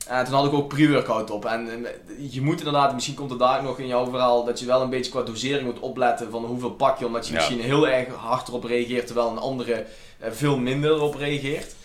En 0.07 0.25
toen 0.25 0.33
had 0.33 0.45
ik 0.45 0.53
ook 0.53 0.67
pre-workout 0.67 1.31
op. 1.31 1.45
En 1.45 1.85
je 2.29 2.41
moet 2.41 2.57
inderdaad, 2.57 2.93
misschien 2.93 3.15
komt 3.15 3.29
het 3.29 3.39
daar 3.39 3.63
nog 3.63 3.79
in 3.79 3.87
jouw 3.87 4.09
verhaal, 4.09 4.43
dat 4.43 4.59
je 4.59 4.65
wel 4.65 4.81
een 4.81 4.89
beetje 4.89 5.11
qua 5.11 5.21
dosering 5.21 5.63
moet 5.65 5.79
opletten 5.79 6.31
van 6.31 6.45
hoeveel 6.45 6.71
pak 6.71 6.99
je. 6.99 7.05
Omdat 7.05 7.27
je 7.27 7.33
Ja. 7.33 7.37
misschien 7.39 7.61
heel 7.61 7.87
erg 7.87 8.07
hard 8.15 8.47
erop 8.47 8.63
reageert, 8.63 9.05
terwijl 9.05 9.29
een 9.29 9.37
andere 9.37 9.85
eh, 10.19 10.31
veel 10.31 10.57
minder 10.57 10.91
erop 10.91 11.15
reageert. 11.15 11.75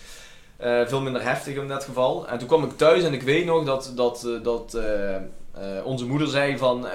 Eh, 0.57 0.81
veel 0.87 1.01
minder 1.01 1.23
heftig 1.23 1.57
in 1.57 1.69
dat 1.69 1.85
geval. 1.85 2.29
En 2.29 2.39
toen 2.39 2.49
kwam 2.49 2.65
ik 2.65 2.77
thuis 2.77 3.03
en 3.03 3.13
ik 3.13 3.23
weet 3.23 3.45
nog 3.45 3.65
dat, 3.65 3.93
dat, 3.95 4.29
dat 4.43 4.79
onze 5.85 6.07
moeder 6.07 6.29
zei 6.29 6.59
van, 6.59 6.87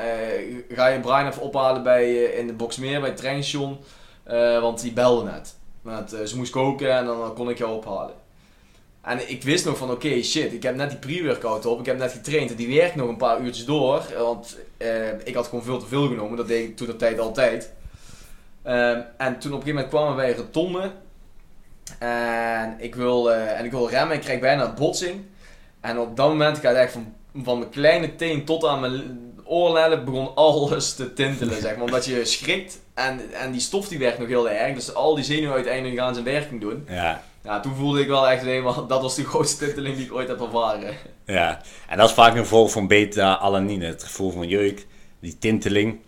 ga 0.69 0.87
je 0.87 0.99
Brian 0.99 1.27
even 1.27 1.41
ophalen 1.41 1.83
bij, 1.83 2.13
in 2.23 2.47
de 2.47 2.53
Boxmeer 2.53 2.99
bij 2.99 3.09
het 3.09 3.17
treinstation. 3.17 3.77
Want 4.61 4.81
die 4.81 4.91
belde 4.93 5.31
net. 5.31 5.55
Want, 5.81 6.13
eh, 6.13 6.25
ze 6.25 6.37
moest 6.37 6.51
koken 6.51 6.91
en 6.97 7.05
dan 7.05 7.33
kon 7.33 7.49
ik 7.49 7.57
jou 7.57 7.77
ophalen. 7.77 8.13
En 9.01 9.29
ik 9.29 9.43
wist 9.43 9.65
nog 9.65 9.77
van 9.77 9.91
oké 9.91 10.21
shit, 10.21 10.53
ik 10.53 10.63
heb 10.63 10.75
net 10.75 10.89
die 10.89 10.99
pre-workout 10.99 11.65
op, 11.65 11.79
ik 11.79 11.85
heb 11.85 11.97
net 11.97 12.11
getraind 12.11 12.49
en 12.49 12.55
die 12.55 12.75
werkt 12.77 12.95
nog 12.95 13.07
een 13.09 13.17
paar 13.17 13.39
uurtjes 13.41 13.65
door. 13.65 14.03
eh, 14.13 14.21
Want 14.21 14.57
eh, 14.77 15.09
ik 15.23 15.35
had 15.35 15.47
gewoon 15.47 15.63
veel 15.63 15.79
te 15.79 15.85
veel 15.85 16.07
genomen, 16.07 16.37
dat 16.37 16.47
deed 16.47 16.69
ik 16.69 16.77
toen 16.77 16.87
de 16.87 16.95
tijd 16.95 17.19
altijd. 17.19 17.71
Ehm, 18.63 19.01
en 19.17 19.39
toen 19.39 19.53
op 19.53 19.57
een 19.57 19.63
gegeven 19.63 19.73
moment 19.73 19.87
kwamen 19.87 20.15
wij 20.15 20.33
rotonde. 20.35 20.91
En 21.99 22.75
ik 22.79 22.95
wil, 22.95 23.31
eh, 23.31 23.59
en 23.59 23.65
ik 23.65 23.71
wil 23.71 23.89
remmen, 23.89 24.15
ik 24.15 24.21
krijg 24.21 24.39
bijna 24.39 24.63
een 24.65 24.75
botsing. 24.75 25.21
En 25.79 25.99
op 25.99 26.15
dat 26.15 26.27
moment 26.27 26.57
gaat 26.57 26.75
echt 26.75 26.91
van, 26.93 27.13
van 27.43 27.59
mijn 27.59 27.69
kleine 27.71 28.15
teen 28.15 28.45
tot 28.45 28.65
aan 28.65 28.79
mijn 28.79 29.19
oorlellen 29.43 30.05
begon 30.05 30.35
alles 30.35 30.93
te 30.93 31.13
tintelen, 31.13 31.61
zeg 31.61 31.75
maar. 31.75 31.83
Omdat 31.85 32.05
je 32.05 32.25
schrikt 32.25 32.79
en, 32.93 33.33
en 33.33 33.51
die 33.51 33.61
stof 33.61 33.87
die 33.87 33.99
werkt 33.99 34.19
nog 34.19 34.27
heel 34.27 34.49
erg. 34.49 34.75
Dus 34.75 34.93
al 34.93 35.15
die 35.15 35.23
zenuwen 35.23 35.53
uiteindelijk 35.53 35.99
gaan 35.99 36.13
zijn 36.13 36.25
werking 36.25 36.61
doen. 36.61 36.85
Ja, 36.89 37.23
Ja, 37.43 37.59
toen 37.59 37.75
voelde 37.75 38.01
ik 38.01 38.07
wel 38.07 38.29
echt 38.29 38.43
helemaal, 38.43 38.87
dat 38.87 39.01
was 39.01 39.15
de 39.15 39.25
grootste 39.25 39.65
tinteling 39.65 39.95
die 39.95 40.05
ik 40.05 40.13
ooit 40.13 40.27
heb 40.27 40.41
ervaren. 40.41 40.95
Ja, 41.25 41.61
en 41.87 41.97
dat 41.97 42.09
is 42.09 42.15
vaak 42.15 42.31
een 42.31 42.41
gevolg 42.41 42.71
van 42.71 42.87
beta-alanine, 42.87 43.85
het 43.85 44.03
gevoel 44.03 44.31
van 44.31 44.47
jeuk, 44.47 44.87
die 45.19 45.37
tinteling. 45.37 45.99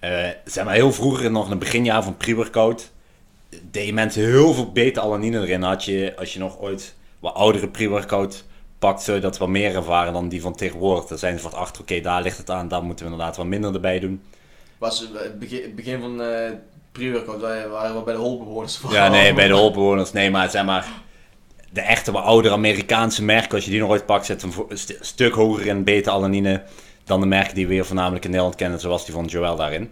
Uh, 0.00 0.28
zeg 0.44 0.64
maar, 0.64 0.74
heel 0.74 0.92
vroeger, 0.92 1.30
nog 1.30 1.44
in 1.44 1.50
het 1.50 1.58
beginjaar 1.58 2.02
van 2.02 2.16
pre-workout, 2.16 2.90
deden 3.70 3.94
mensen 3.94 4.24
heel 4.24 4.54
veel 4.54 4.72
beta-alanine 4.72 5.40
erin. 5.40 5.62
Had 5.62 5.84
je, 5.84 6.14
als 6.16 6.32
je 6.32 6.38
nog 6.38 6.58
ooit 6.58 6.94
wat 7.18 7.34
oudere 7.34 7.68
pre-workout 7.68 8.44
pakt, 8.78 9.04
je 9.04 9.18
dat 9.18 9.38
wat 9.38 9.48
meer 9.48 9.74
ervaren 9.74 10.12
dan 10.12 10.28
die 10.28 10.40
van 10.40 10.54
tegenwoordig. 10.54 11.04
Daar 11.04 11.18
zijn 11.18 11.36
ze 11.36 11.44
wat 11.44 11.54
achter, 11.54 11.82
oké, 11.82 12.00
daar 12.00 12.22
ligt 12.22 12.38
het 12.38 12.50
aan, 12.50 12.68
daar 12.68 12.82
moeten 12.82 13.04
we 13.04 13.10
inderdaad 13.10 13.36
wat 13.36 13.46
minder 13.46 13.74
erbij 13.74 14.00
doen. 14.00 14.22
Was 14.78 15.00
het 15.00 15.38
begin, 15.74 16.00
van 16.00 16.20
uh, 16.20 16.50
pre-workout, 16.92 17.40
waren 17.70 17.96
we 17.96 18.02
bij 18.02 18.14
de 18.14 18.20
holbewoners? 18.20 18.80
Ja, 18.90 19.08
nee, 19.08 19.34
bij 19.34 19.46
de 19.46 19.54
holbewoners, 19.54 20.12
nee, 20.12 20.30
maar 20.30 20.50
zeg 20.50 20.64
maar 20.64 20.86
de 21.70 21.80
echte 21.80 22.12
wat 22.12 22.24
oudere 22.24 22.54
Amerikaanse 22.54 23.24
merken, 23.24 23.54
als 23.54 23.64
je 23.64 23.70
die 23.70 23.80
nog 23.80 23.90
ooit 23.90 24.06
pakt, 24.06 24.26
zit 24.26 24.42
een 24.42 24.52
stuk 25.00 25.34
hoger 25.34 25.66
in 25.66 25.84
beta-alanine 25.84 26.62
dan 27.04 27.20
de 27.20 27.26
merken 27.26 27.54
die 27.54 27.66
we 27.66 27.74
weer 27.74 27.86
voornamelijk 27.86 28.24
in 28.24 28.30
Nederland 28.30 28.56
kennen, 28.56 28.80
zoals 28.80 29.04
die 29.04 29.14
van 29.14 29.24
Joel 29.24 29.56
daarin. 29.56 29.90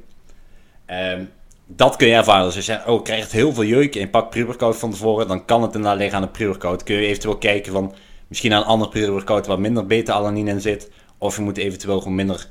Um, 0.91 1.31
dat 1.67 1.97
kun 1.97 2.07
je 2.07 2.15
ervaren. 2.15 2.45
Dus 2.45 2.57
als 2.57 2.67
je 2.67 2.81
oh, 2.87 3.03
krijgt 3.03 3.33
heel 3.33 3.53
veel 3.53 3.65
jeuk 3.65 3.95
en 3.95 4.01
je 4.01 4.09
pakt 4.09 4.31
pre-workout 4.31 4.77
van 4.77 4.91
tevoren, 4.91 5.29
dan 5.29 5.45
kan 5.45 5.63
het 5.63 5.75
inderdaad 5.75 5.99
liggen 5.99 6.17
aan 6.17 6.25
de 6.25 6.29
pre-workout. 6.29 6.83
Kun 6.83 6.95
je 6.95 7.07
eventueel 7.07 7.37
kijken 7.37 7.73
van, 7.73 7.95
misschien 8.29 8.53
aan 8.53 8.61
een 8.61 8.67
ander 8.67 8.89
pre-workout 8.89 9.47
waar 9.47 9.61
minder 9.61 9.87
beta-alanine 9.87 10.51
in 10.51 10.61
zit. 10.61 10.91
Of 11.19 11.37
je 11.37 11.43
moet 11.43 11.57
eventueel 11.57 11.99
gewoon 11.99 12.15
minder 12.15 12.47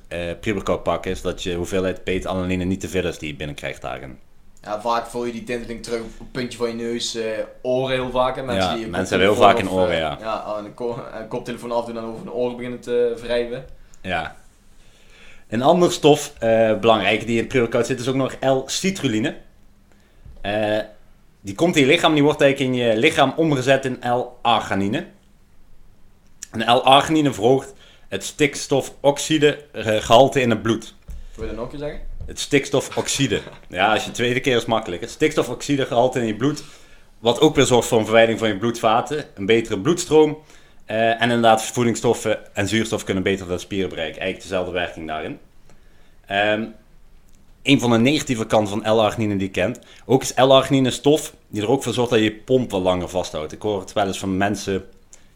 uh, 0.46 0.82
pakken, 0.84 1.18
zodat 1.18 1.44
je 1.44 1.56
hoeveelheid 1.56 2.04
beta-alanine 2.04 2.64
niet 2.64 2.80
te 2.80 2.88
veel 2.90 3.06
is 3.06 3.18
die 3.18 3.30
je 3.30 3.36
binnenkrijgt 3.36 3.82
daarin. 3.82 4.20
Ja, 4.62 4.82
vaak 4.82 5.06
voel 5.06 5.26
je 5.26 5.32
die 5.32 5.44
tinteling 5.44 5.84
terug 5.84 6.00
op 6.00 6.20
het 6.20 6.32
puntje 6.32 6.58
van 6.58 6.68
je 6.68 6.74
neus, 6.74 7.16
uh, 7.16 7.24
oren 7.62 7.96
heel 7.96 8.12
vaak. 8.12 8.36
Hè? 8.36 8.44
Mensen, 8.44 8.72
ja, 8.72 8.76
die 8.76 8.88
mensen 8.88 9.20
hebben 9.20 9.36
heel 9.36 9.46
vaak 9.46 9.58
in 9.58 9.70
oren, 9.70 9.98
ja. 9.98 10.18
Ja, 10.20 10.56
een, 10.58 10.74
ko 10.74 11.06
een 11.14 11.28
koptelefoon 11.28 11.72
afdoen 11.72 11.98
en 11.98 12.04
over 12.04 12.22
een 12.22 12.32
oren 12.32 12.56
beginnen 12.56 12.80
te 12.80 13.18
wrijven. 13.22 13.66
Ja, 14.02 14.36
een 15.48 15.62
andere 15.62 15.92
stof, 15.92 16.34
uh, 16.44 16.80
belangrijk, 16.80 17.26
die 17.26 17.42
in 17.42 17.48
pre-workout 17.48 17.86
zit, 17.86 18.00
is 18.00 18.08
ook 18.08 18.16
nog 18.16 18.36
L-citrulline. 18.40 19.36
Uh, 20.46 20.80
die 21.42 21.56
komt 21.56 21.76
in 21.76 21.82
je 21.82 21.88
lichaam, 21.88 22.14
die 22.14 22.24
wordt 22.24 22.42
eigenlijk 22.42 22.74
in 22.74 22.80
je 22.80 22.98
lichaam 22.98 23.34
omgezet 23.36 23.86
in 23.86 24.00
L-arginine. 24.02 25.06
En 26.52 26.60
L-arginine 26.60 27.34
verhoogt 27.34 27.74
het 28.16 28.24
stikstofoxide-gehalte 28.24 30.42
in 30.42 30.50
het 30.50 30.62
bloed. 30.62 30.94
Wil 31.36 31.46
je 31.46 31.56
dat 31.56 31.64
nog 31.64 31.74
een 31.74 31.80
zeggen? 31.80 32.00
Het 32.26 32.40
stikstofoxide. 32.40 33.42
ja, 33.68 33.94
als 33.94 34.06
je 34.06 34.12
tweede 34.12 34.40
keer 34.40 34.56
is 34.56 34.66
makkelijk. 34.66 35.02
Het 35.02 35.10
stikstofoxide-gehalte 35.10 36.20
in 36.20 36.26
je 36.26 36.36
bloed, 36.36 36.64
wat 37.20 37.40
ook 37.40 37.56
weer 37.56 37.66
zorgt 37.66 37.88
voor 37.88 37.98
een 37.98 38.06
verwijding 38.06 38.40
van 38.40 38.48
je 38.48 38.58
bloedvaten, 38.58 39.26
een 39.34 39.46
betere 39.46 39.80
bloedstroom 39.80 40.38
uh, 40.88 41.10
en 41.10 41.22
inderdaad, 41.22 41.64
voedingsstoffen 41.64 42.56
en 42.56 42.68
zuurstof 42.68 43.04
kunnen 43.04 43.24
beter 43.24 43.48
de 43.48 43.58
spieren 43.58 43.90
bereiken. 43.90 44.22
Eigenlijk 44.22 44.50
dezelfde 44.50 44.74
werking 44.74 45.08
daarin. 45.08 45.40
Um, 46.32 46.74
een 47.64 47.80
van 47.80 47.92
de 47.92 47.98
negatieve 47.98 48.46
kanten 48.46 48.82
van 48.82 48.96
L-arginine 48.96 49.36
die 49.36 49.48
je 49.48 49.54
kent. 49.54 49.80
Ook 50.06 50.22
is 50.22 50.34
L-arginine 50.36 50.92
stof 50.92 51.36
die 51.48 51.62
er 51.62 51.70
ook 51.70 51.84
voor 51.84 51.94
zorgt 51.94 52.12
dat 52.12 52.20
je 52.20 52.26
je 52.26 52.36
pomp 52.36 52.72
wat 52.72 52.82
langer 52.82 53.10
vasthoudt. 53.10 53.52
Ik 53.52 53.62
hoor 53.62 53.80
het 53.80 53.94
wel 53.94 54.08
eens 54.08 54.20
van 54.20 54.38
mensen 54.38 54.86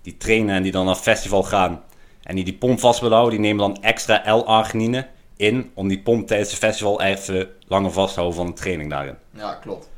die 0.02 0.18
trainen 0.18 0.56
en 0.56 0.64
die 0.64 0.72
dan 0.72 0.86
naar 0.86 0.96
festival 0.96 1.44
gaan. 1.44 1.84
En 2.30 2.36
die 2.36 2.44
die 2.44 2.58
pomp 2.58 2.80
vast 2.80 3.00
willen 3.00 3.18
houden, 3.18 3.42
die 3.42 3.48
nemen 3.48 3.74
dan 3.74 3.84
extra 3.84 4.36
L-arginine 4.36 5.08
in 5.36 5.72
om 5.74 5.88
die 5.88 6.00
pomp 6.00 6.28
tijdens 6.28 6.50
het 6.50 6.60
festival 6.60 7.02
even 7.02 7.50
langer 7.68 7.92
vast 7.92 8.14
te 8.14 8.20
houden 8.20 8.40
van 8.40 8.48
de 8.48 8.62
training 8.62 8.90
daarin. 8.90 9.16
Ja, 9.34 9.54
klopt. 9.54 9.90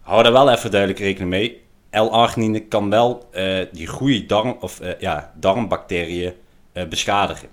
Hou 0.00 0.22
daar 0.22 0.32
wel 0.32 0.50
even 0.50 0.70
duidelijk 0.70 1.00
rekening 1.00 1.30
mee. 1.30 1.62
L-arginine 1.90 2.60
kan 2.60 2.90
wel 2.90 3.28
uh, 3.34 3.64
die 3.72 3.86
goede 3.86 4.26
darm, 4.26 4.56
of, 4.60 4.80
uh, 4.80 4.88
ja, 4.98 5.32
darmbacteriën 5.34 6.32
uh, 6.72 6.84
beschadigen. 6.84 7.48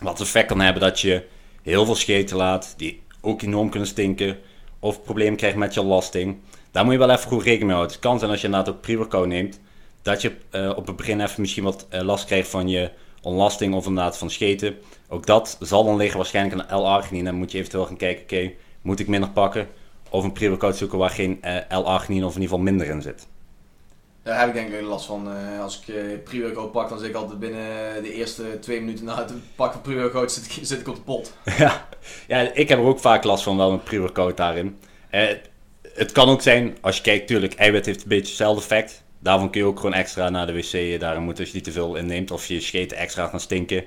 Wat 0.00 0.20
effect 0.20 0.46
kan 0.46 0.60
hebben 0.60 0.82
dat 0.82 1.00
je 1.00 1.24
heel 1.62 1.84
veel 1.84 1.94
scheten 1.94 2.36
laat, 2.36 2.74
die 2.76 3.02
ook 3.20 3.42
enorm 3.42 3.70
kunnen 3.70 3.88
stinken, 3.88 4.38
of 4.78 5.02
problemen 5.02 5.36
krijgt 5.36 5.56
met 5.56 5.74
je 5.74 5.82
lasting. 5.82 6.38
Daar 6.70 6.84
moet 6.84 6.92
je 6.92 6.98
wel 6.98 7.10
even 7.10 7.28
goed 7.28 7.42
rekening 7.42 7.66
mee 7.66 7.76
houden. 7.76 7.96
Het 7.96 8.04
kan 8.04 8.18
zijn 8.18 8.30
als 8.30 8.40
je 8.40 8.46
inderdaad 8.46 8.74
ook 8.74 9.08
pre 9.08 9.26
neemt, 9.26 9.60
dat 10.02 10.22
je 10.22 10.32
op 10.76 10.86
het 10.86 10.96
begin 10.96 11.20
even 11.20 11.40
misschien 11.40 11.64
wat 11.64 11.86
last 11.90 12.24
krijgt 12.24 12.48
van 12.48 12.68
je 12.68 12.90
onlasting 13.22 13.74
of 13.74 13.86
inderdaad 13.86 14.18
van 14.18 14.30
scheten. 14.30 14.76
Ook 15.08 15.26
dat 15.26 15.56
zal 15.60 15.84
dan 15.84 15.96
liggen 15.96 16.16
waarschijnlijk 16.16 16.62
aan 16.62 16.80
L-arginine. 16.80 17.30
Dan 17.30 17.38
moet 17.38 17.52
je 17.52 17.58
eventueel 17.58 17.86
gaan 17.86 17.96
kijken, 17.96 18.22
oké, 18.22 18.52
moet 18.82 19.00
ik 19.00 19.08
minder 19.08 19.30
pakken? 19.30 19.68
of 20.10 20.24
een 20.24 20.32
pre-workout 20.32 20.76
zoeken 20.76 20.98
waar 20.98 21.10
geen 21.10 21.42
uh, 21.44 21.78
L-arginine 21.78 22.26
of 22.26 22.34
in 22.34 22.40
ieder 22.40 22.56
geval 22.56 22.58
minder 22.58 22.86
in 22.86 23.02
zit. 23.02 23.26
Daar 24.22 24.38
heb 24.38 24.48
ik 24.48 24.54
denk 24.54 24.72
ik 24.72 24.80
last 24.80 25.06
van. 25.06 25.28
Als 25.60 25.82
ik 25.86 26.24
pre-workout 26.24 26.72
pak, 26.72 26.88
dan 26.88 26.98
zit 26.98 27.08
ik 27.08 27.14
altijd 27.14 27.38
binnen 27.38 28.02
de 28.02 28.12
eerste 28.12 28.58
twee 28.60 28.80
minuten 28.80 29.04
na 29.04 29.16
het 29.16 29.32
pakken 29.54 29.80
van 29.82 29.92
pre-workout 29.92 30.32
zit, 30.32 30.44
ik, 30.44 30.58
zit 30.66 30.80
ik 30.80 30.88
op 30.88 30.94
de 30.94 31.00
pot. 31.00 31.32
ja. 31.58 31.88
ja, 32.26 32.38
ik 32.38 32.68
heb 32.68 32.78
er 32.78 32.84
ook 32.84 33.00
vaak 33.00 33.24
last 33.24 33.42
van, 33.42 33.56
wel 33.56 33.72
een 33.72 33.82
pre-workout 33.82 34.36
daarin. 34.36 34.78
het 35.94 36.12
kan 36.12 36.28
ook 36.28 36.42
zijn, 36.42 36.76
als 36.80 36.96
je 36.96 37.02
kijkt, 37.02 37.26
tuurlijk, 37.26 37.54
eiwit 37.54 37.86
heeft 37.86 38.02
een 38.02 38.08
beetje 38.08 38.26
hetzelfde 38.26 38.60
effect. 38.60 39.02
Daarvan 39.18 39.50
kun 39.50 39.60
je 39.60 39.66
ook 39.66 39.76
gewoon 39.76 39.94
extra 39.94 40.28
naar 40.28 40.46
de 40.46 40.52
wc 40.52 41.00
daarin 41.00 41.22
moeten 41.22 41.42
als 41.44 41.52
je 41.52 41.56
niet 41.56 41.64
te 41.64 41.72
veel 41.72 41.96
inneemt 41.96 42.30
of 42.30 42.46
je 42.46 42.60
scheten 42.60 42.96
extra 42.96 43.26
gaan 43.26 43.40
stinken. 43.40 43.84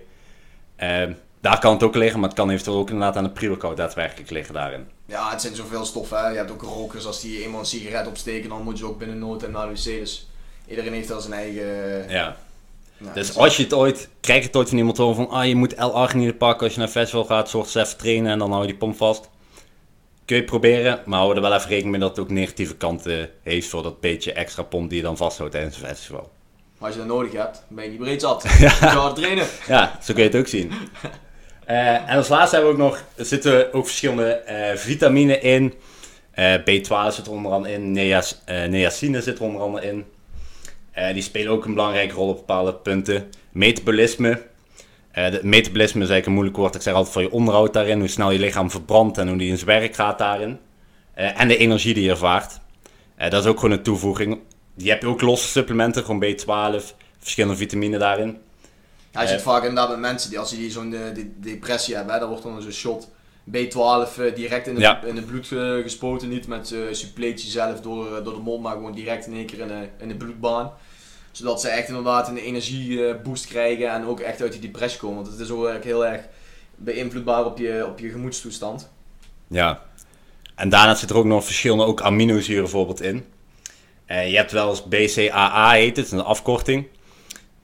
Daar 1.41 1.59
kan 1.59 1.73
het 1.73 1.83
ook 1.83 1.95
liggen, 1.95 2.19
maar 2.19 2.29
het 2.29 2.37
kan 2.37 2.49
eventueel 2.49 2.77
ook 2.77 2.89
inderdaad 2.89 3.15
aan 3.15 3.23
de 3.23 3.29
pre-workout 3.29 3.77
daadwerkelijk 3.77 4.29
liggen 4.29 4.53
daarin. 4.53 4.87
Ja, 5.05 5.29
het 5.29 5.41
zijn 5.41 5.55
zoveel 5.55 5.85
stoffen. 5.85 6.17
Hè. 6.17 6.29
Je 6.29 6.37
hebt 6.37 6.51
ook 6.51 6.61
rokers, 6.61 7.05
als 7.05 7.21
die 7.21 7.43
eenmaal 7.43 7.59
een 7.59 7.65
sigaret 7.65 8.07
opsteken, 8.07 8.49
dan 8.49 8.63
moet 8.63 8.77
je 8.77 8.85
ook 8.85 8.99
binnen 8.99 9.19
nood 9.19 9.43
en 9.43 9.51
naar 9.51 9.67
de 9.67 9.73
wc. 9.73 9.83
Dus 9.83 10.29
iedereen 10.67 10.93
heeft 10.93 11.07
wel 11.07 11.19
zijn 11.19 11.33
eigen... 11.33 12.09
Ja. 12.09 12.37
Nou, 12.97 13.13
dus 13.13 13.37
als 13.37 13.57
je 13.57 13.63
het 13.63 13.73
ooit, 13.73 14.09
krijg 14.19 14.43
het 14.43 14.55
ooit 14.55 14.69
van 14.69 14.77
iemand 14.77 14.99
over 14.99 15.23
van, 15.23 15.33
ah 15.33 15.47
je 15.47 15.55
moet 15.55 15.77
L-arginine 15.77 16.33
pakken 16.33 16.63
als 16.63 16.73
je 16.73 16.79
naar 16.79 16.89
festival 16.89 17.25
gaat, 17.25 17.49
zorg 17.49 17.65
eens 17.65 17.75
even 17.75 17.97
trainen 17.97 18.31
en 18.31 18.39
dan 18.39 18.49
hou 18.49 18.61
je 18.61 18.67
die 18.67 18.77
pomp 18.77 18.97
vast. 18.97 19.29
Kun 20.31 20.39
je 20.39 20.45
proberen, 20.45 20.99
maar 21.05 21.19
hou 21.19 21.35
er 21.35 21.41
wel 21.41 21.53
even 21.53 21.69
rekening 21.69 21.91
mee 21.91 21.99
dat 21.99 22.09
het 22.09 22.19
ook 22.19 22.29
negatieve 22.29 22.75
kanten 22.75 23.29
heeft 23.43 23.67
voor 23.67 23.83
dat 23.83 23.99
beetje 23.99 24.33
extra 24.33 24.63
pomp 24.63 24.89
die 24.89 24.97
je 24.97 25.03
dan 25.03 25.17
vasthoudt 25.17 25.51
tijdens 25.51 25.75
een 25.75 25.87
festival. 25.87 26.31
Maar 26.77 26.87
als 26.87 26.93
je 26.93 26.99
dat 26.99 27.09
nodig 27.09 27.31
hebt, 27.31 27.63
ben 27.67 27.83
je 27.83 27.89
niet 27.89 27.99
breed 27.99 28.21
zat. 28.21 28.43
ja. 28.59 28.73
Je 28.79 28.85
hard 28.85 29.15
trainen. 29.15 29.45
ja, 29.67 29.99
zo 30.03 30.13
kun 30.13 30.23
je 30.23 30.29
het 30.29 30.37
ook 30.37 30.47
zien. 30.47 30.71
Uh, 31.69 32.09
en 32.11 32.17
als 32.17 32.27
laatste 32.27 32.55
hebben 32.55 32.75
we 32.75 32.83
ook 32.83 32.89
nog, 32.89 33.03
er 33.15 33.25
zitten 33.25 33.73
ook 33.73 33.85
verschillende 33.85 34.43
uh, 34.49 34.77
vitamine 34.77 35.39
in. 35.39 35.73
Uh, 36.35 36.55
B12 36.55 37.13
zit 37.15 37.25
er 37.25 37.31
onder 37.31 37.51
andere 37.51 37.73
in, 37.73 37.91
Neas, 37.91 38.41
niacine 38.45 39.21
zit 39.21 39.37
er 39.37 39.43
onder 39.43 39.61
andere 39.61 39.87
in. 39.87 40.05
die 41.13 41.23
spelen 41.23 41.51
ook 41.51 41.65
een 41.65 41.73
belangrijke 41.73 42.13
rol 42.13 42.29
op 42.29 42.37
bepaalde 42.37 42.73
punten. 42.73 43.29
Metabolisme. 43.51 44.41
De 45.13 45.39
metabolisme 45.43 46.03
is 46.03 46.09
eigenlijk 46.09 46.25
een 46.25 46.33
moeilijk 46.33 46.57
woord. 46.57 46.75
Ik 46.75 46.81
zeg 46.81 46.93
altijd 46.93 47.13
voor 47.13 47.21
je 47.21 47.31
onderhoud 47.31 47.73
daarin. 47.73 47.99
Hoe 47.99 48.07
snel 48.07 48.31
je 48.31 48.39
lichaam 48.39 48.71
verbrandt 48.71 49.17
en 49.17 49.27
hoe 49.27 49.37
die 49.37 49.49
in 49.49 49.57
zijn 49.57 49.79
werk 49.79 49.95
gaat 49.95 50.17
daarin. 50.17 50.59
en 51.13 51.47
de 51.47 51.57
energie 51.57 51.93
die 51.93 52.03
je 52.03 52.09
ervaart. 52.09 52.59
dat 53.17 53.43
is 53.43 53.45
ook 53.45 53.59
gewoon 53.59 53.77
een 53.77 53.83
toevoeging. 53.83 54.39
Die 54.75 54.89
heb 54.89 55.01
je 55.01 55.07
ook 55.07 55.21
losse 55.21 55.47
supplementen, 55.47 56.03
gewoon 56.03 56.23
B12, 56.23 56.83
verschillende 57.19 57.57
vitamine 57.57 57.97
daarin. 57.97 58.37
Hij 59.11 59.27
zit 59.27 59.41
vaak 59.41 59.61
inderdaad 59.61 59.89
met 59.89 59.99
mensen 59.99 60.29
die 60.29 60.39
als 60.39 60.49
die 60.49 60.71
zo'n 60.71 60.89
de, 60.89 61.11
de, 61.13 61.39
depressie 61.39 61.95
hebben, 61.95 62.13
hè, 62.13 62.19
dan 62.19 62.29
wordt 62.29 62.43
dan 62.43 62.61
zo'n 62.61 62.71
shot 62.71 63.09
B12 63.49 64.19
uh, 64.19 64.35
direct 64.35 64.67
in, 64.67 64.75
de, 64.75 64.97
in 65.05 65.15
het 65.15 65.25
bloed 65.25 65.51
uh, 65.51 65.81
gespoten. 65.81 66.29
Niet 66.29 66.47
met 66.47 66.71
uh, 66.71 66.79
suppletie 66.91 67.49
zelf 67.49 67.81
door, 67.81 68.23
door 68.23 68.33
de 68.33 68.39
mond, 68.39 68.63
maar 68.63 68.73
gewoon 68.73 68.93
direct 68.93 69.27
in 69.27 69.33
één 69.33 69.45
keer 69.45 69.59
in 69.59 69.67
de, 69.67 69.87
in 69.97 70.07
de 70.07 70.15
bloedbaan. 70.15 70.71
Zodat 71.31 71.61
ze 71.61 71.67
echt 71.67 71.87
inderdaad 71.87 72.27
een 72.27 72.37
energieboost 72.37 73.47
krijgen 73.47 73.91
en 73.91 74.05
ook 74.05 74.19
echt 74.19 74.41
uit 74.41 74.51
die 74.51 74.61
depressie 74.61 74.99
komen. 74.99 75.15
Want 75.15 75.27
het 75.27 75.39
is 75.39 75.49
ook 75.49 75.83
heel 75.83 76.05
erg 76.05 76.21
beïnvloedbaar 76.75 77.45
op 77.45 77.57
je, 77.57 77.85
op 77.87 77.99
je 77.99 78.09
gemoedstoestand. 78.09 78.89
Ja, 79.47 79.81
en 80.55 80.69
daarna 80.69 80.95
zit 80.95 81.09
er 81.09 81.17
ook 81.17 81.25
nog 81.25 81.45
verschillende 81.45 81.83
ook 81.83 82.01
aminozuren 82.01 82.61
bijvoorbeeld 82.61 83.01
in. 83.01 83.25
je 84.07 84.35
hebt 84.35 84.51
wel 84.51 84.69
eens 84.69 84.83
BCAA 84.83 85.71
heet 85.71 85.97
het, 85.97 86.11
een 86.11 86.23
afkorting. 86.23 86.87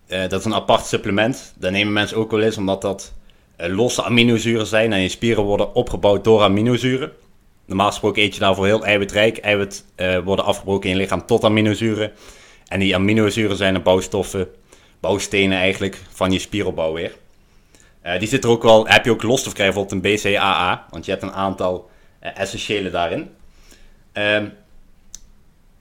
Uh, 0.07 0.27
dat 0.27 0.39
is 0.39 0.45
een 0.45 0.53
apart 0.53 0.85
supplement. 0.85 1.53
Dat 1.55 1.71
nemen 1.71 1.93
mensen 1.93 2.17
ook 2.17 2.31
wel 2.31 2.41
eens 2.41 2.57
omdat 2.57 2.81
dat 2.81 3.13
losse 3.57 4.03
aminozuren 4.03 4.65
zijn 4.65 4.93
en 4.93 4.99
je 4.99 5.09
spieren 5.09 5.43
worden 5.43 5.75
opgebouwd 5.75 6.23
door 6.23 6.41
aminozuren. 6.41 7.11
Normaal 7.65 7.87
gesproken 7.87 8.21
eet 8.23 8.33
je 8.33 8.39
daarvoor 8.39 8.65
heel 8.65 8.85
eiwitrijk. 8.85 9.37
Eiwit 9.37 9.85
worden 10.23 10.45
afgebroken 10.45 10.89
in 10.89 10.95
je 10.95 11.01
lichaam 11.01 11.25
tot 11.25 11.43
aminozuren. 11.43 12.11
En 12.67 12.79
die 12.79 12.95
aminozuren 12.95 13.57
zijn 13.57 13.73
de 13.73 13.79
bouwstoffen, 13.79 14.47
bouwstenen 14.99 15.57
eigenlijk 15.57 16.01
van 16.09 16.31
je 16.31 16.39
spieropbouw 16.39 16.93
weer. 16.93 17.15
die 18.19 18.27
zit 18.27 18.43
er 18.43 18.49
ook 18.49 18.63
wel, 18.63 18.87
heb 18.87 19.05
je 19.05 19.11
ook 19.11 19.23
los 19.23 19.43
te 19.43 19.53
krijgen, 19.53 19.75
bijvoorbeeld 19.75 20.23
een 20.23 20.31
BCAA, 20.31 20.85
want 20.89 21.05
je 21.05 21.11
hebt 21.11 21.23
een 21.23 21.33
aantal 21.33 21.89
essentiële 22.19 22.89
daarin. 22.89 23.29
Ehm, 24.11 24.47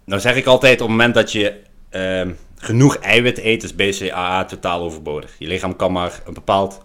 nou 0.05 0.21
zeg 0.21 0.37
ik 0.37 0.47
altijd, 0.47 0.81
op 0.81 0.89
het 0.89 0.89
moment 0.89 1.15
dat 1.15 1.33
je 1.33 1.61
ehm, 1.91 2.33
genoeg 2.57 2.97
eiwit 2.97 3.39
eet, 3.39 3.63
is 3.63 3.75
BCAA 3.75 4.45
totaal 4.45 4.81
overbodig. 4.81 5.35
Je 5.39 5.47
lichaam 5.47 5.77
kan 5.77 5.93
maar 5.93 6.21
een 6.27 6.35
bepaald 6.35 6.85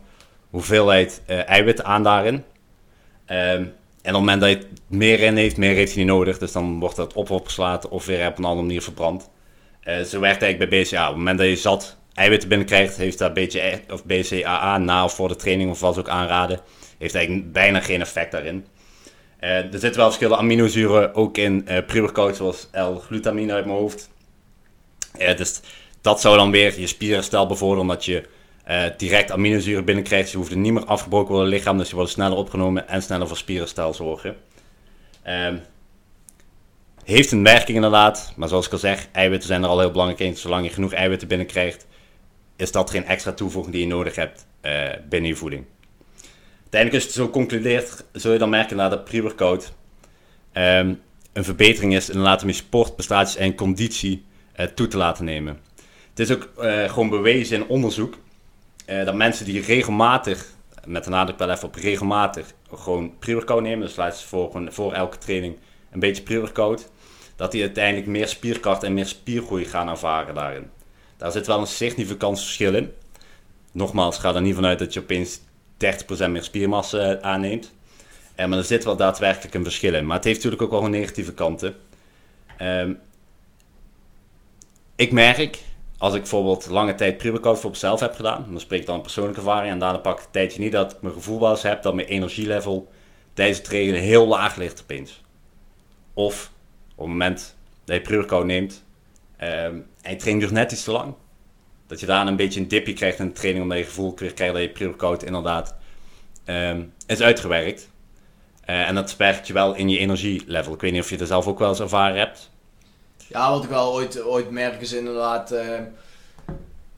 hoeveelheid 0.50 1.22
uh, 1.30 1.48
eiwit 1.50 1.84
aan 1.84 2.04
daarin. 2.04 2.36
Um, 2.36 3.74
en 4.02 4.16
op 4.16 4.22
het 4.22 4.30
moment 4.30 4.42
dat 4.42 4.50
je 4.50 4.68
meer 4.88 5.20
in 5.20 5.36
heeft, 5.36 5.58
meer 5.58 5.76
heeft 5.76 5.94
hij 5.94 6.04
niet 6.04 6.14
nodig. 6.14 6.38
Dus 6.38 6.52
dan 6.52 6.80
wordt 6.80 6.96
dat 6.96 7.14
op 7.14 7.30
opgeslagen 7.30 7.92
of 7.92 8.06
weer 8.06 8.28
op 8.28 8.38
een 8.38 8.44
andere 8.44 8.66
manier 8.66 8.82
verbrand. 8.82 9.30
Eh, 9.82 10.02
zo 10.02 10.20
werkt 10.20 10.42
eigenlijk 10.42 10.72
bij 10.72 10.82
BCA. 10.82 11.02
Op 11.02 11.08
het 11.08 11.18
moment 11.18 11.38
dat 11.38 11.48
je 11.48 11.56
zat 11.56 11.98
eiwitten 12.14 12.50
binnenkrijgt, 12.50 12.98
heeft 12.98 13.18
dat 13.18 13.34
beetje, 13.34 13.82
of 13.90 14.06
BCAA 14.06 14.78
na 14.78 15.04
of 15.04 15.16
voor 15.16 15.28
de 15.28 15.36
training 15.36 15.70
of 15.70 15.80
wat 15.80 16.00
ook 16.00 16.10
aanraden, 16.10 16.60
heeft 16.98 17.16
eigenlijk 17.16 17.52
bijna 17.52 17.80
geen 17.80 18.02
effect 18.02 18.32
daarin. 18.32 18.66
Eh, 19.40 19.58
er 19.58 19.80
zitten 19.80 19.96
wel 19.96 20.06
verschillende 20.06 20.42
aminozuren 20.42 21.16
ook 21.16 21.38
in 21.38 21.66
uh, 21.70 21.78
pre-workout, 21.88 22.36
zoals 22.36 22.70
L-glutamine 22.72 23.54
uit 23.54 23.66
mijn 23.66 23.78
hoofd. 23.78 24.10
dus 25.18 25.62
dat 26.02 26.22
zou 26.22 26.38
dan 26.38 26.52
weer 26.52 26.80
je 26.80 26.88
spierherstel 26.88 27.48
bevorderen, 27.48 27.82
omdat 27.82 28.06
je 28.06 28.24
direct 28.98 29.32
aminozuren 29.32 29.86
binnenkrijgt. 29.86 30.30
Ze 30.30 30.38
hoeven 30.38 30.62
niet 30.62 30.74
meer 30.74 30.86
afgebroken 30.86 31.34
worden 31.34 31.52
het 31.52 31.60
lichaam, 31.60 31.78
dus 31.78 31.90
ze 31.90 31.96
worden 31.96 32.14
sneller 32.14 32.38
opgenomen 32.38 32.88
en 32.88 33.02
sneller 33.02 33.28
voor 33.28 33.38
spierherstel 33.38 33.94
zorgen. 33.94 34.36
Ehm, 37.06 37.14
heeft 37.16 37.32
een 37.32 37.44
werking 37.44 37.76
inderdaad, 37.76 38.34
maar 38.36 38.48
zoals 38.48 38.66
ik 38.66 38.72
al 38.72 38.78
zeg, 38.78 39.08
eiwitten 39.12 39.48
zijn 39.48 39.64
er 39.64 39.70
al 39.70 39.80
heel 39.80 39.92
belangrijk 39.92 40.20
in. 40.20 40.38
Zolang 40.38 40.66
je 40.66 40.74
genoeg 40.74 40.94
eiwitten 40.94 41.28
binnenkrijgt, 41.28 41.88
is 42.56 42.72
dat 42.72 42.90
geen 42.90 43.06
extra 43.06 43.32
toevoeging 43.32 43.74
die 43.74 43.86
je 43.86 43.94
nodig 43.94 44.16
hebt 44.16 44.46
uh, 44.62 44.90
binnen 45.10 45.30
je 45.30 45.36
voeding. 45.36 45.66
Uiteindelijk 46.62 47.04
is 47.04 47.04
het 47.04 47.14
zo 47.14 47.30
concludeert, 47.30 48.04
zul 48.12 48.32
je 48.32 48.40
dan 48.40 48.50
merken 48.50 48.78
na 48.78 48.90
de 48.90 49.00
pre-workout 49.00 49.74
um, 50.54 51.02
een 51.34 51.44
verbetering 51.44 51.96
is 51.96 52.10
in 52.10 52.20
laten 52.20 52.48
je 52.48 52.54
sportprestaties 52.54 53.36
en 53.36 53.56
conditie 53.56 54.26
uh, 54.60 54.66
toe 54.66 54.88
te 54.88 54.98
laten 54.98 55.26
nemen. 55.26 55.60
Het 56.10 56.20
is 56.20 56.32
ook 56.32 56.50
uh, 56.60 56.90
gewoon 56.90 57.10
bewezen 57.10 57.58
in 57.58 57.68
onderzoek 57.68 58.18
dat 59.06 59.16
mensen 59.16 59.46
die 59.46 59.62
regelmatig, 59.62 60.54
met 60.86 61.04
de 61.04 61.10
nadruk 61.10 61.38
wel 61.38 61.50
even 61.50 61.68
op 61.68 61.76
regelmatig, 61.76 62.54
gewoon 62.74 63.18
pre-workout 63.20 63.62
nemen, 63.62 63.88
dus 63.88 63.96
laat 63.96 64.24
voor, 64.24 64.68
voor 64.70 64.94
elke 64.94 65.18
training 65.18 65.58
een 65.92 66.00
beetje 66.00 66.24
pre-workout, 66.24 66.90
dat 67.36 67.52
die 67.52 67.62
uiteindelijk 67.62 68.08
meer 68.08 68.28
spierkracht 68.28 68.84
en 68.84 68.94
meer 68.94 69.06
spiergroei 69.06 69.66
gaan 69.66 69.90
ervaren 69.90 70.36
daarin. 70.36 70.70
Daar 71.18 71.32
zit 71.32 71.48
wel 71.48 71.60
een 71.60 71.68
significant 71.68 72.40
verschil 72.40 72.76
in. 72.76 72.92
Nogmaals, 73.72 74.18
ga 74.18 74.36
er 74.36 74.42
niet 74.42 74.56
vanuit 74.56 74.80
dat 74.80 74.94
je 74.94 75.00
opeens 75.00 75.40
30% 75.40 76.30
meer 76.30 76.44
spiermassa 76.44 77.00
eh, 77.00 77.22
aanneemt. 77.22 77.74
Eh, 78.36 78.46
maar 78.46 78.58
er 78.58 78.64
zit 78.64 78.84
wel 78.84 78.96
daadwerkelijk 78.96 79.54
een 79.54 79.64
verschil 79.64 79.94
in. 79.94 80.06
Maar 80.06 80.16
het 80.16 80.26
heeft 80.26 80.38
natuurlijk 80.44 80.64
ook 80.64 80.72
wel 80.72 80.84
een 80.84 81.00
negatieve 81.00 81.34
kanten. 81.34 81.76
Um, 82.62 83.00
ik 84.96 85.12
merk, 85.12 85.60
als 85.98 86.14
ik 86.14 86.20
bijvoorbeeld 86.20 86.68
lange 86.70 86.96
tijd 86.96 87.18
pre-workout 87.18 87.60
voor 87.60 87.70
mezelf 87.70 88.00
heb 88.00 88.16
gedaan, 88.16 88.46
dan 88.50 88.60
spreek 88.60 88.80
ik 88.80 88.86
dan 88.86 88.96
een 88.96 89.02
persoonlijke 89.02 89.40
ervaring 89.40 89.72
en 89.72 89.80
daarna 89.80 89.98
pak 89.98 90.20
ik 90.20 90.26
een 90.26 90.32
tijdje 90.32 90.60
niet 90.60 90.72
dat 90.72 90.92
ik 90.92 91.02
mijn 91.02 91.14
gevoel 91.14 91.40
wel 91.40 91.58
heb 91.62 91.82
dat 91.82 91.94
mijn 91.94 92.08
energielevel 92.08 92.92
tijdens 93.34 93.58
het 93.58 93.68
trainen 93.68 94.02
heel 94.02 94.28
laag 94.28 94.56
ligt 94.56 94.82
opeens. 94.82 95.21
Of 96.14 96.52
op 96.92 96.98
het 96.98 97.08
moment 97.08 97.56
dat 97.86 97.96
je 97.96 98.02
pre-workout 98.02 98.46
neemt, 98.46 98.84
Um, 99.44 99.88
en 100.02 100.12
je 100.12 100.16
training 100.16 100.40
duurt 100.40 100.52
net 100.52 100.72
iets 100.72 100.84
te 100.84 100.92
lang. 100.92 101.14
Dat 101.88 102.00
je 102.00 102.06
daar 102.06 102.28
een 102.28 102.36
beetje 102.36 102.60
een 102.60 102.68
dipje 102.68 102.94
krijgt 102.94 103.20
in 103.20 103.28
de 103.28 103.34
training, 103.34 103.64
omdat 103.64 103.78
je 103.78 103.84
gevoel 103.84 104.14
krijgt 104.14 104.38
dat 104.38 104.62
je 104.62 104.70
pre-workout 104.70 105.24
inderdaad 105.24 105.76
um, 106.46 106.94
is 107.06 107.22
uitgewerkt. 107.22 107.90
Uh, 108.70 108.88
en 108.88 108.96
dat 108.96 109.18
werkt 109.18 109.48
je 109.48 109.54
wel 109.54 109.76
in 109.76 109.90
je 109.90 109.98
energielevel. 109.98 110.74
Ik 110.74 110.82
weet 110.82 110.92
niet 110.92 111.02
of 111.02 111.10
je 111.10 111.18
dat 111.18 111.28
zelf 111.28 111.48
ook 111.48 111.60
wel 111.60 111.70
eens 111.70 111.80
ervaren 111.80 112.18
hebt. 112.18 112.50
Ja, 113.28 113.52
wat 113.52 113.64
ik 113.64 113.70
wel 113.70 113.94
ooit, 113.94 114.24
ooit 114.24 114.50
merk 114.50 114.82
is 114.82 114.94
inderdaad... 114.94 115.52
Uh, 115.54 115.80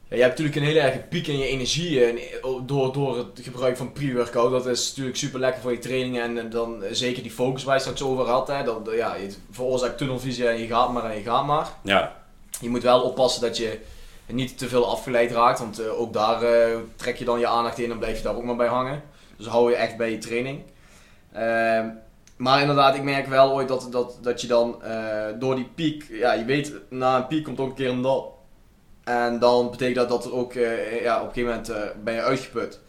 ja, 0.08 0.16
je 0.16 0.22
hebt 0.22 0.38
natuurlijk 0.38 0.56
een 0.56 0.72
hele 0.72 0.80
erge 0.80 0.98
piek 0.98 1.26
in 1.26 1.38
je 1.38 1.46
energie 1.46 2.14
uh, 2.14 2.20
door, 2.66 2.92
door 2.92 3.16
het 3.16 3.40
gebruik 3.42 3.76
van 3.76 3.92
pre-workout. 3.92 4.50
Dat 4.50 4.66
is 4.66 4.88
natuurlijk 4.88 5.16
super 5.16 5.40
lekker 5.40 5.62
voor 5.62 5.72
je 5.72 5.78
trainingen 5.78 6.38
en 6.38 6.50
dan 6.50 6.82
zeker 6.90 7.22
die 7.22 7.32
focus 7.32 7.64
waar 7.64 7.74
je 7.74 7.80
straks 7.80 8.02
over 8.02 8.26
had. 8.26 8.48
Hè, 8.48 8.64
dat, 8.64 8.90
ja, 8.92 9.14
je 9.14 9.34
veroorzaakt 9.50 9.98
tunnelvisie 9.98 10.48
en 10.48 10.58
je 10.58 10.66
gaat 10.66 10.92
maar 10.92 11.04
en 11.04 11.16
je 11.16 11.22
gaat 11.22 11.46
maar. 11.46 11.68
Ja. 11.82 12.16
Je 12.60 12.68
moet 12.68 12.82
wel 12.82 13.02
oppassen 13.02 13.42
dat 13.42 13.56
je 13.56 13.78
niet 14.26 14.58
te 14.58 14.68
veel 14.68 14.86
afgeleid 14.86 15.30
raakt, 15.30 15.58
want 15.58 15.80
uh, 15.80 16.00
ook 16.00 16.12
daar 16.12 16.42
uh, 16.42 16.76
trek 16.96 17.16
je 17.16 17.24
dan 17.24 17.38
je 17.38 17.46
aandacht 17.46 17.78
in 17.78 17.90
en 17.90 17.98
blijf 17.98 18.16
je 18.16 18.22
daar 18.22 18.36
ook 18.36 18.44
maar 18.44 18.56
bij 18.56 18.66
hangen. 18.66 19.02
Dus 19.36 19.46
hou 19.46 19.70
je 19.70 19.76
echt 19.76 19.96
bij 19.96 20.10
je 20.10 20.18
training. 20.18 20.62
Uh, 21.36 21.84
maar 22.36 22.60
inderdaad, 22.60 22.94
ik 22.94 23.02
merk 23.02 23.26
wel 23.26 23.52
ooit 23.52 23.68
dat, 23.68 23.88
dat, 23.90 24.18
dat 24.22 24.40
je 24.40 24.46
dan 24.46 24.82
door 25.38 25.54
die 25.54 25.68
piek, 25.74 26.06
ja, 26.10 26.32
je 26.32 26.44
weet, 26.44 26.72
na 26.90 27.16
een 27.16 27.26
piek 27.26 27.44
komt 27.44 27.60
ook 27.60 27.68
een 27.68 27.74
keer 27.74 27.88
een 27.88 28.02
dal. 28.02 28.33
En 29.04 29.38
dan 29.38 29.70
betekent 29.70 29.96
dat 29.96 30.08
dat 30.08 30.24
er 30.24 30.34
ook, 30.34 30.52
ja, 31.02 31.20
op 31.20 31.26
een 31.28 31.34
gegeven 31.34 31.44
moment 31.44 32.04
ben 32.04 32.14
je 32.14 32.22
uitgeput. 32.22 32.80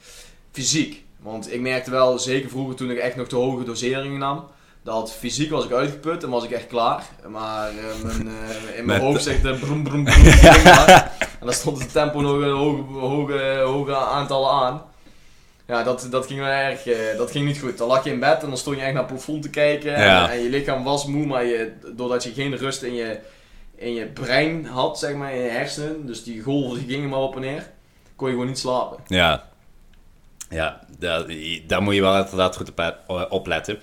Fysiek. 0.51 1.03
Want 1.19 1.53
ik 1.53 1.61
merkte 1.61 1.91
wel, 1.91 2.19
zeker 2.19 2.49
vroeger 2.49 2.75
toen 2.75 2.91
ik 2.91 2.97
echt 2.97 3.15
nog 3.15 3.27
te 3.27 3.35
hoge 3.35 3.63
doseringen 3.63 4.19
nam, 4.19 4.47
dat 4.85 5.13
fysiek 5.13 5.49
was 5.49 5.65
ik 5.65 5.71
uitgeput 5.71 6.23
en 6.23 6.29
was 6.29 6.43
ik 6.43 6.51
echt 6.51 6.67
klaar. 6.67 7.03
Maar 7.27 7.71
uh, 7.71 8.03
mijn, 8.03 8.27
uh, 8.27 8.77
in 8.79 8.85
mijn 8.85 9.01
hoofd 9.01 9.23
zegt 9.23 9.43
het 9.43 9.59
broem 9.65 9.83
broem 9.83 10.03
broem. 10.03 10.25
en 10.25 11.45
dan 11.45 11.53
stond 11.53 11.79
het 11.79 11.91
tempo 11.91 12.21
nog 12.21 12.41
een 12.41 12.51
hoge, 12.51 12.81
hoge, 12.81 13.61
hoge 13.63 13.95
aantallen 13.95 14.49
aan. 14.49 14.81
Ja, 15.67 15.83
dat, 15.83 16.07
dat 16.09 16.25
ging 16.25 16.39
wel 16.39 16.49
erg, 16.49 16.83
dat 17.17 17.31
ging 17.31 17.45
niet 17.45 17.59
goed. 17.59 17.77
Dan 17.77 17.87
lag 17.87 18.03
je 18.03 18.09
in 18.11 18.19
bed 18.19 18.41
en 18.41 18.47
dan 18.47 18.57
stond 18.57 18.77
je 18.77 18.81
echt 18.83 18.93
naar 18.93 19.03
het 19.03 19.11
plafond 19.11 19.41
te 19.41 19.49
kijken. 19.49 19.91
Ja. 19.91 20.23
En, 20.23 20.31
en, 20.31 20.43
je 20.43 20.49
lichaam 20.49 20.83
was 20.83 21.05
moe, 21.05 21.25
maar 21.25 21.45
je, 21.45 21.71
doordat 21.95 22.23
je 22.23 22.33
geen 22.33 22.55
rust 22.55 22.81
in 22.81 22.93
je, 22.93 23.19
in 23.77 23.93
je 23.93 24.05
brein 24.05 24.65
had, 24.65 24.99
zeg 24.99 25.15
maar, 25.15 25.33
in 25.33 25.41
je 25.41 25.49
hersenen. 25.49 26.05
Dus 26.05 26.23
die 26.23 26.41
golven 26.41 26.79
die 26.79 26.95
gingen 26.95 27.09
maar 27.09 27.19
op 27.19 27.35
en 27.35 27.41
neer. 27.41 27.71
Kon 28.15 28.27
je 28.27 28.33
gewoon 28.33 28.47
niet 28.47 28.59
slapen. 28.59 28.97
Ja, 29.07 29.49
ja 30.49 30.79
daar, 30.97 31.25
daar 31.67 31.81
moet 31.81 31.95
je 31.95 32.01
wel 32.01 32.17
inderdaad 32.17 32.55
goed 32.55 32.69
op, 32.69 33.27
op 33.29 33.47
letten. 33.47 33.79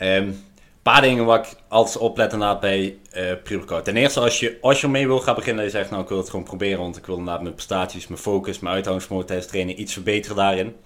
Um, 0.00 0.44
paar 0.82 1.00
dingen 1.00 1.24
wat 1.24 1.46
ik 1.46 1.56
altijd 1.68 1.96
oplet 1.96 2.32
inderdaad 2.32 2.60
bij 2.60 2.96
uh. 3.16 3.78
Ten 3.78 3.96
eerste, 3.96 4.20
als 4.20 4.40
je, 4.40 4.58
als 4.60 4.80
je 4.80 4.88
mee 4.88 5.06
wil 5.06 5.18
gaan 5.18 5.34
beginnen, 5.34 5.64
je 5.64 5.70
zegt, 5.70 5.90
nou 5.90 6.02
ik 6.02 6.08
wil 6.08 6.18
het 6.18 6.30
gewoon 6.30 6.44
proberen, 6.44 6.78
want 6.78 6.96
ik 6.96 7.06
wil 7.06 7.16
inderdaad 7.16 7.42
mijn 7.42 7.54
prestaties, 7.54 8.06
mijn 8.06 8.20
focus, 8.20 8.58
mijn 8.58 8.74
uithoudingsvermogen 8.74 9.28
tijdens 9.28 9.48
trainen 9.48 9.80
iets 9.80 9.92
verbeteren 9.92 10.36
daarin. 10.36 10.76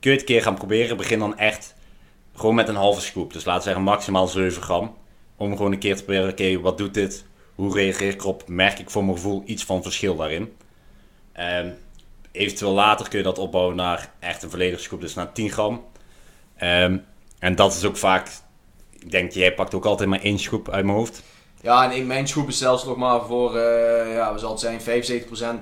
Kun 0.00 0.10
je 0.10 0.10
het 0.10 0.20
een 0.20 0.26
keer 0.26 0.42
gaan 0.42 0.54
proberen, 0.54 0.96
begin 0.96 1.18
dan 1.18 1.38
echt 1.38 1.74
gewoon 2.34 2.54
met 2.54 2.68
een 2.68 2.74
halve 2.74 3.00
scoop. 3.00 3.32
Dus 3.32 3.44
laten 3.44 3.62
we 3.62 3.66
zeggen 3.68 3.84
maximaal 3.84 4.26
7 4.26 4.62
gram. 4.62 4.96
Om 5.36 5.56
gewoon 5.56 5.72
een 5.72 5.78
keer 5.78 5.96
te 5.96 6.04
proberen, 6.04 6.30
oké, 6.30 6.60
wat 6.60 6.78
doet 6.78 6.94
dit? 6.94 7.24
Hoe 7.54 7.74
reageer 7.74 8.10
ik 8.10 8.20
erop? 8.20 8.48
Merk 8.48 8.78
ik 8.78 8.90
voor 8.90 9.04
mijn 9.04 9.16
gevoel 9.16 9.42
iets 9.46 9.64
van 9.64 9.82
verschil 9.82 10.16
daarin? 10.16 10.56
Um, 11.40 11.74
eventueel 12.32 12.72
later 12.72 13.08
kun 13.08 13.18
je 13.18 13.24
dat 13.24 13.38
opbouwen 13.38 13.76
naar 13.76 14.10
echt 14.18 14.42
een 14.42 14.50
volledige 14.50 14.82
scoop, 14.82 15.00
dus 15.00 15.14
naar 15.14 15.32
10 15.32 15.50
gram. 15.50 15.84
Um, 16.62 17.04
en 17.38 17.54
dat 17.54 17.74
is 17.74 17.84
ook 17.84 17.96
vaak 17.96 18.28
ik 19.04 19.10
denk, 19.10 19.32
jij 19.32 19.54
pakt 19.54 19.74
ook 19.74 19.84
altijd 19.84 20.08
maar 20.08 20.20
één 20.20 20.38
schroep 20.38 20.68
uit 20.68 20.84
mijn 20.84 20.96
hoofd. 20.96 21.22
Ja, 21.64 21.84
en 21.84 21.96
in 21.96 22.06
mijn 22.06 22.28
schroep 22.28 22.48
is 22.48 22.58
zelfs 22.58 22.84
nog 22.84 22.96
maar 22.96 23.24
voor, 23.26 23.56
uh, 23.56 24.14
ja, 24.14 24.32
we 24.32 24.38
zal 24.38 24.50
het 24.50 24.60
zijn, 24.60 24.80
75% 24.80 24.84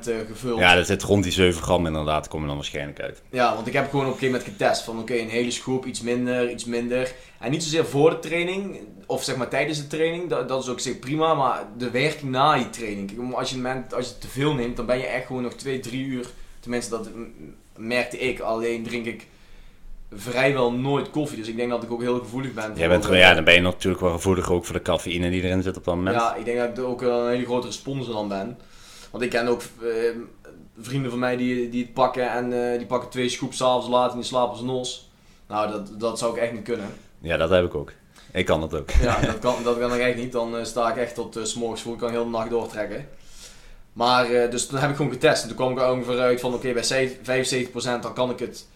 uh, 0.08 0.16
gevuld. 0.26 0.58
Ja, 0.58 0.74
dat 0.74 0.86
zit 0.86 1.02
rond 1.02 1.22
die 1.22 1.32
7 1.32 1.62
gram 1.62 1.86
inderdaad, 1.86 2.28
komen 2.28 2.46
dan 2.46 2.56
waarschijnlijk 2.56 3.00
uit. 3.00 3.22
Ja, 3.30 3.54
want 3.54 3.66
ik 3.66 3.72
heb 3.72 3.90
gewoon 3.90 4.06
op 4.06 4.12
een 4.12 4.18
gegeven 4.18 4.38
moment 4.38 4.58
getest 4.58 4.82
van 4.82 4.98
oké, 4.98 5.14
een 5.14 5.28
hele 5.28 5.50
schroep, 5.50 5.86
iets 5.86 6.00
minder, 6.00 6.50
iets 6.50 6.64
minder. 6.64 7.14
En 7.40 7.50
niet 7.50 7.62
zozeer 7.62 7.84
voor 7.84 8.10
de 8.10 8.18
training, 8.18 8.80
of 9.06 9.22
zeg 9.24 9.36
maar 9.36 9.48
tijdens 9.48 9.78
de 9.78 9.86
training, 9.86 10.28
dat, 10.28 10.48
dat 10.48 10.62
is 10.62 10.68
ook 10.68 10.80
zeker 10.80 11.00
prima, 11.00 11.34
maar 11.34 11.66
de 11.76 11.90
werking 11.90 12.30
na 12.30 12.54
je 12.54 12.70
training. 12.70 13.34
Als 13.34 13.50
je, 13.50 13.82
als 13.94 14.08
je 14.08 14.18
te 14.18 14.28
veel 14.28 14.54
neemt, 14.54 14.76
dan 14.76 14.86
ben 14.86 14.98
je 14.98 15.06
echt 15.06 15.26
gewoon 15.26 15.42
nog 15.42 15.54
2, 15.54 15.80
3 15.80 16.04
uur, 16.04 16.26
tenminste 16.60 16.90
dat 16.90 17.08
merkte 17.76 18.18
ik, 18.18 18.40
alleen 18.40 18.82
drink 18.82 19.06
ik 19.06 19.26
vrijwel 20.14 20.72
nooit 20.72 21.10
koffie. 21.10 21.38
Dus 21.38 21.48
ik 21.48 21.56
denk 21.56 21.70
dat 21.70 21.82
ik 21.82 21.90
ook 21.90 22.00
heel 22.00 22.18
gevoelig 22.18 22.52
ben. 22.52 22.72
Jij 22.74 22.88
bent, 22.88 23.06
ja, 23.10 23.34
dan 23.34 23.44
ben 23.44 23.54
je 23.54 23.60
natuurlijk 23.60 24.02
wel 24.02 24.12
gevoelig 24.12 24.50
ook 24.50 24.64
voor 24.64 24.74
de 24.74 24.82
cafeïne 24.82 25.30
die 25.30 25.42
erin 25.42 25.62
zit 25.62 25.76
op 25.76 25.84
dat 25.84 25.94
moment. 25.94 26.16
Ja, 26.16 26.34
ik 26.34 26.44
denk 26.44 26.58
dat 26.58 26.78
ik 26.78 26.84
ook 26.84 27.02
een 27.02 27.28
hele 27.28 27.44
grote 27.44 27.72
sponsor 27.72 28.14
dan 28.14 28.28
ben. 28.28 28.58
Want 29.10 29.24
ik 29.24 29.30
ken 29.30 29.48
ook 29.48 29.62
uh, 29.82 29.90
vrienden 30.78 31.10
van 31.10 31.20
mij 31.20 31.36
die, 31.36 31.68
die 31.68 31.82
het 31.82 31.92
pakken 31.92 32.30
en 32.30 32.52
uh, 32.52 32.78
die 32.78 32.86
pakken 32.86 33.10
twee 33.10 33.28
scoops 33.28 33.56
s'avonds 33.56 33.88
laat 33.88 34.10
en 34.10 34.16
die 34.16 34.26
slapen 34.26 34.56
ze 34.56 34.64
nos. 34.64 35.10
Nou, 35.48 35.70
dat, 35.70 36.00
dat 36.00 36.18
zou 36.18 36.36
ik 36.36 36.42
echt 36.42 36.52
niet 36.52 36.62
kunnen. 36.62 36.86
Ja, 37.18 37.36
dat 37.36 37.50
heb 37.50 37.64
ik 37.64 37.74
ook. 37.74 37.92
Ik 38.32 38.44
kan 38.44 38.60
dat 38.60 38.74
ook. 38.74 38.90
Ja, 38.90 39.20
dat 39.20 39.38
kan, 39.38 39.54
dat 39.64 39.78
kan 39.78 39.94
ik 39.94 40.00
echt 40.00 40.16
niet. 40.16 40.32
Dan 40.32 40.56
uh, 40.56 40.64
sta 40.64 40.90
ik 40.90 40.96
echt 40.96 41.14
tot 41.14 41.36
uh, 41.36 41.44
s'morgens 41.44 41.82
voor. 41.82 41.92
Ik 41.92 41.98
kan 41.98 42.10
heel 42.10 42.24
de 42.24 42.30
nacht 42.30 42.50
doortrekken. 42.50 43.08
Maar, 43.92 44.50
dus 44.50 44.66
toen 44.66 44.78
heb 44.78 44.90
ik 44.90 44.96
gewoon 44.96 45.12
getest. 45.12 45.42
En 45.42 45.48
toen 45.48 45.56
kwam 45.56 45.72
ik 45.72 45.78
er 45.78 45.90
ongeveer 45.90 46.18
uit 46.18 46.40
van, 46.40 46.54
oké, 46.54 46.68
okay, 46.68 47.08
bij 47.24 47.46
75% 47.46 48.00
dan 48.00 48.14
kan 48.14 48.30
ik 48.30 48.38
het 48.38 48.66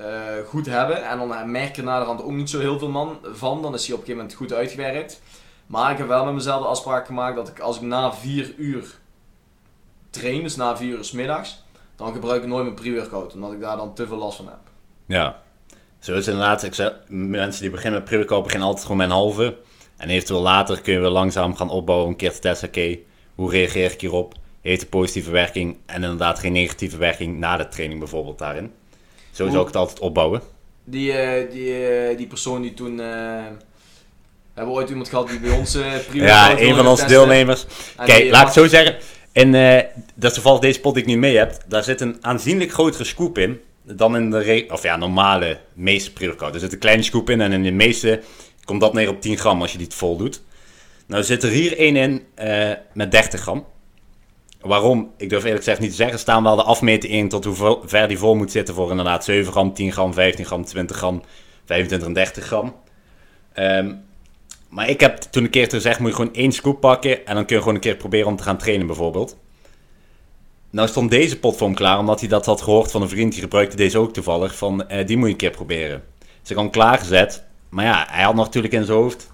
uh, 0.00 0.06
goed 0.46 0.66
hebben. 0.66 1.08
En 1.08 1.18
dan 1.18 1.50
merk 1.50 1.76
je 1.76 1.82
naderhand 1.82 2.22
ook 2.22 2.30
niet 2.30 2.50
zo 2.50 2.58
heel 2.58 2.78
veel 2.78 2.88
man 2.88 3.18
van. 3.22 3.62
Dan 3.62 3.74
is 3.74 3.86
hij 3.86 3.94
op 3.94 4.00
een 4.00 4.06
gegeven 4.06 4.16
moment 4.16 4.34
goed 4.34 4.52
uitgewerkt. 4.52 5.22
Maar 5.66 5.90
ik 5.90 5.98
heb 5.98 6.06
wel 6.06 6.24
met 6.24 6.34
mezelf 6.34 6.62
de 6.62 6.68
afspraak 6.68 7.06
gemaakt 7.06 7.36
dat 7.36 7.48
ik 7.48 7.60
als 7.60 7.76
ik 7.76 7.82
na 7.82 8.12
4 8.12 8.54
uur 8.56 8.98
train, 10.10 10.42
dus 10.42 10.56
na 10.56 10.76
4 10.76 10.88
uur 10.88 11.04
s 11.04 11.12
middags, 11.12 11.64
dan 11.96 12.12
gebruik 12.12 12.42
ik 12.42 12.48
nooit 12.48 12.62
mijn 12.62 12.74
pre-workout. 12.74 13.34
Omdat 13.34 13.52
ik 13.52 13.60
daar 13.60 13.76
dan 13.76 13.94
te 13.94 14.06
veel 14.06 14.16
last 14.16 14.36
van 14.36 14.46
heb. 14.46 14.58
Ja, 15.06 15.42
zo 15.98 16.14
is 16.14 16.26
inderdaad. 16.26 16.62
Ik 16.62 16.92
mensen 17.08 17.62
die 17.62 17.70
beginnen 17.70 18.00
met 18.00 18.08
pre-workout 18.08 18.42
beginnen 18.42 18.68
altijd 18.68 18.86
gewoon 18.86 19.00
met 19.00 19.10
een 19.10 19.16
halve. 19.16 19.56
En 19.96 20.08
eventueel 20.08 20.40
later 20.40 20.80
kun 20.80 20.92
je 20.92 21.00
weer 21.00 21.08
langzaam 21.08 21.56
gaan 21.56 21.70
opbouwen. 21.70 22.08
Een 22.08 22.16
keer 22.16 22.32
te 22.32 22.38
testen, 22.38 22.68
oké, 22.68 22.98
hoe 23.34 23.50
reageer 23.50 23.92
ik 23.92 24.00
hierop? 24.00 24.34
Heeft 24.60 24.82
een 24.82 24.88
positieve 24.88 25.30
werking 25.30 25.76
en 25.86 26.02
inderdaad 26.02 26.38
geen 26.38 26.52
negatieve 26.52 26.96
werking 26.96 27.38
na 27.38 27.56
de 27.56 27.68
training 27.68 27.98
bijvoorbeeld 27.98 28.38
daarin. 28.38 28.72
Zo 29.36 29.48
zou 29.48 29.60
ik 29.60 29.66
het 29.66 29.76
altijd 29.76 29.98
opbouwen. 29.98 30.40
Die, 30.84 31.12
uh, 31.12 31.50
die, 31.50 32.10
uh, 32.10 32.16
die 32.16 32.26
persoon 32.26 32.62
die 32.62 32.74
toen 32.74 32.92
uh, 32.92 32.98
We 32.98 34.54
hebben 34.54 34.74
ooit 34.74 34.88
iemand 34.88 35.08
gehad 35.08 35.28
die 35.28 35.40
bij 35.40 35.50
ons 35.50 35.76
uh, 35.76 36.12
Ja, 36.12 36.58
een 36.60 36.74
van 36.74 36.86
onze 36.86 37.06
deelnemers. 37.06 37.66
Kijk, 38.04 38.30
laat 38.30 38.46
ik 38.46 38.52
zo 38.52 38.66
zeggen. 38.66 38.96
In, 39.32 39.54
uh, 39.54 39.80
dat 40.14 40.30
is 40.30 40.32
toevallig 40.32 40.60
deze 40.60 40.80
pot 40.80 40.94
die 40.94 41.02
ik 41.02 41.08
niet 41.08 41.18
mee 41.18 41.36
heb. 41.36 41.56
Daar 41.66 41.84
zit 41.84 42.00
een 42.00 42.16
aanzienlijk 42.20 42.72
grotere 42.72 43.04
scoop 43.04 43.38
in 43.38 43.60
dan 43.82 44.16
in 44.16 44.30
de 44.30 44.66
of 44.70 44.82
ja, 44.82 44.96
normale 44.96 45.58
meeste 45.72 46.12
pre-workout. 46.12 46.54
Er 46.54 46.60
zit 46.60 46.72
een 46.72 46.78
kleine 46.78 47.02
scoop 47.02 47.30
in 47.30 47.40
en 47.40 47.52
in 47.52 47.62
de 47.62 47.70
meeste 47.70 48.20
komt 48.64 48.80
dat 48.80 48.92
neer 48.92 49.08
op 49.08 49.20
10 49.20 49.38
gram 49.38 49.60
als 49.60 49.72
je 49.72 49.78
die 49.78 49.86
vol 49.90 50.16
doet. 50.16 50.42
Nou 51.06 51.22
zit 51.22 51.42
er 51.42 51.50
hier 51.50 51.78
één 51.78 51.96
in 51.96 52.26
uh, 52.42 52.72
met 52.92 53.10
30 53.10 53.40
gram. 53.40 53.66
Waarom? 54.66 55.10
Ik 55.16 55.28
durf 55.28 55.42
eerlijk 55.42 55.64
gezegd 55.64 55.80
niet 55.80 55.90
te 55.90 55.96
zeggen. 55.96 56.18
Staan 56.18 56.42
wel 56.42 56.56
de 56.56 56.62
afmeten 56.62 57.08
in 57.08 57.28
tot 57.28 57.44
hoe 57.44 57.78
ver 57.84 58.08
die 58.08 58.18
vol 58.18 58.34
moet 58.34 58.50
zitten 58.50 58.74
voor 58.74 58.90
inderdaad 58.90 59.24
7 59.24 59.52
gram, 59.52 59.72
10 59.72 59.92
gram, 59.92 60.14
15 60.14 60.44
gram, 60.44 60.64
20 60.64 60.96
gram, 60.96 61.22
25 61.64 62.08
en 62.08 62.14
30 62.14 62.44
gram. 62.44 62.74
Um, 63.58 64.04
maar 64.68 64.88
ik 64.88 65.00
heb 65.00 65.18
toen 65.18 65.44
een 65.44 65.50
keer 65.50 65.70
gezegd, 65.70 65.98
moet 65.98 66.08
je 66.08 66.16
gewoon 66.16 66.34
één 66.34 66.52
scoop 66.52 66.80
pakken 66.80 67.26
en 67.26 67.34
dan 67.34 67.44
kun 67.44 67.56
je 67.56 67.62
gewoon 67.62 67.74
een 67.74 67.80
keer 67.80 67.96
proberen 67.96 68.26
om 68.26 68.36
te 68.36 68.42
gaan 68.42 68.58
trainen 68.58 68.86
bijvoorbeeld. 68.86 69.36
Nou 70.70 70.88
stond 70.88 71.10
deze 71.10 71.38
pot 71.38 71.56
voor 71.56 71.66
hem 71.66 71.76
klaar, 71.76 71.98
omdat 71.98 72.20
hij 72.20 72.28
dat 72.28 72.46
had 72.46 72.62
gehoord 72.62 72.90
van 72.90 73.02
een 73.02 73.08
vriend, 73.08 73.32
die 73.32 73.40
gebruikte 73.40 73.76
deze 73.76 73.98
ook 73.98 74.12
toevallig, 74.12 74.56
van 74.56 74.88
eh, 74.88 75.06
die 75.06 75.16
moet 75.16 75.26
je 75.26 75.32
een 75.32 75.38
keer 75.38 75.50
proberen. 75.50 76.04
Had 76.46 76.56
hem 76.56 76.70
klaargezet, 76.70 77.44
maar 77.68 77.84
ja, 77.84 78.06
hij 78.10 78.24
had 78.24 78.34
natuurlijk 78.34 78.74
in 78.74 78.84
zijn 78.84 78.98
hoofd 78.98 79.32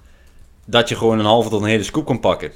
dat 0.66 0.89
je 0.89 0.97
gewoon 0.97 1.18
een 1.18 1.24
halve 1.24 1.49
tot 1.49 1.62
een 1.62 1.68
hele 1.68 1.83
scoop 1.83 2.05
kon 2.05 2.20
pakken. 2.20 2.53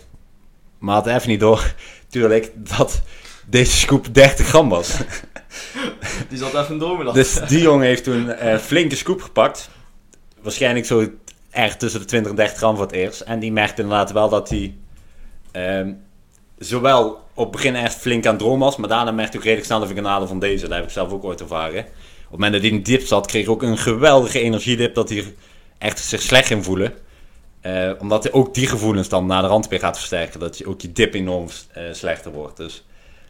Maar 0.78 0.94
had 0.94 1.06
even 1.06 1.28
niet 1.28 1.40
door, 1.40 1.74
natuurlijk, 2.06 2.52
dat 2.54 3.02
deze 3.46 3.76
scoop 3.76 4.14
30 4.14 4.46
gram 4.46 4.68
was. 4.68 4.96
Die 6.28 6.38
zat 6.38 6.54
even 6.54 6.78
door 6.78 7.12
Dus 7.12 7.40
die 7.48 7.60
jongen 7.60 7.86
heeft 7.86 8.04
toen 8.04 8.28
een 8.28 8.54
uh, 8.54 8.58
flinke 8.58 8.96
scoop 8.96 9.22
gepakt. 9.22 9.70
Waarschijnlijk 10.42 10.86
zo 10.86 11.08
echt 11.50 11.78
tussen 11.78 12.00
de 12.00 12.06
20 12.06 12.30
en 12.30 12.36
30 12.36 12.56
gram 12.56 12.74
voor 12.76 12.84
het 12.84 12.94
eerst. 12.94 13.20
En 13.20 13.38
die 13.38 13.52
merkte 13.52 13.82
inderdaad 13.82 14.12
wel 14.12 14.28
dat 14.28 14.48
hij 14.48 14.76
ehm, 15.52 15.92
zowel 16.58 17.24
op 17.34 17.42
het 17.42 17.50
begin 17.50 17.74
echt 17.74 17.94
flink 17.94 18.26
aan 18.26 18.32
het 18.32 18.40
dromen 18.40 18.58
was, 18.66 18.76
maar 18.76 18.88
daarna 18.88 19.10
merkte 19.10 19.30
hij 19.30 19.38
ook 19.38 19.44
redelijk 19.44 19.66
snel 19.66 19.80
de 19.80 19.86
verganade 19.86 20.26
van 20.26 20.38
deze. 20.38 20.68
Dat 20.68 20.76
heb 20.76 20.84
ik 20.84 20.90
zelf 20.90 21.12
ook 21.12 21.24
ooit 21.24 21.40
ervaren. 21.40 21.80
Op 21.80 21.86
het 22.22 22.30
moment 22.30 22.52
dat 22.52 22.60
hij 22.60 22.70
in 22.70 22.76
een 22.76 22.82
dip 22.82 23.06
zat, 23.06 23.26
kreeg 23.26 23.44
hij 23.44 23.54
ook 23.54 23.62
een 23.62 23.78
geweldige 23.78 24.40
energiedip 24.40 24.94
dat 24.94 25.08
hij 25.08 25.34
echt 25.78 25.98
zich 25.98 26.22
slecht 26.22 26.46
ging 26.46 26.64
voelen. 26.64 26.94
Uh, 27.62 27.90
omdat 27.98 28.22
hij 28.22 28.32
ook 28.32 28.54
die 28.54 28.66
gevoelens 28.66 29.08
dan 29.08 29.26
naar 29.26 29.42
de 29.42 29.48
rand 29.48 29.68
weer 29.68 29.78
gaat 29.78 29.96
versterken. 29.96 30.40
Dat 30.40 30.58
je 30.58 30.66
ook 30.66 30.80
je 30.80 30.92
dip 30.92 31.14
enorm 31.14 31.46
uh, 31.46 31.82
slechter 31.92 32.32
wordt. 32.32 32.56
Dus 32.56 32.84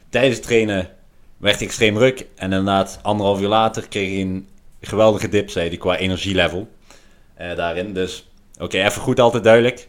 tijdens 0.09 0.35
het 0.35 0.45
trainen 0.45 0.89
werd 1.37 1.57
hij 1.57 1.67
extreem 1.67 1.97
ruk. 1.97 2.19
En 2.35 2.51
inderdaad, 2.51 2.99
anderhalf 3.01 3.41
uur 3.41 3.47
later 3.47 3.87
kreeg 3.87 4.09
hij 4.09 4.21
een 4.21 4.47
geweldige 4.81 5.29
dip, 5.29 5.49
zei 5.49 5.67
hij, 5.67 5.77
qua 5.77 5.97
energielevel. 5.97 6.67
Uh, 7.41 7.55
daarin. 7.55 7.93
Dus 7.93 8.29
oké, 8.59 8.77
even 8.77 9.01
goed 9.01 9.19
altijd 9.19 9.43
duidelijk. 9.43 9.87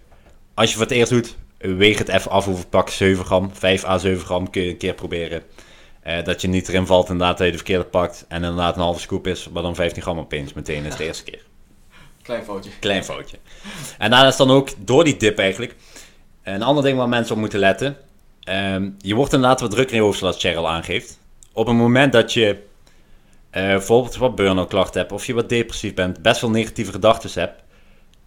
Als 0.55 0.71
je 0.71 0.77
voor 0.77 0.87
het 0.87 0.95
eerst 0.95 1.13
doet, 1.13 1.37
weeg 1.59 1.99
het 1.99 2.09
even 2.09 2.31
af 2.31 2.45
hoeveel 2.45 2.67
pak 2.67 2.89
7 2.89 3.25
gram. 3.25 3.51
5 3.55 3.85
à 3.85 3.99
7 3.99 4.25
gram 4.25 4.51
kun 4.51 4.63
je 4.63 4.71
een 4.71 4.77
keer 4.77 4.95
proberen. 4.95 5.43
Uh, 6.07 6.25
dat 6.25 6.41
je 6.41 6.49
niet 6.49 6.69
erin 6.69 6.87
valt 6.87 7.09
inderdaad 7.09 7.37
dat 7.37 7.47
je 7.47 7.53
de 7.53 7.59
verkeerde 7.59 7.85
pakt. 7.85 8.25
En 8.29 8.43
inderdaad 8.43 8.77
een 8.77 8.83
halve 8.83 9.01
scoop 9.01 9.27
is, 9.27 9.49
maar 9.49 9.63
dan 9.63 9.75
15 9.75 10.03
gram 10.03 10.19
opeens 10.19 10.53
meteen 10.53 10.85
is 10.85 10.97
de 10.97 11.05
eerste 11.05 11.25
keer. 11.25 11.43
Klein 12.23 12.45
foutje. 12.45 12.71
Klein 12.81 13.05
foutje. 13.05 13.37
En 13.99 14.11
daarna 14.11 14.27
is 14.29 14.37
dan 14.37 14.51
ook 14.51 14.69
door 14.79 15.05
die 15.05 15.17
dip 15.17 15.39
eigenlijk. 15.39 15.75
Een 16.43 16.63
ander 16.63 16.85
ding 16.85 16.99
waar 16.99 17.09
mensen 17.09 17.35
op 17.35 17.41
moeten 17.41 17.59
letten. 17.59 17.97
Um, 18.49 18.97
je 18.99 19.15
wordt 19.15 19.33
inderdaad 19.33 19.61
wat 19.61 19.71
drukker 19.71 19.95
in 19.95 20.01
je 20.01 20.07
hoofd, 20.07 20.19
zoals 20.19 20.39
Cheryl 20.39 20.69
aangeeft. 20.69 21.19
Op 21.53 21.67
het 21.67 21.77
moment 21.77 22.13
dat 22.13 22.33
je 22.33 22.49
uh, 22.49 22.57
bijvoorbeeld 23.51 24.17
wat 24.17 24.35
burn-out 24.35 24.69
klachten 24.69 25.01
hebt, 25.01 25.13
of 25.13 25.27
je 25.27 25.35
wat 25.35 25.49
depressief 25.49 25.95
bent, 25.95 26.23
best 26.23 26.41
wel 26.41 26.51
negatieve 26.51 26.93
gedachten 26.93 27.41
hebt, 27.41 27.63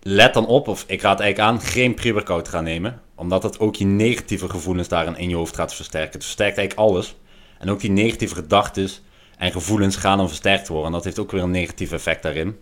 let 0.01 0.33
dan 0.33 0.47
op, 0.47 0.67
of 0.67 0.83
ik 0.87 1.01
raad 1.01 1.19
eigenlijk 1.19 1.51
aan, 1.51 1.61
geen 1.61 1.93
pre-workout 1.93 2.47
gaan 2.47 2.63
nemen. 2.63 3.01
Omdat 3.15 3.41
dat 3.41 3.59
ook 3.59 3.75
je 3.75 3.85
negatieve 3.85 4.49
gevoelens 4.49 4.87
daarin 4.87 5.17
in 5.17 5.29
je 5.29 5.35
hoofd 5.35 5.55
gaat 5.55 5.73
versterken. 5.73 6.11
Het 6.11 6.23
versterkt 6.23 6.57
eigenlijk 6.57 6.89
alles. 6.89 7.15
En 7.59 7.69
ook 7.69 7.79
die 7.79 7.91
negatieve 7.91 8.35
gedachten 8.35 8.89
en 9.37 9.51
gevoelens 9.51 9.95
gaan 9.95 10.17
dan 10.17 10.27
versterkt 10.27 10.67
worden. 10.67 10.85
En 10.85 10.91
dat 10.91 11.03
heeft 11.03 11.19
ook 11.19 11.31
weer 11.31 11.43
een 11.43 11.51
negatief 11.51 11.91
effect 11.91 12.23
daarin. 12.23 12.59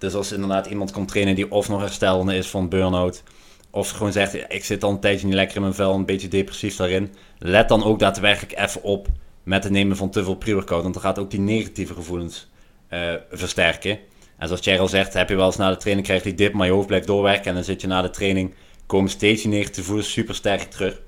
Dus 0.00 0.14
als 0.14 0.32
inderdaad 0.32 0.66
iemand 0.66 0.90
komt 0.90 1.08
trainen 1.08 1.34
die 1.34 1.50
of 1.50 1.68
nog 1.68 1.80
herstelende 1.80 2.36
is 2.36 2.48
van 2.48 2.68
burn-out, 2.68 3.22
of 3.70 3.90
gewoon 3.90 4.12
zegt, 4.12 4.34
ik 4.48 4.64
zit 4.64 4.84
al 4.84 4.90
een 4.90 5.00
tijdje 5.00 5.26
niet 5.26 5.34
lekker 5.34 5.56
in 5.56 5.62
mijn 5.62 5.74
vel, 5.74 5.94
een 5.94 6.06
beetje 6.06 6.28
depressief 6.28 6.76
daarin. 6.76 7.14
Let 7.38 7.68
dan 7.68 7.84
ook 7.84 7.98
daadwerkelijk 7.98 8.58
even 8.58 8.82
op 8.82 9.08
met 9.42 9.64
het 9.64 9.72
nemen 9.72 9.96
van 9.96 10.10
te 10.10 10.24
veel 10.24 10.34
pre-workout. 10.34 10.82
Want 10.82 10.94
dan 10.94 11.02
gaat 11.02 11.18
ook 11.18 11.30
die 11.30 11.40
negatieve 11.40 11.94
gevoelens 11.94 12.48
uh, 12.90 13.14
versterken. 13.30 13.98
En 14.38 14.46
zoals 14.46 14.62
Cheryl 14.62 14.88
zegt, 14.88 15.12
heb 15.12 15.28
je 15.28 15.36
wel 15.36 15.46
eens 15.46 15.56
na 15.56 15.70
de 15.70 15.76
training 15.76 16.06
krijgt 16.06 16.24
die 16.24 16.34
dip, 16.34 16.52
maar 16.52 16.66
je 16.66 16.72
hoofd 16.72 16.86
blijft 16.86 17.06
doorwerken. 17.06 17.44
En 17.44 17.54
dan 17.54 17.64
zit 17.64 17.80
je 17.80 17.86
na 17.86 18.02
de 18.02 18.10
training, 18.10 18.54
komen 18.86 19.10
steeds 19.10 19.42
die 19.42 19.50
negatieve 19.50 19.80
gevoelens 19.80 20.12
super 20.12 20.34
sterk 20.34 20.62
terug. 20.62 21.00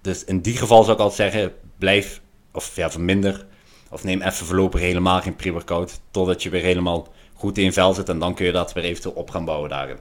Dus 0.00 0.24
in 0.24 0.40
die 0.40 0.56
geval 0.56 0.82
zou 0.82 0.96
ik 0.96 1.02
altijd 1.02 1.32
zeggen, 1.32 1.52
blijf, 1.78 2.20
of 2.52 2.76
ja, 2.76 2.90
verminder. 2.90 3.46
Of 3.94 4.04
neem 4.04 4.22
even 4.22 4.46
voorlopig 4.46 4.80
helemaal 4.80 5.20
geen 5.20 5.36
pre-workout. 5.36 6.00
Totdat 6.10 6.42
je 6.42 6.50
weer 6.50 6.62
helemaal 6.62 7.08
goed 7.34 7.58
in 7.58 7.72
vel 7.72 7.94
zit. 7.94 8.08
En 8.08 8.18
dan 8.18 8.34
kun 8.34 8.46
je 8.46 8.52
dat 8.52 8.72
weer 8.72 8.84
eventueel 8.84 9.14
op 9.14 9.30
gaan 9.30 9.44
bouwen 9.44 9.70
daarin. 9.70 9.96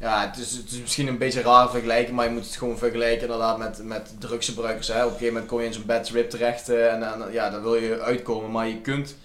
Ja, 0.00 0.26
het 0.26 0.36
is, 0.36 0.52
het 0.52 0.70
is 0.70 0.80
misschien 0.80 1.06
een 1.06 1.18
beetje 1.18 1.40
raar 1.40 1.70
vergelijken, 1.70 2.14
maar 2.14 2.24
je 2.24 2.32
moet 2.32 2.44
het 2.44 2.56
gewoon 2.56 2.78
vergelijken 2.78 3.20
inderdaad 3.20 3.58
met, 3.58 3.80
met 3.84 4.14
drugsgebruikers. 4.18 4.88
Hè. 4.88 4.94
Op 4.94 5.02
een 5.04 5.08
gegeven 5.10 5.32
moment 5.32 5.50
kom 5.50 5.60
je 5.60 5.66
in 5.66 5.72
zo'n 5.72 5.86
bad 5.86 6.04
trip 6.04 6.30
terecht 6.30 6.70
uh, 6.70 6.92
en, 6.92 7.02
en, 7.02 7.32
ja, 7.32 7.50
daar 7.50 7.62
wil 7.62 7.74
je 7.74 8.00
uitkomen, 8.00 8.50
maar 8.50 8.68
je 8.68 8.80
kunt... 8.80 9.16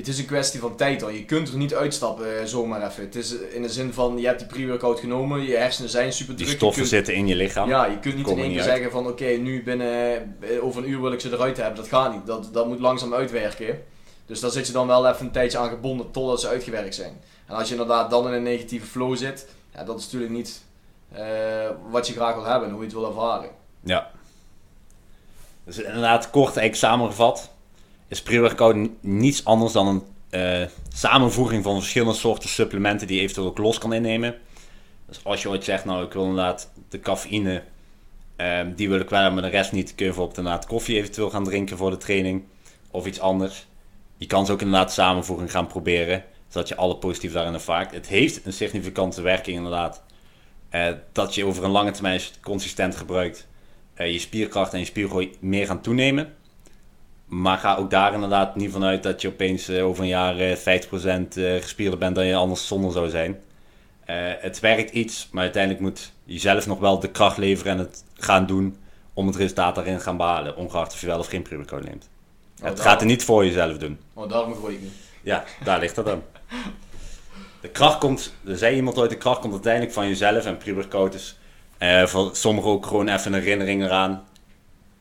Het 0.00 0.08
is 0.08 0.18
een 0.18 0.26
kwestie 0.26 0.60
van 0.60 0.76
tijd 0.76 1.02
al. 1.02 1.10
Je 1.10 1.24
kunt 1.24 1.48
er 1.48 1.56
niet 1.56 1.74
uitstappen 1.74 2.26
uh, 2.26 2.44
zomaar 2.44 2.86
even. 2.86 3.02
Het 3.02 3.14
is 3.14 3.32
in 3.32 3.62
de 3.62 3.68
zin 3.68 3.92
van, 3.92 4.18
je 4.18 4.26
hebt 4.26 4.38
die 4.38 4.48
pre-workout 4.48 5.00
genomen, 5.00 5.42
je 5.42 5.56
hersenen 5.56 5.90
zijn 5.90 6.12
super 6.12 6.34
druk. 6.34 6.46
Die 6.46 6.56
stoffen 6.56 6.86
zitten 6.86 7.14
in 7.14 7.26
je 7.26 7.34
lichaam. 7.34 7.68
Ja, 7.68 7.86
je 7.86 7.98
kunt 7.98 8.16
niet 8.16 8.28
in 8.28 8.38
één 8.38 8.52
keer 8.52 8.62
zeggen 8.62 8.90
van, 8.90 9.06
oké, 9.06 9.24
nu 9.24 9.62
binnen, 9.62 10.36
eh, 10.40 10.64
over 10.64 10.82
een 10.82 10.90
uur 10.90 11.00
wil 11.00 11.12
ik 11.12 11.20
ze 11.20 11.32
eruit 11.32 11.56
hebben. 11.56 11.76
Dat 11.76 11.88
gaat 11.88 12.12
niet. 12.12 12.26
Dat, 12.26 12.48
dat 12.52 12.66
moet 12.66 12.80
langzaam 12.80 13.14
uitwerken. 13.14 13.82
Dus 14.26 14.40
daar 14.40 14.50
zit 14.50 14.66
je 14.66 14.72
dan 14.72 14.86
wel 14.86 15.08
even 15.08 15.26
een 15.26 15.32
tijdje 15.32 15.58
aan 15.58 15.68
gebonden 15.68 16.10
totdat 16.10 16.40
ze 16.40 16.48
uitgewerkt 16.48 16.94
zijn. 16.94 17.20
En 17.46 17.54
als 17.54 17.66
je 17.68 17.74
inderdaad 17.74 18.10
dan 18.10 18.26
in 18.26 18.32
een 18.32 18.42
negatieve 18.42 18.86
flow 18.86 19.16
zit, 19.16 19.46
ja, 19.74 19.84
dat 19.84 19.98
is 19.98 20.04
natuurlijk 20.04 20.32
niet 20.32 20.62
uh, 21.16 21.20
wat 21.90 22.06
je 22.06 22.12
graag 22.12 22.34
wil 22.34 22.44
hebben 22.44 22.68
en 22.68 22.74
hoe 22.74 22.82
je 22.82 22.88
het 22.88 22.98
wil 22.98 23.06
ervaren. 23.06 23.50
Ja. 23.80 24.10
Dus 25.64 25.78
inderdaad, 25.78 26.30
kort 26.30 26.56
eigenlijk 26.56 26.76
samengevat, 26.76 27.50
is 28.10 28.22
pre-workout 28.22 28.76
niets 29.00 29.44
anders 29.44 29.72
dan 29.72 29.86
een 29.86 30.02
uh, 30.62 30.66
samenvoeging 30.88 31.62
van 31.62 31.78
verschillende 31.78 32.14
soorten 32.14 32.48
supplementen 32.48 33.06
die 33.06 33.16
je 33.16 33.22
eventueel 33.22 33.46
ook 33.46 33.58
los 33.58 33.78
kan 33.78 33.92
innemen. 33.92 34.34
Dus 35.06 35.20
als 35.24 35.42
je 35.42 35.48
ooit 35.48 35.64
zegt, 35.64 35.84
nou 35.84 36.04
ik 36.04 36.12
wil 36.12 36.22
inderdaad 36.22 36.70
de 36.88 37.00
cafeïne, 37.00 37.62
uh, 38.36 38.60
die 38.76 38.88
wil 38.88 39.00
ik 39.00 39.10
wel, 39.10 39.30
maar 39.30 39.42
de 39.42 39.48
rest 39.48 39.72
niet, 39.72 39.94
kun 39.94 40.04
je 40.06 40.10
bijvoorbeeld 40.10 40.38
inderdaad 40.38 40.66
koffie 40.66 40.96
eventueel 40.96 41.30
gaan 41.30 41.44
drinken 41.44 41.76
voor 41.76 41.90
de 41.90 41.96
training 41.96 42.42
of 42.90 43.06
iets 43.06 43.20
anders. 43.20 43.66
Je 44.16 44.26
kan 44.26 44.46
ze 44.46 44.52
ook 44.52 44.60
inderdaad 44.60 44.92
samenvoeging 44.92 45.50
gaan 45.50 45.66
proberen 45.66 46.24
zodat 46.50 46.68
je 46.68 46.76
alle 46.76 46.96
positief 46.96 47.32
daarin 47.32 47.54
ervaart. 47.54 47.92
Het 47.92 48.08
heeft 48.08 48.46
een 48.46 48.52
significante 48.52 49.22
werking 49.22 49.56
inderdaad. 49.56 50.02
Uh, 50.70 50.88
dat 51.12 51.34
je 51.34 51.44
over 51.44 51.64
een 51.64 51.70
lange 51.70 51.90
termijn 51.90 52.20
consistent 52.40 52.96
gebruikt, 52.96 53.46
uh, 53.96 54.12
je 54.12 54.18
spierkracht 54.18 54.72
en 54.72 54.78
je 54.78 54.84
spiergroei 54.84 55.36
meer 55.40 55.66
gaan 55.66 55.80
toenemen. 55.80 56.34
Maar 57.30 57.58
ga 57.58 57.76
ook 57.76 57.90
daar 57.90 58.14
inderdaad 58.14 58.56
niet 58.56 58.72
vanuit 58.72 59.02
dat 59.02 59.20
je 59.20 59.28
opeens 59.28 59.68
uh, 59.68 59.86
over 59.86 60.02
een 60.02 60.08
jaar 60.08 60.56
50% 60.58 60.62
gespierder 61.60 61.98
bent 61.98 62.14
dan 62.14 62.26
je 62.26 62.34
anders 62.34 62.66
zonder 62.66 62.92
zou 62.92 63.08
zijn. 63.08 63.40
het 64.40 64.60
werkt 64.60 64.90
iets, 64.90 65.28
maar 65.32 65.42
uiteindelijk 65.42 65.82
moet 65.82 66.12
je 66.24 66.38
zelf 66.38 66.66
nog 66.66 66.78
wel 66.78 66.98
de 66.98 67.10
kracht 67.10 67.36
leveren 67.36 67.72
en 67.72 67.78
het 67.78 68.04
gaan 68.14 68.46
doen 68.46 68.76
om 69.14 69.26
het 69.26 69.36
resultaat 69.36 69.74
daarin 69.74 70.00
gaan 70.00 70.16
behalen. 70.16 70.56
Ongeacht 70.56 70.92
of 70.92 71.00
je 71.00 71.06
wel 71.06 71.18
of 71.18 71.26
geen 71.26 71.42
pre 71.42 71.56
neemt. 71.56 72.08
Oh, 72.62 72.68
het 72.68 72.80
gaat 72.80 73.00
er 73.00 73.06
niet 73.06 73.24
voor 73.24 73.44
jezelf 73.44 73.78
doen. 73.78 73.98
Oh, 74.14 74.28
daarom 74.28 74.54
groei 74.54 74.74
ik 74.74 74.80
niet. 74.80 74.92
Ja, 75.22 75.44
daar 75.64 75.80
ligt 75.80 75.94
dat 75.94 76.04
dan. 76.04 76.22
De 77.60 77.68
kracht 77.68 77.98
komt, 77.98 78.34
er 78.46 78.58
zei 78.58 78.76
iemand 78.76 78.98
ooit, 78.98 79.10
de 79.10 79.16
kracht 79.16 79.40
komt 79.40 79.52
uiteindelijk 79.52 79.92
van 79.92 80.08
jezelf 80.08 80.44
en 80.44 80.56
pre-workout 80.56 81.14
is 81.14 81.38
uh, 81.78 82.06
voor 82.06 82.30
sommigen 82.32 82.70
ook 82.70 82.86
gewoon 82.86 83.08
even 83.08 83.32
een 83.32 83.40
herinnering 83.40 83.82
eraan. 83.82 84.24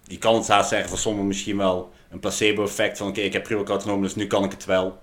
Je 0.03 0.17
kan 0.17 0.35
het 0.35 0.47
haast 0.47 0.69
zeggen, 0.69 0.89
voor 0.89 0.97
sommigen 0.97 1.27
misschien 1.27 1.57
wel 1.57 1.91
een 2.09 2.19
placebo-effect 2.19 2.97
van 2.97 3.07
oké, 3.07 3.21
ik 3.21 3.33
heb 3.33 3.43
pre-workout 3.43 3.81
genomen, 3.81 4.03
dus 4.03 4.15
nu 4.15 4.27
kan 4.27 4.43
ik 4.43 4.51
het 4.51 4.65
wel. 4.65 4.99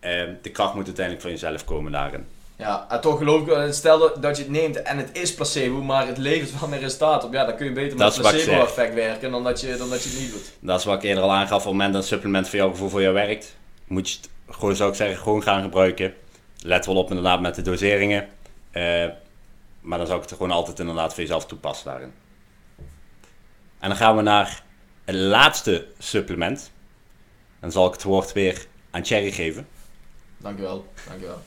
Uh, 0.00 0.10
de 0.42 0.50
kracht 0.50 0.74
moet 0.74 0.84
uiteindelijk 0.86 1.24
van 1.24 1.34
jezelf 1.34 1.64
komen 1.64 1.92
daarin. 1.92 2.26
Ja, 2.56 2.86
en 2.88 3.00
toch 3.00 3.18
geloof 3.18 3.48
ik, 3.48 3.72
stel 3.72 4.20
dat 4.20 4.36
je 4.36 4.42
het 4.42 4.52
neemt 4.52 4.82
en 4.82 4.98
het 4.98 5.10
is 5.12 5.34
placebo, 5.34 5.82
maar 5.82 6.06
het 6.06 6.18
levert 6.18 6.60
wel 6.60 6.68
meer 6.68 6.78
resultaat 6.78 7.24
op. 7.24 7.32
Ja, 7.32 7.44
dan 7.44 7.56
kun 7.56 7.66
je 7.66 7.72
beter 7.72 7.98
met 7.98 8.18
placebo-effect 8.20 8.94
werken 8.94 9.30
dan 9.30 9.44
dat, 9.44 9.60
je, 9.60 9.76
dan 9.76 9.90
dat 9.90 10.02
je 10.02 10.08
het 10.08 10.18
niet 10.18 10.32
doet. 10.32 10.52
Dat 10.60 10.78
is 10.78 10.84
wat 10.84 10.94
ik 10.94 11.02
eerder 11.02 11.22
al 11.22 11.32
aangaf, 11.32 11.58
op 11.58 11.62
het 11.62 11.72
moment 11.72 11.92
dat 11.92 12.02
een 12.02 12.08
supplement 12.08 12.48
voor 12.48 12.58
jouw 12.58 12.70
gevoel 12.70 12.88
voor 12.88 13.02
jou 13.02 13.14
werkt, 13.14 13.56
moet 13.86 14.10
je 14.10 14.16
het 14.16 14.56
gewoon 14.56 14.76
zou 14.76 14.90
ik 14.90 14.96
zeggen, 14.96 15.18
gewoon 15.18 15.42
gaan 15.42 15.62
gebruiken. 15.62 16.14
Let 16.58 16.86
wel 16.86 16.96
op 16.96 17.08
inderdaad 17.08 17.40
met 17.40 17.54
de 17.54 17.62
doseringen. 17.62 18.28
Uh, 18.72 19.06
maar 19.80 19.98
dan 19.98 20.06
zou 20.06 20.22
ik 20.22 20.28
het 20.28 20.36
gewoon 20.36 20.50
altijd 20.50 20.78
inderdaad 20.78 21.14
voor 21.14 21.22
jezelf 21.22 21.46
toepassen 21.46 21.86
daarin. 21.86 22.12
En 23.78 23.88
dan 23.88 23.96
gaan 23.96 24.16
we 24.16 24.22
naar 24.22 24.62
het 25.04 25.14
laatste 25.14 25.86
supplement. 25.98 26.70
Dan 27.60 27.72
zal 27.72 27.86
ik 27.86 27.92
het 27.92 28.02
woord 28.02 28.32
weer 28.32 28.66
aan 28.90 29.02
Thierry 29.02 29.30
geven. 29.30 29.66
Dankjewel, 30.36 30.86
dankjewel. 31.08 31.42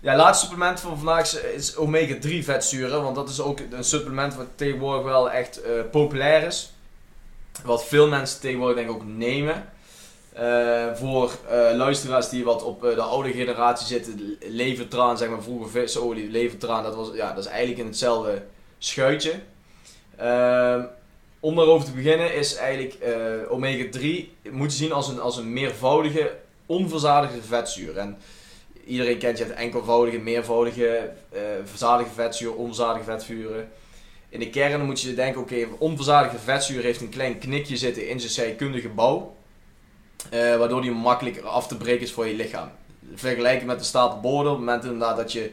Ja, 0.00 0.16
laatste 0.16 0.46
supplement 0.46 0.80
van 0.80 0.96
vandaag 0.96 1.42
is 1.42 1.76
omega-3 1.76 2.44
vetzuren. 2.44 3.02
Want 3.02 3.14
dat 3.14 3.28
is 3.28 3.40
ook 3.40 3.60
een 3.70 3.84
supplement 3.84 4.34
wat 4.34 4.46
tegenwoordig 4.54 5.04
wel 5.04 5.30
echt 5.30 5.66
uh, 5.66 5.70
populair 5.90 6.42
is. 6.42 6.72
Wat 7.64 7.84
veel 7.84 8.08
mensen 8.08 8.40
tegenwoordig 8.40 8.76
denk 8.76 8.88
ik 8.88 8.94
ook 8.94 9.06
nemen. 9.06 9.68
Uh, 10.38 10.94
voor 10.94 11.30
uh, 11.44 11.76
luisteraars 11.76 12.28
die 12.28 12.44
wat 12.44 12.62
op 12.62 12.80
de 12.80 13.02
oude 13.02 13.32
generatie 13.32 13.86
zitten, 13.86 14.38
levertraan, 14.40 15.18
zeg 15.18 15.28
maar 15.28 15.42
vroeger 15.42 15.70
visolie, 15.70 16.30
levertraan, 16.30 16.82
dat, 16.82 16.94
was, 16.94 17.08
ja, 17.14 17.28
dat 17.32 17.44
is 17.44 17.50
eigenlijk 17.50 17.80
in 17.80 17.86
hetzelfde 17.86 18.42
schuitje. 18.78 19.40
Om 21.40 21.56
daarover 21.56 21.86
te 21.86 21.92
beginnen 21.92 22.34
is 22.34 22.54
eigenlijk 22.54 22.96
omega-3 23.48 24.50
moet 24.50 24.72
zien 24.72 24.92
als 24.92 25.08
een, 25.08 25.20
als 25.20 25.36
een 25.36 25.52
meervoudige, 25.52 26.36
onverzadigde 26.66 27.42
vetzuur. 27.42 27.96
En 27.96 28.18
iedereen 28.88 29.18
kent 29.18 29.38
je 29.38 29.44
het 29.44 29.52
enkelvoudige, 29.52 30.18
meervoudige, 30.18 31.10
uh, 31.32 31.40
verzadigde 31.64 32.14
vetzuur, 32.14 32.54
onverzadigde 32.54 33.12
vetvuren. 33.12 33.68
In 34.28 34.40
de 34.40 34.50
kern 34.50 34.84
moet 34.84 35.00
je 35.00 35.14
denken, 35.14 35.40
oké, 35.40 35.54
okay, 35.54 35.68
onverzadigde 35.78 36.38
vetzuur 36.38 36.82
heeft 36.82 37.00
een 37.00 37.08
klein 37.08 37.38
knikje 37.38 37.76
zitten 37.76 38.08
in 38.08 38.20
zijn 38.20 38.32
zijkundige 38.32 38.88
bouw. 38.88 39.36
Uh, 40.34 40.56
waardoor 40.56 40.82
die 40.82 40.90
makkelijker 40.90 41.46
af 41.46 41.66
te 41.66 41.76
breken 41.76 42.02
is 42.02 42.12
voor 42.12 42.26
je 42.26 42.34
lichaam. 42.34 42.70
Vergelijken 43.14 43.66
met 43.66 43.78
de 43.78 43.84
stapel 43.84 44.20
borden, 44.20 44.52
op 44.52 44.58
het 44.58 44.66
moment 44.66 44.84
inderdaad 44.84 45.16
dat 45.16 45.32
je 45.32 45.50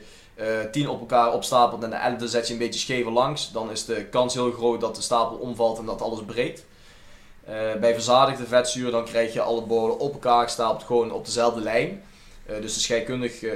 tien 0.72 0.90
op 0.90 1.00
elkaar 1.00 1.34
opstapelt 1.34 1.84
en 1.84 1.90
de 1.90 1.96
elfde 1.96 2.28
zet 2.28 2.48
je 2.48 2.54
een 2.54 2.60
beetje 2.60 2.80
schever 2.80 3.12
langs, 3.12 3.52
dan 3.52 3.72
is 3.72 3.86
de 3.86 4.06
kans 4.06 4.34
heel 4.34 4.52
groot 4.52 4.82
dat 4.82 4.96
de 4.96 5.02
stapel 5.02 5.38
omvalt 5.38 5.80
en 5.80 5.86
dat 5.86 6.02
alles 6.02 6.24
breekt. 6.26 6.66
bij 7.80 7.94
verzadigde 7.94 8.46
vetzuur 8.46 8.92
dan 8.92 9.06
krijg 9.06 9.34
je 9.34 9.42
alle 9.42 9.62
borden 9.62 10.00
op 10.00 10.14
elkaar 10.14 10.44
gestapeld 10.44 10.84
gewoon 10.84 11.12
op 11.12 11.26
dezelfde 11.26 11.62
lijn. 11.62 12.02
Uh, 12.50 12.62
dus 12.62 12.74
de 12.74 12.80
scheikundig 12.80 13.42
uh, 13.42 13.52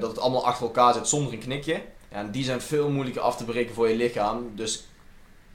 dat 0.00 0.10
het 0.10 0.18
allemaal 0.18 0.46
achter 0.46 0.66
elkaar 0.66 0.94
zit 0.94 1.08
zonder 1.08 1.32
een 1.32 1.38
knikje. 1.38 1.80
En 2.08 2.30
die 2.30 2.44
zijn 2.44 2.60
veel 2.60 2.88
moeilijker 2.88 3.22
af 3.22 3.36
te 3.36 3.44
breken 3.44 3.74
voor 3.74 3.88
je 3.88 3.96
lichaam. 3.96 4.52
Dus 4.54 4.86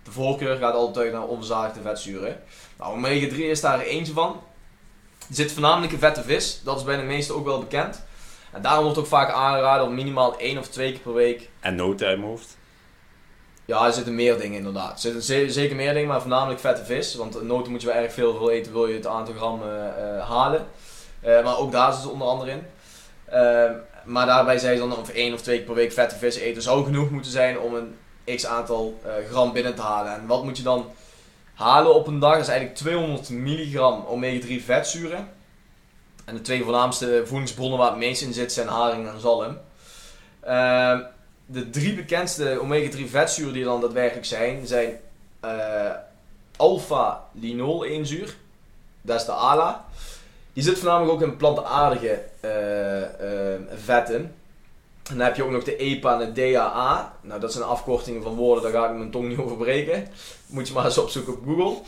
de 0.03 0.11
voorkeur 0.11 0.57
gaat 0.57 0.73
altijd 0.73 1.11
naar 1.11 1.27
onverzadigde 1.27 1.81
vetzuren. 1.81 2.41
Nou, 2.77 2.93
omega 2.93 3.27
3 3.27 3.45
is 3.45 3.61
daar 3.61 3.79
eentje 3.79 4.13
van. 4.13 4.41
Er 5.29 5.35
zit 5.35 5.51
voornamelijk 5.51 5.91
in 5.93 5.99
vette 5.99 6.23
vis. 6.23 6.61
Dat 6.63 6.77
is 6.77 6.83
bij 6.83 6.95
de 6.95 7.03
meesten 7.03 7.35
ook 7.35 7.45
wel 7.45 7.59
bekend. 7.59 8.03
En 8.57 8.63
daarom 8.63 8.83
wordt 8.83 8.99
ook 8.99 9.07
vaak 9.07 9.31
aangeraden 9.31 9.85
om 9.85 9.93
minimaal 9.93 10.37
één 10.37 10.57
of 10.57 10.67
twee 10.67 10.91
keer 10.91 11.01
per 11.01 11.13
week. 11.13 11.49
En 11.59 11.75
noten 11.75 12.07
uit 12.07 12.17
mijn 12.17 12.29
hoofd? 12.29 12.57
Ja, 13.65 13.85
er 13.85 13.93
zitten 13.93 14.15
meer 14.15 14.37
dingen 14.37 14.57
inderdaad. 14.57 15.03
Er 15.03 15.21
zitten 15.21 15.51
zeker 15.53 15.75
meer 15.75 15.93
dingen, 15.93 16.07
maar 16.07 16.21
voornamelijk 16.21 16.59
vette 16.59 16.85
vis. 16.85 17.15
Want 17.15 17.43
noten 17.43 17.71
moet 17.71 17.81
je 17.81 17.87
wel 17.87 17.95
erg 17.95 18.13
veel 18.13 18.37
voor 18.37 18.49
eten, 18.49 18.71
wil 18.71 18.87
je 18.87 18.93
het 18.93 19.07
aantal 19.07 19.33
gram 19.33 19.61
uh, 19.61 20.29
halen. 20.29 20.65
maar 21.21 21.57
ook 21.57 21.71
daar 21.71 21.93
zit 21.93 22.01
het 22.01 22.11
onder 22.11 22.27
andere 22.27 22.51
in. 22.51 22.65
Ehm, 23.25 23.73
maar 24.05 24.25
daarbij 24.25 24.57
zei 24.57 24.75
ze 24.77 24.87
dan 24.87 24.97
of 24.97 25.09
één 25.09 25.33
of 25.33 25.41
twee 25.41 25.57
keer 25.57 25.65
per 25.65 25.75
week 25.75 25.91
vette 25.91 26.15
vis 26.15 26.35
eten 26.35 26.61
zou 26.61 26.85
genoeg 26.85 27.09
moeten 27.09 27.31
zijn 27.31 27.59
om 27.59 27.73
een 27.73 27.95
x 28.35 28.45
aantal 28.45 28.99
gram 29.29 29.53
binnen 29.53 29.75
te 29.75 29.81
halen. 29.81 30.13
En 30.13 30.27
wat 30.27 30.43
moet 30.43 30.57
je 30.57 30.63
dan 30.63 30.85
halen 31.53 31.95
op 31.95 32.07
een 32.07 32.19
dag? 32.19 32.31
Dat 32.33 32.41
is 32.41 32.47
eigenlijk 32.47 32.77
200 32.79 33.29
milligram 33.29 34.05
omega-3 34.05 34.63
vetzuren. 34.65 35.36
En 36.27 36.35
de 36.35 36.41
twee 36.41 36.63
voornaamste 36.63 37.23
voedingsbronnen 37.25 37.77
waar 37.77 37.89
het 37.89 37.97
meest 37.97 38.21
in 38.21 38.33
zit 38.33 38.53
zijn 38.53 38.67
haring 38.67 39.07
en 39.07 39.19
zalm. 39.19 39.57
Uh, 40.47 40.99
de 41.45 41.69
drie 41.69 41.95
bekendste 41.95 42.59
omega-3 42.61 43.09
vetzuren 43.09 43.53
die 43.53 43.63
dan 43.63 43.81
daadwerkelijk 43.81 44.25
zijn, 44.25 44.67
zijn 44.67 44.99
uh, 45.45 45.91
alpha-linol-eenzuur. 46.57 48.35
Dat 49.01 49.19
is 49.19 49.25
de 49.25 49.31
ALA. 49.31 49.85
Die 50.53 50.63
zit 50.63 50.77
voornamelijk 50.77 51.11
ook 51.11 51.21
in 51.21 51.37
plantaardige 51.37 52.23
uh, 52.41 53.77
vetten. 53.83 54.35
En 55.09 55.17
dan 55.17 55.19
heb 55.19 55.35
je 55.35 55.43
ook 55.43 55.51
nog 55.51 55.63
de 55.63 55.75
EPA 55.75 56.19
en 56.19 56.33
de 56.33 56.51
DAA. 56.51 57.13
Nou, 57.21 57.39
dat 57.39 57.51
zijn 57.51 57.63
afkortingen 57.63 58.23
van 58.23 58.35
woorden, 58.35 58.63
daar 58.63 58.81
ga 58.81 58.89
ik 58.89 58.97
mijn 58.97 59.11
tong 59.11 59.27
niet 59.27 59.37
over 59.37 59.57
breken. 59.57 60.07
Moet 60.45 60.67
je 60.67 60.73
maar 60.73 60.85
eens 60.85 60.97
opzoeken 60.97 61.33
op 61.33 61.45
Google. 61.45 61.81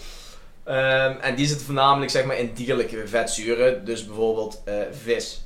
Um, 0.70 0.76
en 1.22 1.36
die 1.36 1.48
zitten 1.48 1.66
voornamelijk 1.66 2.12
zeg 2.12 2.26
maar, 2.26 2.38
in 2.38 2.52
dierlijke 2.54 3.08
vetzuren, 3.08 3.86
dus 3.86 4.06
bijvoorbeeld 4.06 4.62
uh, 4.68 4.76
vis. 4.92 5.44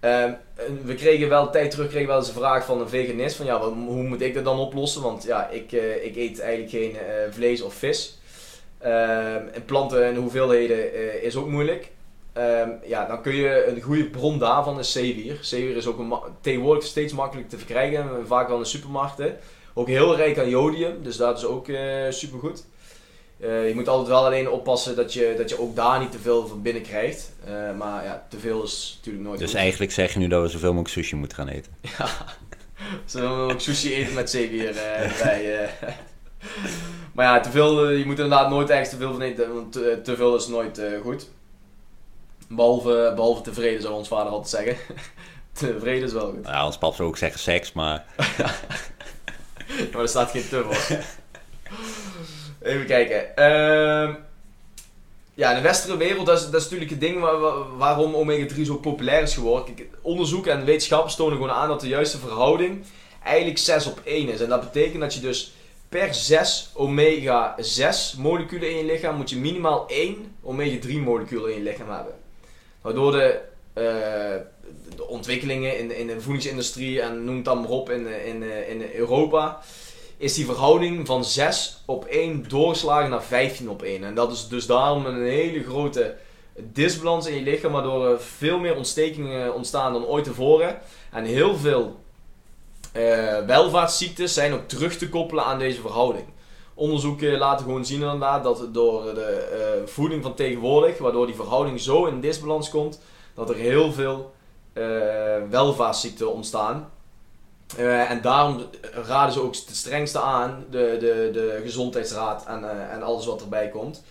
Um, 0.00 0.36
we 0.84 0.94
kregen 0.94 1.28
wel, 1.28 1.50
tijd 1.50 1.70
terug 1.70 1.88
kregen 1.88 2.06
we 2.06 2.12
wel 2.12 2.18
eens 2.20 2.28
een 2.28 2.34
vraag 2.34 2.64
van 2.64 2.80
een 2.80 2.88
veganist, 2.88 3.36
van 3.36 3.46
ja, 3.46 3.60
hoe 3.60 4.02
moet 4.02 4.20
ik 4.20 4.34
dat 4.34 4.44
dan 4.44 4.58
oplossen? 4.58 5.02
Want 5.02 5.22
ja, 5.22 5.48
ik, 5.48 5.72
uh, 5.72 6.04
ik 6.04 6.16
eet 6.16 6.40
eigenlijk 6.40 6.70
geen 6.70 6.90
uh, 6.90 6.98
vlees 7.30 7.62
of 7.62 7.74
vis. 7.74 8.18
Um, 8.84 8.90
en 9.52 9.64
planten 9.66 10.04
en 10.04 10.16
hoeveelheden 10.16 11.22
is 11.22 11.36
ook 11.36 11.48
moeilijk. 11.48 11.90
Ja, 12.86 13.06
dan 13.06 13.22
kun 13.22 13.34
je 13.34 13.66
een 13.66 13.80
goede 13.80 14.10
bron 14.10 14.38
daarvan 14.38 14.78
is 14.78 14.92
zeewier. 14.92 15.38
Zeewier 15.40 15.76
is 15.76 15.86
ook 15.86 15.98
een 15.98 16.12
tegenwoordig 16.40 16.84
steeds 16.84 17.12
makkelijk 17.12 17.48
te 17.48 17.56
verkrijgen, 17.56 18.26
vaak 18.26 18.46
wel 18.46 18.56
in 18.56 18.62
de 18.62 18.68
supermarkten. 18.68 19.36
Ook 19.74 19.88
heel 19.88 20.16
rijk 20.16 20.38
aan 20.38 20.48
jodium, 20.48 21.02
dus 21.02 21.16
dat 21.16 21.38
is 21.38 21.44
ook 21.44 21.68
uh, 21.68 21.80
supergoed. 22.10 22.64
Uh, 23.44 23.68
je 23.68 23.74
moet 23.74 23.88
altijd 23.88 24.08
wel 24.08 24.24
alleen 24.24 24.50
oppassen 24.50 24.96
dat 24.96 25.12
je, 25.12 25.34
dat 25.36 25.48
je 25.48 25.60
ook 25.60 25.76
daar 25.76 25.98
niet 25.98 26.12
te 26.12 26.18
veel 26.18 26.46
van 26.46 26.62
binnen 26.62 26.82
krijgt. 26.82 27.32
Uh, 27.48 27.76
maar 27.76 28.04
ja, 28.04 28.26
te 28.28 28.38
veel 28.38 28.62
is 28.62 28.94
natuurlijk 28.96 29.24
nooit 29.24 29.38
Dus 29.38 29.50
goed. 29.50 29.58
eigenlijk 29.58 29.92
zeg 29.92 30.12
je 30.12 30.18
nu 30.18 30.28
dat 30.28 30.42
we 30.42 30.48
zoveel 30.48 30.68
mogelijk 30.72 30.94
sushi 30.94 31.16
moeten 31.16 31.36
gaan 31.36 31.48
eten? 31.48 31.72
Ja, 31.98 32.06
zoveel 33.04 33.36
mogelijk 33.36 33.60
sushi 33.60 33.94
eten 33.94 34.14
met 34.14 34.30
zeewier 34.30 34.72
bij. 35.22 35.68
maar 37.14 37.24
ja, 37.24 37.40
te 37.40 37.50
veel, 37.50 37.90
je 37.90 38.06
moet 38.06 38.18
inderdaad 38.18 38.50
nooit 38.50 38.70
ergens 38.70 38.90
te 38.90 38.96
veel 38.96 39.12
van 39.12 39.20
eten, 39.20 39.54
want 39.54 39.72
te, 39.72 40.00
te 40.02 40.16
veel 40.16 40.36
is 40.36 40.46
nooit 40.46 40.80
goed. 41.02 41.28
Behalve, 42.48 43.12
behalve 43.14 43.42
tevreden 43.42 43.82
zou 43.82 43.94
ons 43.94 44.08
vader 44.08 44.32
altijd 44.32 44.66
zeggen. 44.66 44.96
tevreden 45.52 46.06
is 46.06 46.12
wel 46.12 46.30
goed. 46.30 46.46
Ja, 46.46 46.66
ons 46.66 46.78
pap 46.78 46.94
zou 46.94 47.08
ook 47.08 47.16
zeggen 47.16 47.40
seks, 47.40 47.72
maar... 47.72 48.04
ja, 48.38 48.54
maar 49.92 50.02
er 50.02 50.08
staat 50.08 50.30
geen 50.30 50.48
te 50.48 50.62
voor. 50.62 50.98
Even 52.64 52.86
kijken. 52.86 53.22
Uh, 53.36 54.14
ja, 55.34 55.50
in 55.50 55.56
de 55.56 55.62
westerse 55.62 55.96
wereld, 55.96 56.26
dat 56.26 56.38
is, 56.38 56.50
dat 56.50 56.62
natuurlijk 56.62 56.90
het 56.90 57.00
ding 57.00 57.20
waar, 57.20 57.76
waarom 57.76 58.14
omega-3 58.14 58.60
zo 58.60 58.76
populair 58.76 59.22
is 59.22 59.34
geworden. 59.34 59.74
Kijk, 59.74 59.88
onderzoek 60.00 60.46
en 60.46 60.64
wetenschappers 60.64 61.14
tonen 61.14 61.36
gewoon 61.36 61.50
aan 61.50 61.68
dat 61.68 61.80
de 61.80 61.88
juiste 61.88 62.18
verhouding 62.18 62.84
eigenlijk 63.24 63.58
6 63.58 63.86
op 63.86 64.00
1 64.04 64.28
is. 64.28 64.40
En 64.40 64.48
dat 64.48 64.60
betekent 64.60 65.00
dat 65.00 65.14
je 65.14 65.20
dus 65.20 65.52
per 65.88 66.14
6 66.14 66.70
omega-6 66.74 68.18
moleculen 68.18 68.70
in 68.70 68.76
je 68.76 68.84
lichaam 68.84 69.16
moet 69.16 69.30
je 69.30 69.36
minimaal 69.36 69.88
1 69.88 70.36
omega-3 70.42 70.92
molecuul 71.02 71.46
in 71.46 71.56
je 71.56 71.62
lichaam 71.62 71.90
hebben. 71.90 72.14
Waardoor 72.80 73.12
de, 73.12 73.40
uh, 73.74 73.84
de 74.96 75.06
ontwikkelingen 75.06 75.78
in, 75.78 75.96
in 75.96 76.06
de 76.06 76.20
voedingsindustrie 76.20 77.00
en 77.00 77.24
noem 77.24 77.36
het 77.36 77.44
dan 77.44 77.60
maar 77.60 77.70
op 77.70 77.90
in, 77.90 78.06
in, 78.06 78.42
in 78.68 78.90
Europa, 78.94 79.62
is 80.24 80.34
die 80.34 80.44
verhouding 80.44 81.06
van 81.06 81.24
6 81.24 81.82
op 81.84 82.04
1 82.04 82.44
doorgeslagen 82.48 83.10
naar 83.10 83.22
15 83.22 83.68
op 83.68 83.82
1. 83.82 84.04
En 84.04 84.14
dat 84.14 84.32
is 84.32 84.48
dus 84.48 84.66
daarom 84.66 85.06
een 85.06 85.22
hele 85.22 85.62
grote 85.62 86.14
disbalans 86.56 87.26
in 87.26 87.34
je 87.34 87.42
lichaam, 87.42 87.72
waardoor 87.72 88.20
veel 88.20 88.58
meer 88.58 88.76
ontstekingen 88.76 89.54
ontstaan 89.54 89.92
dan 89.92 90.06
ooit 90.06 90.24
tevoren. 90.24 90.78
En 91.10 91.24
heel 91.24 91.56
veel 91.56 91.96
uh, 92.96 93.38
welvaartsziektes 93.46 94.34
zijn 94.34 94.52
ook 94.52 94.68
terug 94.68 94.96
te 94.96 95.08
koppelen 95.08 95.44
aan 95.44 95.58
deze 95.58 95.80
verhouding. 95.80 96.24
Onderzoeken 96.74 97.38
laten 97.38 97.64
gewoon 97.64 97.84
zien 97.84 98.02
inderdaad 98.02 98.44
dat 98.44 98.74
door 98.74 99.14
de 99.14 99.48
uh, 99.82 99.88
voeding 99.88 100.22
van 100.22 100.34
tegenwoordig, 100.34 100.98
waardoor 100.98 101.26
die 101.26 101.34
verhouding 101.34 101.80
zo 101.80 102.04
in 102.04 102.20
disbalans 102.20 102.70
komt, 102.70 103.00
dat 103.34 103.50
er 103.50 103.56
heel 103.56 103.92
veel 103.92 104.32
uh, 104.74 104.84
welvaartsziekten 105.50 106.32
ontstaan. 106.32 106.90
Uh, 107.78 108.10
en 108.10 108.20
daarom 108.20 108.64
raden 108.92 109.32
ze 109.32 109.40
ook 109.40 109.54
het 109.54 109.76
strengste 109.76 110.20
aan, 110.20 110.64
de, 110.70 110.96
de, 111.00 111.30
de 111.32 111.60
gezondheidsraad 111.62 112.46
en, 112.46 112.90
en 112.90 113.02
alles 113.02 113.26
wat 113.26 113.42
erbij 113.42 113.68
komt. 113.68 114.02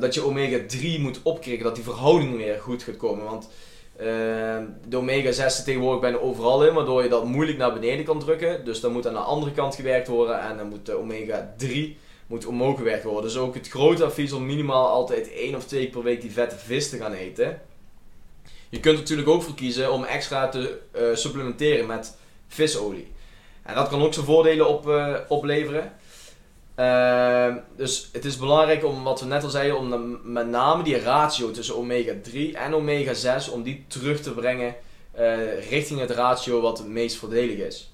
dat 0.00 0.14
je 0.14 0.24
omega-3 0.24 1.00
moet 1.00 1.20
opkrikken, 1.22 1.64
dat 1.64 1.74
die 1.74 1.84
verhouding 1.84 2.36
weer 2.36 2.60
goed 2.60 2.82
gaat 2.82 2.96
komen. 2.96 3.24
Want 3.24 3.48
de 4.88 4.96
omega-6 4.96 5.46
zit 5.46 5.64
tegenwoordig 5.64 6.00
bijna 6.00 6.16
overal 6.16 6.66
in, 6.66 6.74
waardoor 6.74 7.02
je 7.02 7.08
dat 7.08 7.24
moeilijk 7.24 7.58
naar 7.58 7.72
beneden 7.72 8.04
kan 8.04 8.20
drukken. 8.20 8.64
Dus 8.64 8.80
dan 8.80 8.92
moet 8.92 9.06
aan 9.06 9.12
de 9.12 9.18
andere 9.18 9.52
kant 9.52 9.74
gewerkt 9.74 10.08
worden 10.08 10.40
en 10.40 10.56
dan 10.56 10.68
moet 10.68 10.86
de 10.86 10.98
omega-3 10.98 11.98
moet 12.30 12.46
omhoog 12.46 12.76
gewerkt 12.76 13.04
worden. 13.04 13.22
Dus 13.22 13.36
ook 13.36 13.54
het 13.54 13.68
grote 13.68 14.04
advies 14.04 14.32
om 14.32 14.46
minimaal 14.46 14.88
altijd 14.88 15.32
één 15.32 15.54
of 15.54 15.64
twee 15.64 15.82
keer 15.82 15.90
per 15.90 16.02
week 16.02 16.20
die 16.20 16.32
vette 16.32 16.56
vis 16.56 16.90
te 16.90 16.96
gaan 16.96 17.12
eten. 17.12 17.60
Je 18.68 18.80
kunt 18.80 18.98
natuurlijk 18.98 19.28
ook 19.28 19.42
voor 19.42 19.54
kiezen 19.54 19.92
om 19.92 20.04
extra 20.04 20.48
te 20.48 20.78
uh, 20.96 21.14
supplementeren 21.14 21.86
met 21.86 22.16
visolie. 22.50 23.12
En 23.62 23.74
dat 23.74 23.88
kan 23.88 24.02
ook 24.02 24.14
zijn 24.14 24.26
voordelen 24.26 24.68
op, 24.68 24.88
uh, 24.88 25.16
opleveren. 25.28 25.92
Uh, 26.76 27.54
dus 27.76 28.08
het 28.12 28.24
is 28.24 28.36
belangrijk 28.36 28.84
om, 28.84 29.02
wat 29.02 29.20
we 29.20 29.26
net 29.26 29.42
al 29.42 29.50
zeiden, 29.50 29.76
om 29.76 30.18
met 30.22 30.48
name 30.48 30.82
die 30.82 30.98
ratio 30.98 31.50
tussen 31.50 31.74
omega-3 31.74 32.32
en 32.52 32.74
omega-6, 32.74 33.52
om 33.52 33.62
die 33.62 33.84
terug 33.88 34.20
te 34.20 34.32
brengen 34.32 34.74
uh, 35.18 35.68
richting 35.68 36.00
het 36.00 36.10
ratio 36.10 36.60
wat 36.60 36.78
het 36.78 36.86
meest 36.86 37.16
voordelig 37.16 37.58
is. 37.58 37.92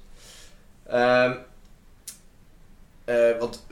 Uh, 3.06 3.38
wat- 3.38 3.62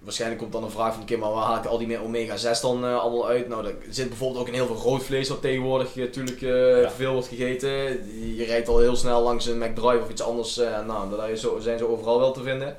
waarschijnlijk 0.00 0.40
komt 0.40 0.52
dan 0.52 0.64
een 0.64 0.70
vraag 0.70 0.94
van 0.94 1.04
Kim, 1.04 1.18
maar 1.18 1.30
waar 1.30 1.44
haal 1.44 1.56
ik 1.56 1.64
al 1.64 1.78
die 1.78 2.00
omega 2.02 2.36
6 2.36 2.60
dan 2.60 2.84
eh, 2.84 2.98
allemaal 2.98 3.28
uit? 3.28 3.48
Nou, 3.48 3.66
er 3.66 3.74
zit 3.90 4.08
bijvoorbeeld 4.08 4.40
ook 4.40 4.48
in 4.48 4.54
heel 4.54 4.66
veel 4.66 4.76
rood 4.90 5.02
vlees 5.04 5.28
wat 5.28 5.40
tegenwoordig 5.40 5.94
natuurlijk 5.94 6.42
eh, 6.42 6.80
Ja. 6.80 6.90
veel 6.90 7.12
wordt 7.12 7.28
gegeten. 7.28 7.70
Je 8.36 8.44
rijdt 8.46 8.68
al 8.68 8.78
heel 8.78 8.96
snel 8.96 9.22
langs 9.22 9.46
een 9.46 9.58
McDrive 9.58 10.02
of 10.02 10.10
iets 10.10 10.22
anders. 10.22 10.56
nou, 10.86 11.16
daar 11.16 11.36
zo- 11.36 11.58
zijn 11.60 11.78
ze 11.78 11.88
overal 11.88 12.18
wel 12.18 12.32
te 12.32 12.42
vinden. 12.42 12.76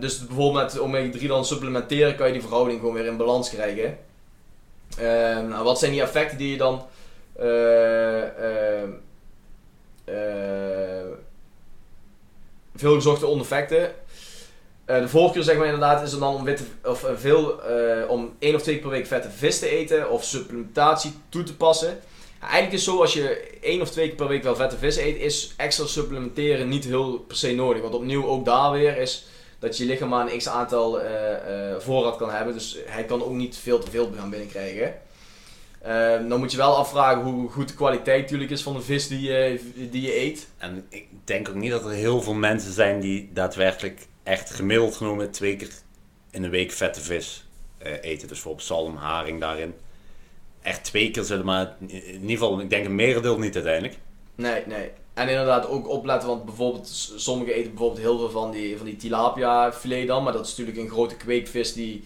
Dus 0.00 0.26
bijvoorbeeld 0.26 0.64
met 0.64 0.78
omega 0.80 1.10
3 1.10 1.28
dan 1.28 1.44
supplementeren 1.44 2.16
kan 2.16 2.26
je 2.26 2.32
die 2.32 2.42
verhouding 2.42 2.78
gewoon 2.80 2.94
weer 2.94 3.06
in 3.06 3.16
balans 3.16 3.50
krijgen. 3.50 3.98
Nou, 5.48 5.64
wat 5.64 5.78
zijn 5.78 5.92
die 5.92 6.02
effecten 6.02 6.38
die 6.38 6.50
je 6.50 6.56
dan 6.56 6.82
veel 12.78 12.94
gezochte 12.94 13.26
ondeffecten. 13.26 13.92
Eh 14.84 15.00
de 15.00 15.08
voorkeur 15.08 15.42
zeg 15.42 15.56
maar 15.56 15.64
inderdaad 15.64 16.02
is 16.02 16.12
er 16.12 16.18
dan 16.18 16.34
om, 16.34 16.44
witte, 16.44 16.62
of, 16.84 17.04
eh, 17.04 17.12
veel, 17.16 17.62
eh, 17.62 18.10
om 18.10 18.34
één 18.38 18.54
of 18.54 18.62
twee 18.62 18.74
keer 18.74 18.82
per 18.82 18.92
week 18.92 19.06
vette 19.06 19.30
vis 19.30 19.58
te 19.58 19.68
eten 19.68 20.10
of 20.10 20.24
supplementatie 20.24 21.12
toe 21.28 21.42
te 21.42 21.56
passen. 21.56 22.00
Eigenlijk 22.40 22.72
is 22.72 22.84
zo 22.84 23.00
als 23.00 23.12
je 23.12 23.58
één 23.60 23.80
of 23.80 23.90
twee 23.90 24.06
keer 24.06 24.16
per 24.16 24.28
week 24.28 24.42
wel 24.42 24.56
vette 24.56 24.76
vis 24.76 24.96
eet, 24.96 25.20
is 25.20 25.54
extra 25.56 25.86
supplementeren 25.86 26.68
niet 26.68 26.84
heel 26.84 27.18
per 27.18 27.36
se 27.36 27.54
nodig. 27.54 27.82
Want 27.82 27.94
opnieuw 27.94 28.26
ook 28.26 28.44
daar 28.44 28.72
weer 28.72 28.96
is 28.96 29.26
dat 29.58 29.76
je 29.76 29.84
lichaam 29.84 30.08
maar 30.08 30.32
een 30.32 30.38
x 30.38 30.48
aantal 30.48 31.00
voorraad 31.78 32.16
kan 32.16 32.30
hebben. 32.30 32.54
Dus 32.54 32.78
hij 32.86 33.04
kan 33.04 33.24
ook 33.24 33.34
niet 33.34 33.56
veel 33.56 33.78
te 33.78 33.90
veel 33.90 34.12
gaan 34.16 34.30
binnenkrijgen. 34.30 34.94
Eh, 35.88 36.28
dan 36.28 36.38
moet 36.38 36.50
je 36.50 36.56
wel 36.56 36.76
afvragen 36.76 37.22
hoe 37.22 37.50
goed 37.50 37.68
de 37.68 37.74
kwaliteit 37.74 38.22
natuurlijk 38.22 38.50
is 38.50 38.62
van 38.62 38.72
de 38.72 38.80
vis 38.80 39.08
die 39.08 39.20
je, 39.20 39.60
die 39.90 40.02
je 40.02 40.20
eet. 40.20 40.48
En 40.58 40.86
ik 40.88 41.06
denk 41.24 41.48
ook 41.48 41.54
niet 41.54 41.70
dat 41.70 41.84
er 41.84 41.90
heel 41.90 42.22
veel 42.22 42.34
mensen 42.34 42.72
zijn 42.72 43.00
die 43.00 43.30
daadwerkelijk 43.32 44.06
echt 44.22 44.50
gemiddeld 44.50 44.96
genomen 44.96 45.30
twee 45.30 45.56
keer 45.56 45.70
in 46.30 46.42
de 46.42 46.48
week 46.48 46.72
vette 46.72 47.00
vis 47.00 47.46
eh, 47.78 47.92
eten. 47.92 48.28
Dus 48.28 48.28
bijvoorbeeld 48.28 48.66
zalm, 48.66 48.96
haring 48.96 49.40
daarin. 49.40 49.74
Echt 50.62 50.84
twee 50.84 51.10
keer 51.10 51.24
zullen 51.24 51.44
maar, 51.44 51.76
in 51.86 52.20
ieder 52.20 52.30
geval, 52.30 52.60
ik 52.60 52.70
denk 52.70 52.84
een 52.84 52.94
merendeel 52.94 53.38
niet 53.38 53.54
uiteindelijk. 53.54 53.98
Nee, 54.34 54.62
nee. 54.66 54.90
En 55.14 55.28
inderdaad 55.28 55.68
ook 55.68 55.88
opletten, 55.88 56.28
want 56.28 56.44
bijvoorbeeld 56.44 56.88
sommigen 57.16 57.54
eten 57.54 57.70
bijvoorbeeld 57.70 58.00
heel 58.00 58.18
veel 58.18 58.30
van 58.30 58.50
die, 58.50 58.76
van 58.76 58.86
die 58.86 58.96
tilapia 58.96 59.72
filet 59.72 60.06
dan, 60.06 60.22
maar 60.22 60.32
dat 60.32 60.46
is 60.46 60.56
natuurlijk 60.56 60.78
een 60.78 60.90
grote 60.90 61.16
kweekvis 61.16 61.72
die... 61.72 62.04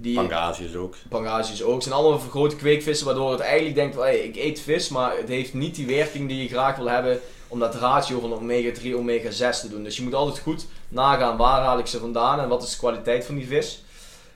die 0.00 0.14
Pangasius 0.14 0.74
ook. 0.74 0.94
Pangasius 1.08 1.62
ook. 1.62 1.74
Het 1.74 1.82
zijn 1.82 1.94
allemaal 1.94 2.18
grote 2.18 2.56
kweekvissen 2.56 3.06
waardoor 3.06 3.30
het 3.30 3.40
eigenlijk 3.40 3.74
denkt, 3.74 3.94
van, 3.94 4.04
hey, 4.04 4.18
ik 4.18 4.36
eet 4.36 4.60
vis, 4.60 4.88
maar 4.88 5.16
het 5.16 5.28
heeft 5.28 5.54
niet 5.54 5.74
die 5.74 5.86
werking 5.86 6.28
die 6.28 6.42
je 6.42 6.48
graag 6.48 6.76
wil 6.76 6.88
hebben 6.88 7.20
om 7.48 7.58
dat 7.58 7.74
ratio 7.74 8.20
van 8.20 8.32
omega 8.32 8.72
3, 8.72 8.96
omega 8.96 9.30
6 9.30 9.60
te 9.60 9.68
doen. 9.68 9.82
Dus 9.82 9.96
je 9.96 10.02
moet 10.02 10.14
altijd 10.14 10.38
goed 10.38 10.66
nagaan 10.88 11.36
waar 11.36 11.62
haal 11.62 11.78
ik 11.78 11.86
ze 11.86 11.98
vandaan 11.98 12.40
en 12.40 12.48
wat 12.48 12.62
is 12.62 12.70
de 12.70 12.78
kwaliteit 12.78 13.24
van 13.24 13.34
die 13.34 13.46
vis. 13.46 13.82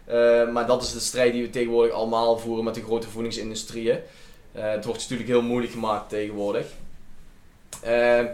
Eh, 0.05 0.49
maar 0.49 0.67
dat 0.67 0.83
is 0.83 0.93
de 0.93 1.01
strijd 1.01 1.33
die 1.33 1.43
we 1.43 1.51
tegenwoordig 1.51 1.95
allemaal 1.95 2.39
voeren 2.39 2.65
met 2.65 2.75
de 2.75 2.83
grote 2.83 3.09
voedingsindustrieën. 3.09 3.99
Eh, 4.53 4.71
het 4.71 4.85
wordt 4.85 5.01
natuurlijk 5.01 5.29
heel 5.29 5.43
moeilijk 5.43 5.73
gemaakt 5.73 6.09
tegenwoordig. 6.09 6.67
Eh, 7.81 8.25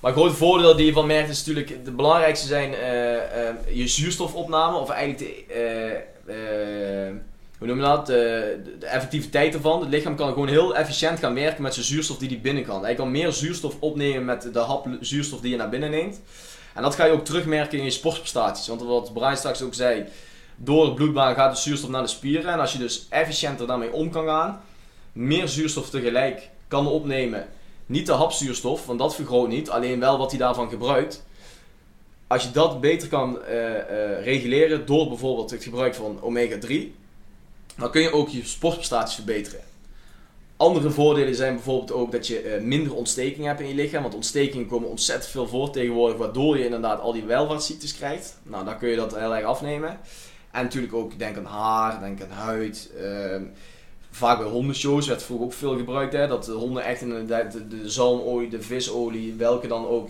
maar 0.00 0.12
grote 0.12 0.34
voordeel 0.34 0.76
die 0.76 0.86
je 0.86 0.92
van 0.92 1.06
merkt 1.06 1.28
is 1.28 1.38
natuurlijk, 1.38 1.84
de 1.84 1.90
belangrijkste 1.90 2.46
zijn 2.46 2.74
eh, 2.74 3.48
eh, 3.48 3.54
je 3.72 3.88
zuurstofopname, 3.88 4.76
of 4.76 4.90
eigenlijk 4.90 5.18
de, 5.48 6.02
eh, 6.26 7.14
hoe 7.58 7.66
noem 7.66 7.76
je 7.76 7.82
dat, 7.82 8.06
de, 8.06 8.58
effectiviteit 8.80 9.54
ervan. 9.54 9.80
Het 9.80 9.88
lichaam 9.88 10.16
kan 10.16 10.28
gewoon 10.28 10.48
heel 10.48 10.76
efficiënt 10.76 11.18
gaan 11.18 11.34
werken 11.34 11.62
met 11.62 11.74
zijn 11.74 11.86
zuurstof 11.86 12.18
die 12.18 12.28
hij 12.28 12.40
binnen 12.40 12.64
kan. 12.64 12.82
Hij 12.82 12.94
kan 12.94 13.10
meer 13.10 13.32
zuurstof 13.32 13.76
opnemen 13.78 14.24
met 14.24 14.48
de 14.52 14.58
hap 14.58 14.86
zuurstof 15.00 15.40
die 15.40 15.50
je 15.50 15.56
naar 15.56 15.68
binnen 15.68 15.90
neemt. 15.90 16.20
En 16.74 16.82
dat 16.82 16.94
ga 16.94 17.04
je 17.04 17.12
ook 17.12 17.24
terugmerken 17.24 17.78
in 17.78 17.84
je 17.84 17.90
sportprestaties. 17.90 18.68
Want 18.68 18.82
wat 18.82 19.12
Brian 19.12 19.36
straks 19.36 19.62
ook 19.62 19.74
zei, 19.74 20.04
door 20.56 20.86
de 20.86 20.94
bloedbaan 20.94 21.34
gaat 21.34 21.54
de 21.54 21.60
zuurstof 21.60 21.90
naar 21.90 22.02
de 22.02 22.08
spieren. 22.08 22.52
En 22.52 22.60
als 22.60 22.72
je 22.72 22.78
dus 22.78 23.06
efficiënter 23.10 23.66
daarmee 23.66 23.92
om 23.92 24.10
kan 24.10 24.26
gaan, 24.26 24.60
meer 25.12 25.48
zuurstof 25.48 25.90
tegelijk 25.90 26.48
kan 26.68 26.86
opnemen. 26.86 27.46
Niet 27.88 28.06
de 28.06 28.12
hapzuurstof, 28.12 28.86
want 28.86 28.98
dat 28.98 29.14
vergroot 29.14 29.48
niet, 29.48 29.70
alleen 29.70 30.00
wel 30.00 30.18
wat 30.18 30.30
hij 30.30 30.38
daarvan 30.38 30.68
gebruikt. 30.68 31.24
Als 32.26 32.42
je 32.42 32.50
dat 32.50 32.80
beter 32.80 33.08
kan 33.08 33.42
eh, 33.42 33.76
eh, 33.78 34.24
reguleren 34.24 34.86
door 34.86 35.08
bijvoorbeeld 35.08 35.50
het 35.50 35.62
gebruik 35.62 35.94
van 35.94 36.18
omega 36.22 36.58
3, 36.58 36.94
dan 37.76 37.90
kun 37.90 38.02
je 38.02 38.12
ook 38.12 38.28
je 38.28 38.44
sportprestaties 38.44 39.14
verbeteren. 39.14 39.60
Andere 40.56 40.90
voordelen 40.90 41.34
zijn 41.34 41.54
bijvoorbeeld 41.54 41.92
ook 41.92 42.12
dat 42.12 42.26
je 42.26 42.40
eh, 42.40 42.62
minder 42.62 42.94
ontsteking 42.94 43.46
hebt 43.46 43.60
in 43.60 43.68
je 43.68 43.74
lichaam. 43.74 44.02
Want 44.02 44.14
ontstekingen 44.14 44.66
komen 44.66 44.88
ontzettend 44.88 45.30
veel 45.30 45.48
voor 45.48 45.70
tegenwoordig, 45.70 46.18
waardoor 46.18 46.58
je 46.58 46.64
inderdaad 46.64 47.00
al 47.00 47.12
die 47.12 47.24
welvaartsziektes 47.24 47.96
krijgt. 47.96 48.38
Nou, 48.42 48.64
dan 48.64 48.78
kun 48.78 48.88
je 48.88 48.96
dat 48.96 49.16
heel 49.16 49.36
erg 49.36 49.44
afnemen. 49.44 49.98
En 50.50 50.62
natuurlijk 50.62 50.94
ook, 50.94 51.18
denk 51.18 51.36
aan 51.36 51.44
haar, 51.44 52.00
denk 52.00 52.22
aan 52.22 52.30
huid. 52.30 52.90
ehm, 52.96 53.42
vaak 54.10 54.38
bij 54.38 54.46
hondenshows 54.46 55.06
werd 55.06 55.22
vroeger 55.22 55.46
ook 55.46 55.52
veel 55.52 55.76
gebruikt. 55.76 56.12
Hè, 56.12 56.26
dat 56.26 56.44
de 56.44 56.52
honden 56.52 56.84
echt 56.84 57.00
inderdaad 57.00 57.52
de, 57.52 57.68
de 57.68 57.90
zalmolie, 57.90 58.48
de 58.48 58.62
visolie, 58.62 59.34
welke 59.34 59.66
dan 59.66 59.86
ook 59.86 60.08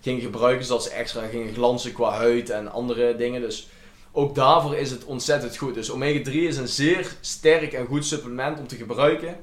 gingen 0.00 0.20
gebruiken. 0.20 0.64
Zodat 0.66 0.82
ze 0.82 0.90
extra 0.90 1.26
gingen 1.26 1.54
glanzen 1.54 1.92
qua 1.92 2.10
huid 2.10 2.50
en 2.50 2.72
andere 2.72 3.16
dingen. 3.16 3.40
Dus 3.40 3.68
ook 4.12 4.34
daarvoor 4.34 4.76
is 4.76 4.90
het 4.90 5.04
ontzettend 5.04 5.56
goed. 5.56 5.74
Dus 5.74 5.90
omega 5.90 6.22
3 6.22 6.48
is 6.48 6.56
een 6.56 6.68
zeer 6.68 7.16
sterk 7.20 7.72
en 7.72 7.86
goed 7.86 8.06
supplement 8.06 8.58
om 8.58 8.66
te 8.66 8.76
gebruiken. 8.76 9.36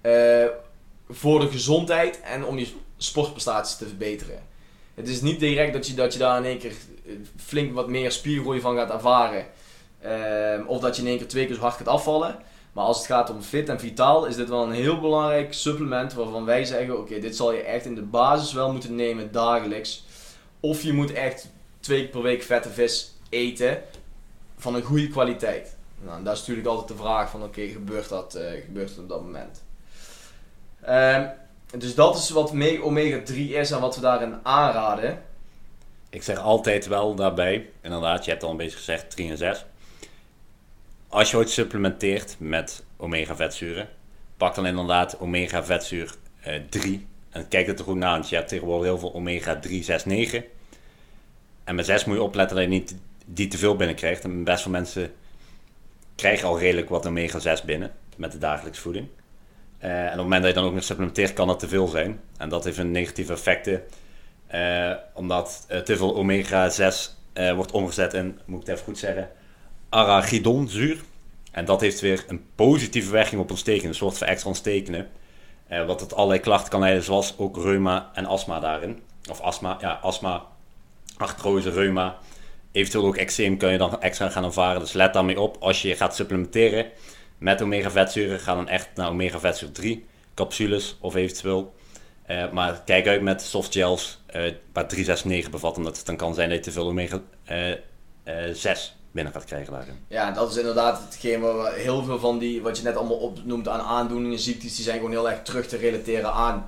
eh, 0.00 0.44
voor 1.08 1.40
de 1.40 1.48
gezondheid 1.48 2.20
en 2.20 2.44
om 2.44 2.58
je 2.58 2.66
sportprestaties 2.96 3.76
te 3.76 3.86
verbeteren. 3.86 4.42
Het 4.94 5.08
is 5.08 5.20
niet 5.20 5.40
direct 5.40 5.72
dat 5.72 5.86
je, 5.86 5.94
dat 5.94 6.12
je 6.12 6.18
daar 6.18 6.38
in 6.38 6.44
één 6.44 6.58
keer 6.58 6.72
eh, 7.06 7.12
flink 7.36 7.74
wat 7.74 7.88
meer 7.88 8.12
spiergroei 8.12 8.60
van 8.60 8.76
gaat 8.76 8.90
ervaren. 8.90 9.46
Ehm, 10.00 10.66
of 10.66 10.80
dat 10.80 10.96
je 10.96 11.02
in 11.02 11.08
één 11.08 11.18
keer 11.18 11.28
twee 11.28 11.46
keer 11.46 11.54
zo 11.54 11.60
hard 11.60 11.74
gaat 11.76 11.88
afvallen. 11.88 12.38
Maar 12.74 12.84
als 12.84 12.96
het 12.98 13.06
gaat 13.06 13.30
om 13.30 13.42
fit 13.42 13.68
en 13.68 13.80
vitaal, 13.80 14.24
is 14.26 14.36
dit 14.36 14.48
wel 14.48 14.62
een 14.62 14.72
heel 14.72 15.00
belangrijk 15.00 15.52
supplement 15.52 16.12
waarvan 16.14 16.44
wij 16.44 16.64
zeggen: 16.64 16.98
oké, 16.98 17.18
dit 17.18 17.36
zal 17.36 17.52
je 17.52 17.60
echt 17.62 17.84
in 17.84 17.94
de 17.94 18.02
basis 18.02 18.52
wel 18.52 18.72
moeten 18.72 18.94
nemen 18.94 19.32
dagelijks. 19.32 20.04
Of 20.60 20.82
je 20.82 20.92
moet 20.92 21.12
echt 21.12 21.48
twee 21.80 22.00
keer 22.00 22.08
per 22.08 22.22
week 22.22 22.42
vette 22.42 22.68
vis 22.70 23.12
eten 23.28 23.82
van 24.56 24.74
een 24.74 24.82
goede 24.82 25.08
kwaliteit. 25.08 25.76
Nou, 26.02 26.16
en 26.18 26.24
dat 26.24 26.32
is 26.34 26.38
natuurlijk 26.40 26.66
altijd 26.68 26.88
de 26.88 26.96
vraag 26.96 27.30
van 27.30 27.42
oké, 27.42 27.66
gebeurt, 27.66 28.08
dat, 28.08 28.34
eh, 28.34 28.50
gebeurt 28.64 28.88
dat 28.88 28.98
op 28.98 29.08
dat 29.08 29.22
moment? 29.22 29.62
Ehm, 30.82 31.26
dus 31.78 31.94
dat 31.94 32.16
is 32.16 32.30
wat 32.30 32.52
me- 32.52 32.82
omega 32.82 33.20
3 33.24 33.54
is 33.54 33.70
en 33.70 33.80
wat 33.80 33.94
we 33.94 34.00
daarin 34.00 34.34
aanraden. 34.42 35.22
Ik 36.10 36.22
zeg 36.22 36.38
altijd 36.38 36.86
wel 36.86 37.14
daarbij, 37.14 37.70
inderdaad, 37.80 38.24
je 38.24 38.30
hebt 38.30 38.42
al 38.42 38.50
een 38.50 38.56
beetje 38.56 38.76
gezegd 38.76 39.10
3 39.10 39.30
en 39.30 39.36
6. 39.36 39.64
Als 41.14 41.30
je 41.30 41.36
ooit 41.36 41.50
supplementeert 41.50 42.36
met 42.38 42.84
omega 42.96 43.36
vetzuren, 43.36 43.88
pak 44.36 44.54
dan 44.54 44.66
inderdaad 44.66 45.18
omega 45.18 45.64
vetzuur 45.64 46.14
eh, 46.40 46.54
3. 46.68 47.06
En 47.30 47.48
kijk 47.48 47.66
het 47.66 47.78
er 47.78 47.84
goed 47.84 47.96
naar, 47.96 48.10
want 48.10 48.28
je 48.28 48.36
hebt 48.36 48.48
tegenwoordig 48.48 48.86
heel 48.86 48.98
veel 48.98 49.14
omega 49.14 49.58
3, 49.58 49.82
6, 49.82 50.04
9. 50.04 50.44
En 51.64 51.74
met 51.74 51.86
6 51.86 52.04
moet 52.04 52.16
je 52.16 52.22
opletten 52.22 52.56
dat 52.56 52.64
je 52.64 52.70
niet 52.70 52.96
die 53.26 53.48
te 53.48 53.58
veel 53.58 53.76
binnenkrijgt. 53.76 54.24
En 54.24 54.44
best 54.44 54.62
veel 54.62 54.70
mensen 54.70 55.12
krijgen 56.16 56.48
al 56.48 56.58
redelijk 56.58 56.88
wat 56.88 57.06
omega 57.06 57.38
6 57.38 57.62
binnen 57.62 57.92
met 58.16 58.32
de 58.32 58.38
dagelijkse 58.38 58.82
voeding. 58.82 59.08
Eh, 59.78 60.00
en 60.00 60.04
op 60.04 60.10
het 60.10 60.22
moment 60.22 60.42
dat 60.42 60.50
je 60.50 60.58
dan 60.58 60.68
ook 60.68 60.74
nog 60.74 60.84
supplementeert, 60.84 61.32
kan 61.32 61.46
dat 61.46 61.58
te 61.58 61.68
veel 61.68 61.86
zijn. 61.86 62.20
En 62.36 62.48
dat 62.48 62.64
heeft 62.64 62.78
een 62.78 62.90
negatieve 62.90 63.32
effecten. 63.32 63.82
Eh, 64.46 64.92
omdat 65.12 65.66
te 65.84 65.96
veel 65.96 66.14
omega-6 66.14 67.16
eh, 67.32 67.54
wordt 67.54 67.72
omgezet 67.72 68.14
in, 68.14 68.38
moet 68.44 68.60
ik 68.60 68.66
het 68.66 68.74
even 68.74 68.84
goed 68.84 68.98
zeggen, 68.98 69.30
arachidonzuur. 69.94 71.02
En 71.50 71.64
dat 71.64 71.80
heeft 71.80 72.00
weer 72.00 72.24
een 72.28 72.44
positieve 72.54 73.10
werking 73.10 73.40
op 73.40 73.50
ontsteking, 73.50 73.84
een 73.84 73.94
soort 73.94 74.18
van 74.18 74.26
extra 74.26 74.48
ontstekenen. 74.48 75.08
Eh, 75.66 75.86
wat 75.86 75.98
tot 75.98 76.14
allerlei 76.14 76.40
klachten 76.40 76.70
kan 76.70 76.80
leiden, 76.80 77.02
zoals 77.02 77.34
ook 77.38 77.56
reuma 77.56 78.10
en 78.14 78.26
astma 78.26 78.60
daarin. 78.60 79.02
Of 79.30 79.40
astma, 79.40 79.76
ja, 79.80 79.98
astma, 80.02 80.46
artrose, 81.16 81.70
reuma. 81.70 82.18
Eventueel 82.72 83.06
ook 83.06 83.16
eczeem 83.16 83.56
kun 83.56 83.70
je 83.70 83.78
dan 83.78 84.00
extra 84.00 84.28
gaan 84.28 84.44
ervaren. 84.44 84.80
Dus 84.80 84.92
let 84.92 85.12
daarmee 85.12 85.40
op 85.40 85.56
als 85.60 85.82
je 85.82 85.96
gaat 85.96 86.14
supplementeren 86.14 86.86
met 87.38 87.62
omega-vetzuren. 87.62 88.40
Ga 88.40 88.54
dan 88.54 88.68
echt 88.68 88.88
naar 88.94 89.08
omega-vetzuur 89.08 89.72
3 89.72 90.06
capsules 90.34 90.96
of 91.00 91.14
eventueel 91.14 91.74
eh, 92.26 92.50
maar 92.50 92.82
kijk 92.84 93.06
uit 93.06 93.22
met 93.22 93.42
softgels 93.42 94.22
eh 94.26 94.52
waar 94.72 94.88
369 94.88 95.50
bevat, 95.50 95.76
omdat 95.76 95.96
het 95.96 96.06
dan 96.06 96.16
kan 96.16 96.34
zijn 96.34 96.48
dat 96.48 96.58
je 96.58 96.64
te 96.64 96.72
veel 96.72 96.86
omega 96.86 97.22
eh, 97.44 97.70
eh, 97.70 97.78
6 98.52 98.96
binnen 99.14 99.32
gaat 99.32 99.44
krijgen 99.44 99.72
daarin. 99.72 99.94
Ja, 100.08 100.30
dat 100.30 100.50
is 100.50 100.56
inderdaad 100.56 101.00
hetgeen 101.04 101.40
waar 101.40 101.72
heel 101.72 102.04
veel 102.04 102.18
van 102.18 102.38
die, 102.38 102.62
wat 102.62 102.76
je 102.76 102.82
net 102.84 102.96
allemaal 102.96 103.16
opnoemt 103.16 103.68
aan 103.68 103.80
aandoeningen, 103.80 104.38
ziektes, 104.38 104.74
die 104.74 104.84
zijn 104.84 104.96
gewoon 104.96 105.10
heel 105.10 105.30
erg 105.30 105.42
terug 105.42 105.66
te 105.66 105.76
relateren 105.76 106.32
aan 106.32 106.66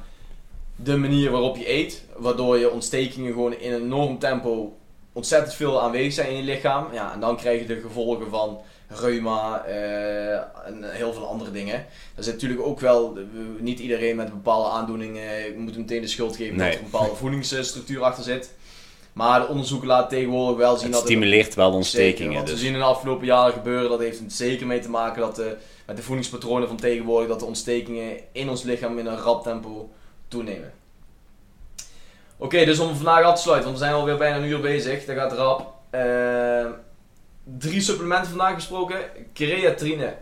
de 0.77 0.97
manier 0.97 1.31
waarop 1.31 1.57
je 1.57 1.71
eet. 1.73 2.03
Waardoor 2.17 2.59
je 2.59 2.71
ontstekingen 2.71 3.33
gewoon 3.33 3.55
in 3.59 3.73
een 3.73 3.83
enorm 3.83 4.19
tempo 4.19 4.77
ontzettend 5.13 5.55
veel 5.55 5.83
aanwezig 5.83 6.13
zijn 6.13 6.29
in 6.31 6.37
je 6.37 6.43
lichaam. 6.43 6.87
Ja, 6.93 7.13
en 7.13 7.21
dan 7.21 7.37
krijg 7.37 7.61
je 7.61 7.67
de 7.67 7.81
gevolgen 7.81 8.31
van 8.31 8.59
reuma 8.89 9.65
eh, 9.65 10.33
en 10.67 10.85
heel 10.93 11.13
veel 11.13 11.27
andere 11.29 11.51
dingen. 11.51 11.75
Er 12.15 12.25
zit 12.25 12.33
natuurlijk 12.33 12.61
ook 12.61 12.81
wel, 12.81 13.15
we- 13.15 13.23
niet 13.59 13.79
iedereen 13.79 14.17
met 14.17 14.31
bepaalde 14.31 14.69
aandoening 14.71 15.17
eh, 15.19 15.57
moet 15.57 15.77
meteen 15.77 16.01
de 16.01 16.07
schuld 16.09 16.37
geven 16.37 16.57
dat 16.59 16.67
er 16.67 16.79
een 16.79 16.91
bepaalde 16.91 17.15
voedingsstructuur 17.15 18.03
achter 18.03 18.25
zit. 18.25 18.51
Maar 19.17 19.41
de 19.41 19.47
onderzoeken 19.47 19.89
laten 19.89 20.09
tegenwoordig 20.09 20.57
wel 20.57 20.75
zien 20.77 20.83
Het 20.83 20.93
dat 20.93 21.01
het 21.03 21.11
stimuleert 21.11 21.55
wel 21.55 21.71
de 21.71 21.71
Zeker, 21.71 21.77
ontstekingen. 21.77 22.35
want 22.35 22.47
we 22.49 22.53
Dus. 22.55 22.61
zien 22.63 22.73
in 22.73 22.79
de 22.79 22.85
afgelopen 22.85 23.27
jaren 23.27 23.53
gebeuren, 23.53 23.89
dat 23.91 23.99
heeft 23.99 24.19
er 24.19 24.25
zeker 24.29 24.67
mee 24.67 24.81
te 24.81 24.91
maken 24.91 25.21
dat 25.21 25.37
de, 25.37 25.57
met 25.87 25.97
de 25.97 26.03
voedingspatronen 26.03 26.69
van 26.69 26.77
tegenwoordig, 26.77 27.29
dat 27.29 27.39
de 27.41 27.45
ontstekingen 27.47 28.17
in 28.33 28.49
ons 28.51 28.63
lichaam 28.63 28.99
in 28.99 29.07
een 29.07 29.17
rap 29.19 29.43
tempo 29.43 29.91
toenemen. 30.29 30.73
Oké, 32.37 32.65
dus 32.65 32.79
om 32.79 32.95
vandaag 32.95 33.25
af 33.25 33.35
te 33.37 33.43
sluiten, 33.43 33.67
want 33.69 33.79
we 33.81 33.85
zijn 33.85 33.97
alweer 33.97 34.17
bijna 34.17 34.37
een 34.37 34.45
uur 34.45 34.61
bezig, 34.61 35.05
dat 35.05 35.17
gaat 35.17 35.33
rap. 35.33 35.75
Eh, 35.91 36.67
drie 37.59 37.81
supplementen 37.81 38.29
vandaag 38.29 38.55
besproken, 38.55 38.99
creatine 39.35 40.15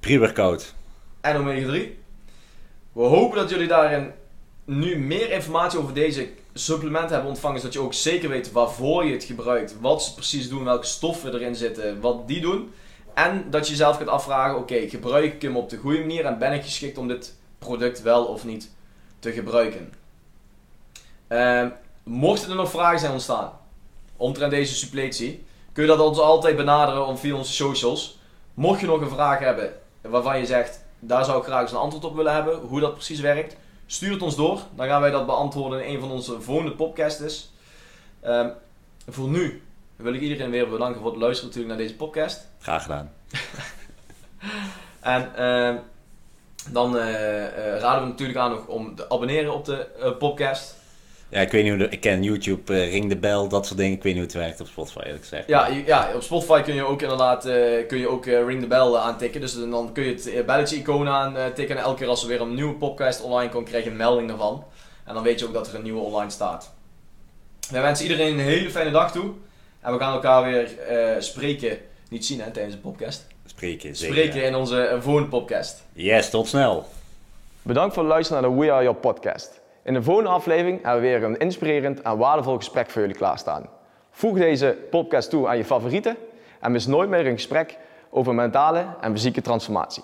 Pre-workout. 0.00 0.74
en 1.20 1.36
omega 1.36 1.66
3. 1.66 1.98
We 2.92 3.02
hopen 3.02 3.38
dat 3.38 3.50
jullie 3.50 3.68
daarin 3.68 4.12
nu 4.64 4.98
meer 4.98 5.30
informatie 5.30 5.78
over 5.78 5.94
deze 5.94 6.28
supplementen 6.54 7.10
hebben 7.10 7.30
ontvangen, 7.30 7.58
zodat 7.60 7.72
je 7.72 7.80
ook 7.80 7.94
zeker 7.94 8.28
weet 8.28 8.52
waarvoor 8.52 9.04
je 9.04 9.12
het 9.12 9.24
gebruikt, 9.24 9.80
wat 9.80 10.02
ze 10.02 10.14
precies 10.14 10.48
doen, 10.48 10.64
welke 10.64 10.86
stoffen 10.86 11.34
erin 11.34 11.54
zitten, 11.54 12.00
wat 12.00 12.28
die 12.28 12.40
doen. 12.40 12.72
En 13.14 13.44
dat 13.50 13.64
je 13.64 13.70
jezelf 13.70 13.96
gaat 13.96 14.08
afvragen, 14.08 14.58
oké, 14.58 14.88
gebruik 14.88 15.34
ik 15.34 15.42
hem 15.42 15.56
op 15.56 15.70
de 15.70 15.76
goede 15.76 15.98
manier 15.98 16.24
en 16.24 16.38
ben 16.38 16.52
ik 16.52 16.62
geschikt 16.62 16.98
om 16.98 17.08
dit 17.08 17.34
product 17.58 18.02
wel 18.02 18.24
of 18.24 18.44
niet 18.44 18.70
te 19.18 19.32
gebruiken. 19.32 19.92
Ehm, 21.28 21.68
mochten 22.02 22.50
er 22.50 22.56
nog 22.56 22.70
vragen 22.70 22.98
zijn 22.98 23.12
ontstaan 23.12 23.58
omtrent 24.20 24.50
deze 24.50 24.74
suppletie, 24.74 25.44
kun 25.72 25.82
je 25.82 25.88
dat 25.88 26.00
ons 26.00 26.18
altijd 26.18 26.56
benaderen 26.56 27.18
via 27.18 27.34
onze 27.34 27.52
socials. 27.52 28.18
Mocht 28.54 28.80
je 28.80 28.86
nog 28.86 29.00
een 29.00 29.08
vraag 29.08 29.38
hebben 29.38 29.72
waarvan 30.00 30.38
je 30.38 30.46
zegt, 30.46 30.84
daar 30.98 31.24
zou 31.24 31.38
ik 31.38 31.44
graag 31.44 31.62
eens 31.62 31.72
een 31.72 31.76
antwoord 31.76 32.04
op 32.04 32.16
willen 32.16 32.34
hebben, 32.34 32.58
hoe 32.58 32.80
dat 32.80 32.94
precies 32.94 33.20
werkt, 33.20 33.56
stuur 33.92 34.12
het 34.12 34.22
ons 34.22 34.36
door. 34.36 34.60
Dan 34.74 34.86
gaan 34.86 35.00
wij 35.00 35.10
dat 35.10 35.26
beantwoorden 35.26 35.84
in 35.84 35.94
een 35.94 36.00
van 36.00 36.10
onze 36.10 36.40
volgende 36.40 36.72
podcasts. 36.72 37.50
Ehm, 38.20 38.48
voor 39.08 39.28
nu 39.28 39.62
wil 39.96 40.14
ik 40.14 40.20
iedereen 40.20 40.50
weer 40.50 40.68
bedanken 40.68 41.00
voor 41.00 41.10
het 41.10 41.20
luisteren 41.20 41.48
natuurlijk 41.48 41.78
naar 41.78 41.86
deze 41.86 41.96
podcast. 41.98 42.48
Graag 42.60 42.82
gedaan. 42.82 43.12
En 45.00 45.34
ehm, 45.36 45.76
dan 46.70 46.98
eh, 46.98 47.46
eh, 47.46 47.80
raden 47.80 48.02
we 48.02 48.08
natuurlijk 48.08 48.38
aan 48.38 48.50
nog 48.50 48.66
om 48.66 48.94
te 48.94 49.10
abonneren 49.10 49.54
op 49.54 49.64
de 49.64 49.86
eh, 49.86 50.16
podcast. 50.16 50.76
Ja, 51.30 51.40
ik 51.40 51.50
weet 51.50 51.62
niet 51.62 51.72
hoe 51.72 51.82
de, 51.82 51.88
ik 51.88 52.00
ken 52.00 52.22
YouTube, 52.22 52.74
eh, 52.74 52.90
ring 52.90 53.08
de 53.08 53.16
bel, 53.16 53.48
dat 53.48 53.66
soort 53.66 53.78
dingen. 53.78 53.96
Ik 53.96 54.02
weet 54.02 54.14
niet 54.14 54.22
hoe 54.22 54.32
het 54.32 54.42
werkt 54.42 54.60
op 54.60 54.66
Spotify, 54.66 54.98
eerlijk 54.98 55.20
gezegd. 55.20 55.48
Ja, 55.48 55.66
ja, 55.86 56.10
op 56.14 56.22
Spotify 56.22 56.60
kun 56.60 56.74
je 56.74 56.84
ook 56.84 57.02
inderdaad 57.02 57.46
eh, 57.46 57.86
kun 57.86 57.98
je 57.98 58.08
ook, 58.08 58.26
eh, 58.26 58.46
ring 58.46 58.68
bell 58.68 58.78
eh, 58.78 58.94
aantikken. 58.94 59.40
Dus 59.40 59.54
dan 59.54 59.90
kun 59.92 60.04
je 60.04 60.10
het 60.10 60.46
belletje-icoon 60.46 61.08
aantikken. 61.08 61.76
En 61.76 61.82
elke 61.82 61.98
keer 61.98 62.08
als 62.08 62.22
er 62.22 62.28
weer 62.28 62.40
een 62.40 62.54
nieuwe 62.54 62.74
podcast 62.74 63.22
online 63.22 63.50
komt, 63.50 63.68
krijg 63.68 63.84
je 63.84 63.90
een 63.90 63.96
melding 63.96 64.28
daarvan. 64.28 64.64
En 65.04 65.14
dan 65.14 65.22
weet 65.22 65.38
je 65.40 65.46
ook 65.46 65.54
dat 65.54 65.68
er 65.68 65.74
een 65.74 65.82
nieuwe 65.82 66.00
online 66.00 66.30
staat. 66.30 66.72
Wij 67.70 67.82
wensen 67.82 68.06
iedereen 68.06 68.32
een 68.32 68.44
hele 68.44 68.70
fijne 68.70 68.90
dag 68.90 69.12
toe. 69.12 69.32
En 69.80 69.92
we 69.92 69.98
gaan 69.98 70.12
elkaar 70.12 70.44
weer 70.44 70.78
eh, 70.78 71.20
spreken, 71.20 71.78
niet 72.08 72.26
zien 72.26 72.40
hè, 72.40 72.50
tijdens 72.50 72.74
de 72.74 72.80
podcast. 72.80 73.26
Spreken, 73.46 73.96
zeker. 73.96 74.14
Spreken 74.14 74.44
in 74.44 74.54
onze 74.54 74.98
volgende 75.00 75.28
podcast. 75.28 75.84
Yes, 75.92 76.30
tot 76.30 76.48
snel. 76.48 76.86
Bedankt 77.62 77.94
voor 77.94 78.02
het 78.02 78.12
luisteren 78.12 78.42
naar 78.42 78.50
de 78.50 78.56
We 78.56 78.72
Are 78.72 78.82
Your 78.82 78.98
podcast. 78.98 79.59
In 79.82 79.94
de 79.94 80.02
volgende 80.02 80.30
aflevering 80.30 80.82
hebben 80.82 81.02
we 81.02 81.08
weer 81.08 81.22
een 81.22 81.38
inspirerend 81.38 82.02
en 82.02 82.18
waardevol 82.18 82.56
gesprek 82.56 82.90
voor 82.90 83.00
jullie 83.00 83.16
klaarstaan. 83.16 83.68
Voeg 84.10 84.38
deze 84.38 84.76
podcast 84.90 85.30
toe 85.30 85.48
aan 85.48 85.56
je 85.56 85.64
favorieten 85.64 86.16
en 86.60 86.72
mis 86.72 86.86
nooit 86.86 87.08
meer 87.08 87.26
een 87.26 87.32
gesprek 87.32 87.78
over 88.10 88.34
mentale 88.34 88.86
en 89.00 89.12
fysieke 89.12 89.40
transformatie. 89.40 90.02